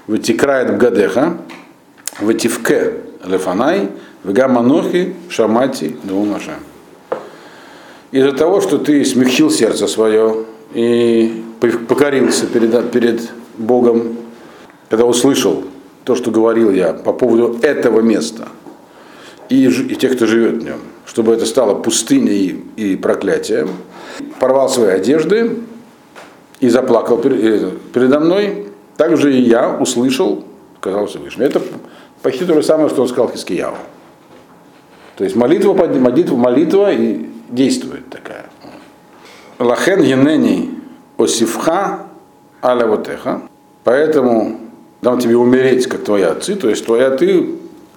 Ватикрает 0.08 0.78
Бгадеха, 0.78 1.38
Вативке 2.20 2.94
Лефанай, 3.24 3.90
Вегаманохи 4.24 5.16
Шамати 5.30 5.96
Думашем. 6.04 6.56
Из-за 8.12 8.34
того, 8.34 8.62
что 8.62 8.78
ты 8.78 9.06
смягчил 9.06 9.50
сердце 9.50 9.88
свое 9.88 10.46
и 10.74 11.44
покорился 11.88 12.46
перед, 12.46 12.92
перед 12.92 13.30
Богом, 13.58 14.18
когда 14.90 15.06
услышал 15.06 15.64
то, 16.04 16.16
что 16.16 16.32
говорил 16.32 16.72
я 16.72 16.94
по 16.94 17.14
поводу 17.14 17.58
этого 17.62 18.02
места 18.02 18.48
и, 19.50 19.66
и 19.66 19.96
тех, 19.96 20.16
кто 20.16 20.26
живет 20.26 20.62
в 20.62 20.66
нем, 20.66 20.80
чтобы 21.06 21.34
это 21.34 21.46
стало 21.46 21.76
пустыней 21.76 22.64
и 22.76 22.96
проклятием, 22.96 23.70
порвал 24.40 24.70
свои 24.70 24.90
одежды 24.90 25.58
и 26.60 26.70
заплакал 26.70 27.18
передо 27.18 28.20
мной, 28.20 28.68
также 28.98 29.34
и 29.34 29.42
я 29.42 29.78
услышал, 29.78 30.44
сказал 30.82 31.06
Всевышний. 31.06 31.46
Это 31.46 31.62
почти 32.24 32.44
то 32.44 32.56
же 32.56 32.64
самое, 32.64 32.90
что 32.90 33.04
он 33.04 33.08
сказал 33.08 33.30
Хискияу. 33.30 33.76
То 35.16 35.24
есть 35.24 35.36
молитва, 35.36 35.74
молитва, 35.74 36.36
молитва 36.36 36.92
и 36.92 37.30
действует 37.50 38.10
такая. 38.10 38.46
Лахен 39.60 40.02
Енени 40.02 40.72
Осифха 41.20 42.08
Аля 42.64 42.88
Вотеха. 42.88 43.44
Поэтому 43.84 44.60
дам 45.04 45.20
тебе 45.20 45.38
умереть, 45.38 45.86
как 45.86 46.04
твои 46.04 46.24
отцы, 46.24 46.56
то 46.56 46.68
есть 46.68 46.84
твоя 46.84 47.12
ты 47.12 47.50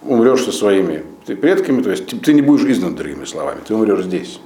умрешь 0.02 0.44
со 0.44 0.52
своими 0.52 1.04
предками, 1.24 1.82
то 1.82 1.90
есть 1.90 2.20
ты 2.20 2.34
не 2.34 2.42
будешь 2.42 2.66
изгнан, 2.66 2.94
другими 2.94 3.24
словами, 3.24 3.60
ты 3.66 3.74
умрешь 3.74 4.04
здесь. 4.04 4.40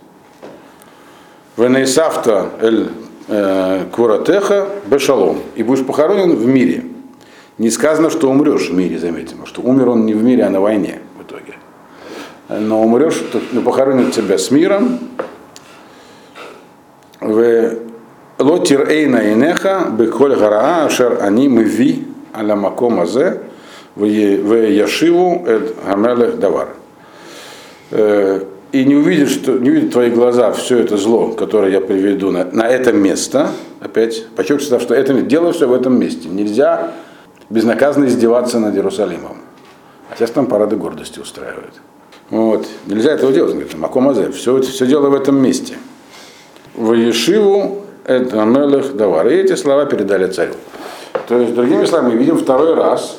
Венейсафта 1.57 2.51
эль 2.61 2.89
э, 3.27 3.87
куратеха 3.91 4.69
бешалом. 4.87 5.41
И 5.57 5.65
будешь 5.65 5.85
похоронен 5.85 6.37
в 6.37 6.47
мире. 6.47 6.85
Не 7.59 7.71
сказано, 7.71 8.09
что 8.09 8.31
умрешь 8.31 8.71
в 8.71 8.75
мире, 8.75 8.99
заметим, 8.99 9.45
что 9.45 9.63
умер 9.63 9.89
он 9.89 10.07
не 10.07 10.15
в 10.15 10.23
мире, 10.23 10.45
а 10.45 10.51
на 10.51 10.61
войне 10.61 11.01
в 11.19 11.23
итоге. 11.23 11.55
Но 12.49 12.83
умрешь, 12.83 13.21
но 13.53 13.63
похоронят 13.63 14.13
тебя 14.13 14.39
с 14.39 14.53
миром. 14.53 15.01
В 17.21 17.75
лотир 18.39 18.89
эйна 18.89 19.33
инеха 19.33 19.89
беколь 19.91 20.37
гараа 20.37 20.87
ашер 20.87 21.19
они 21.21 21.49
мыви 21.49 22.07
аля 22.33 22.55
маком 22.55 23.01
азе 23.01 23.41
в 23.97 24.05
яшиву 24.05 25.45
эд 25.45 25.75
гамелех 25.85 26.39
давар. 26.39 26.69
Э, 27.91 28.45
и 28.71 28.85
не 28.85 28.95
увидят, 28.95 29.31
что, 29.31 29.59
не 29.59 29.71
увидят 29.71 29.93
твои 29.93 30.11
глаза 30.11 30.53
все 30.53 30.79
это 30.79 30.97
зло, 30.97 31.33
которое 31.33 31.73
я 31.73 31.81
приведу 31.81 32.31
на, 32.31 32.45
на 32.45 32.69
это 32.69 32.93
место, 32.93 33.49
опять 33.81 34.27
подчеркиваю, 34.37 34.79
что 34.79 34.95
это 34.95 35.15
дело 35.23 35.53
все 35.53 35.67
в 35.67 35.73
этом 35.73 35.99
месте. 35.99 36.29
Нельзя 36.29 36.93
безнаказанно 37.51 38.07
издеваться 38.07 38.59
над 38.59 38.75
Иерусалимом. 38.75 39.39
А 40.11 40.17
сейчас 40.17 40.31
там 40.31 40.47
парады 40.47 40.77
гордости 40.77 41.19
устраивают. 41.19 41.75
Вот. 42.31 42.67
Нельзя 42.87 43.13
этого 43.13 43.33
делать. 43.33 43.53
Говорит, 43.53 43.77
Макомазе, 43.77 44.31
все, 44.33 44.61
все 44.61 44.87
дело 44.87 45.09
в 45.09 45.15
этом 45.15 45.41
месте. 45.41 45.77
В 46.75 46.93
Ешиву 46.93 47.85
это 48.05 48.45
Мелех 48.45 48.97
Давар. 48.97 49.29
И 49.29 49.35
эти 49.35 49.55
слова 49.55 49.87
передали 49.87 50.31
царю. 50.31 50.55
То 51.27 51.39
есть, 51.39 51.55
другими 51.55 51.85
словами, 51.85 52.13
мы 52.13 52.19
видим 52.19 52.39
второй 52.39 52.75
раз 52.75 53.19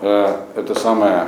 э, 0.00 0.36
это 0.54 0.78
самое 0.78 1.26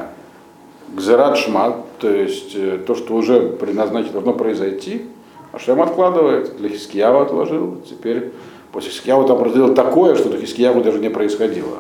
Гзерат 0.95 1.37
Шмат, 1.37 1.77
то 1.99 2.09
есть 2.09 2.53
э, 2.55 2.79
то, 2.87 2.95
что 2.95 3.15
уже 3.15 3.41
предназначено, 3.41 4.13
должно 4.13 4.33
произойти, 4.33 5.07
а 5.51 5.59
Шем 5.59 5.83
откладывает, 5.83 6.57
для 6.57 6.69
Хискиява 6.69 7.23
отложил, 7.23 7.81
теперь 7.89 8.33
после 8.71 8.91
Хискиява 8.91 9.27
там 9.27 9.39
произошло 9.39 9.75
такое, 9.75 10.15
что 10.15 10.29
до 10.29 10.39
Хискиява 10.39 10.85
даже 10.85 11.01
не 11.01 11.09
происходило. 11.09 11.79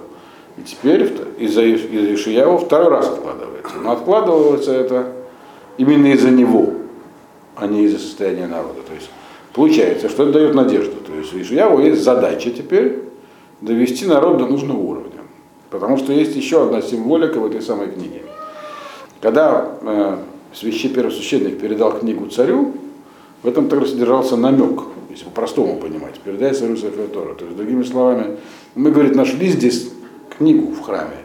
И 0.56 0.62
теперь 0.62 1.12
из-за 1.38 1.62
из 1.62 1.80
Ишиява 1.82 2.58
второй 2.58 2.88
раз 2.88 3.08
откладывается. 3.08 3.76
Но 3.82 3.92
откладывается 3.92 4.72
это 4.72 5.12
именно 5.78 6.08
из-за 6.12 6.30
него, 6.30 6.74
а 7.56 7.66
не 7.66 7.84
из-за 7.84 7.98
состояния 7.98 8.46
народа. 8.46 8.80
То 8.86 8.94
есть 8.94 9.10
получается, 9.52 10.08
что 10.08 10.24
это 10.24 10.32
дает 10.32 10.54
надежду. 10.54 10.96
То 11.06 11.12
есть 11.14 11.34
у 11.34 11.40
Ишияву 11.40 11.80
есть 11.80 12.02
задача 12.02 12.50
теперь 12.50 13.00
довести 13.60 14.06
народ 14.06 14.38
до 14.38 14.46
нужного 14.46 14.78
уровня. 14.78 15.10
Потому 15.70 15.96
что 15.96 16.12
есть 16.12 16.36
еще 16.36 16.64
одна 16.64 16.82
символика 16.82 17.40
в 17.40 17.46
этой 17.46 17.60
самой 17.60 17.88
книге. 17.88 18.22
Когда 19.20 19.76
э, 19.80 20.18
свящи, 20.52 20.88
первосвященник 20.88 21.58
передал 21.58 21.98
книгу 21.98 22.26
царю, 22.26 22.74
в 23.42 23.48
этом 23.48 23.68
также 23.68 23.88
содержался 23.88 24.36
намек, 24.36 24.82
если 25.10 25.24
по-простому 25.24 25.76
понимать, 25.76 26.20
передай 26.20 26.54
царю 26.54 26.76
Сефер 26.76 27.08
То 27.08 27.44
есть, 27.44 27.56
другими 27.56 27.82
словами, 27.82 28.36
мы, 28.74 28.90
говорит, 28.90 29.16
нашли 29.16 29.48
здесь 29.48 29.90
книгу 30.38 30.72
в 30.72 30.80
храме. 30.82 31.16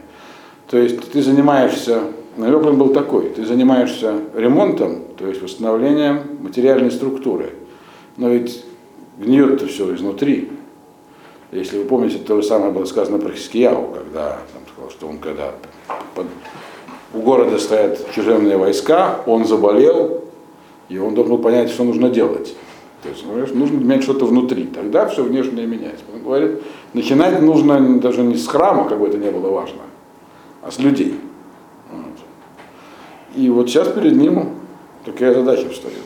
То 0.69 0.77
есть 0.77 1.11
ты 1.11 1.21
занимаешься, 1.21 2.01
намек 2.37 2.65
он 2.65 2.77
был 2.77 2.93
такой, 2.93 3.29
ты 3.29 3.45
занимаешься 3.45 4.19
ремонтом, 4.35 5.03
то 5.17 5.27
есть 5.27 5.41
восстановлением 5.41 6.37
материальной 6.41 6.91
структуры. 6.91 7.53
Но 8.17 8.29
ведь 8.29 8.63
гниет-то 9.17 9.67
все 9.67 9.93
изнутри. 9.95 10.49
Если 11.51 11.79
вы 11.79 11.85
помните, 11.85 12.19
то 12.19 12.39
же 12.41 12.47
самое 12.47 12.71
было 12.71 12.85
сказано 12.85 13.17
про 13.17 13.31
Хискияу, 13.31 13.91
когда 13.91 14.39
там, 14.53 14.61
сказал, 14.71 14.91
что 14.91 15.07
он 15.07 15.17
когда 15.17 15.53
под 16.13 16.27
у 17.13 17.21
города 17.21 17.57
стоят 17.57 18.11
чужеземные 18.13 18.57
войска, 18.57 19.21
он 19.25 19.45
заболел, 19.45 20.25
и 20.89 20.97
он 20.99 21.15
должен 21.15 21.35
был 21.35 21.41
понять, 21.41 21.69
что 21.69 21.83
нужно 21.83 22.09
делать. 22.09 22.55
То 23.01 23.09
есть 23.09 23.25
нужно 23.25 23.77
менять 23.77 24.03
что-то 24.03 24.25
внутри, 24.25 24.65
тогда 24.65 25.07
все 25.07 25.23
внешнее 25.23 25.65
меняется. 25.65 26.03
Он 26.13 26.21
говорит, 26.21 26.61
начинать 26.93 27.41
нужно 27.41 27.99
даже 27.99 28.23
не 28.23 28.35
с 28.35 28.47
храма, 28.47 28.87
как 28.87 28.99
бы 28.99 29.07
это 29.07 29.17
не 29.17 29.29
было 29.29 29.49
важно, 29.51 29.81
а 30.61 30.71
с 30.71 30.79
людей. 30.79 31.19
Вот. 31.91 32.15
И 33.35 33.49
вот 33.49 33.69
сейчас 33.69 33.89
перед 33.89 34.15
ним 34.15 34.55
такая 35.05 35.33
задача 35.33 35.69
встает. 35.69 35.97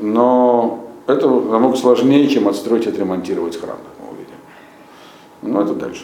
Но 0.00 0.84
это 1.06 1.28
намного 1.28 1.76
сложнее, 1.76 2.26
чем 2.28 2.48
отстроить 2.48 2.86
и 2.86 2.88
отремонтировать 2.88 3.56
храм, 3.56 3.76
как 3.76 4.06
мы 4.06 4.14
увидим. 4.14 4.34
Но 5.42 5.62
это 5.62 5.74
дальше. 5.74 6.02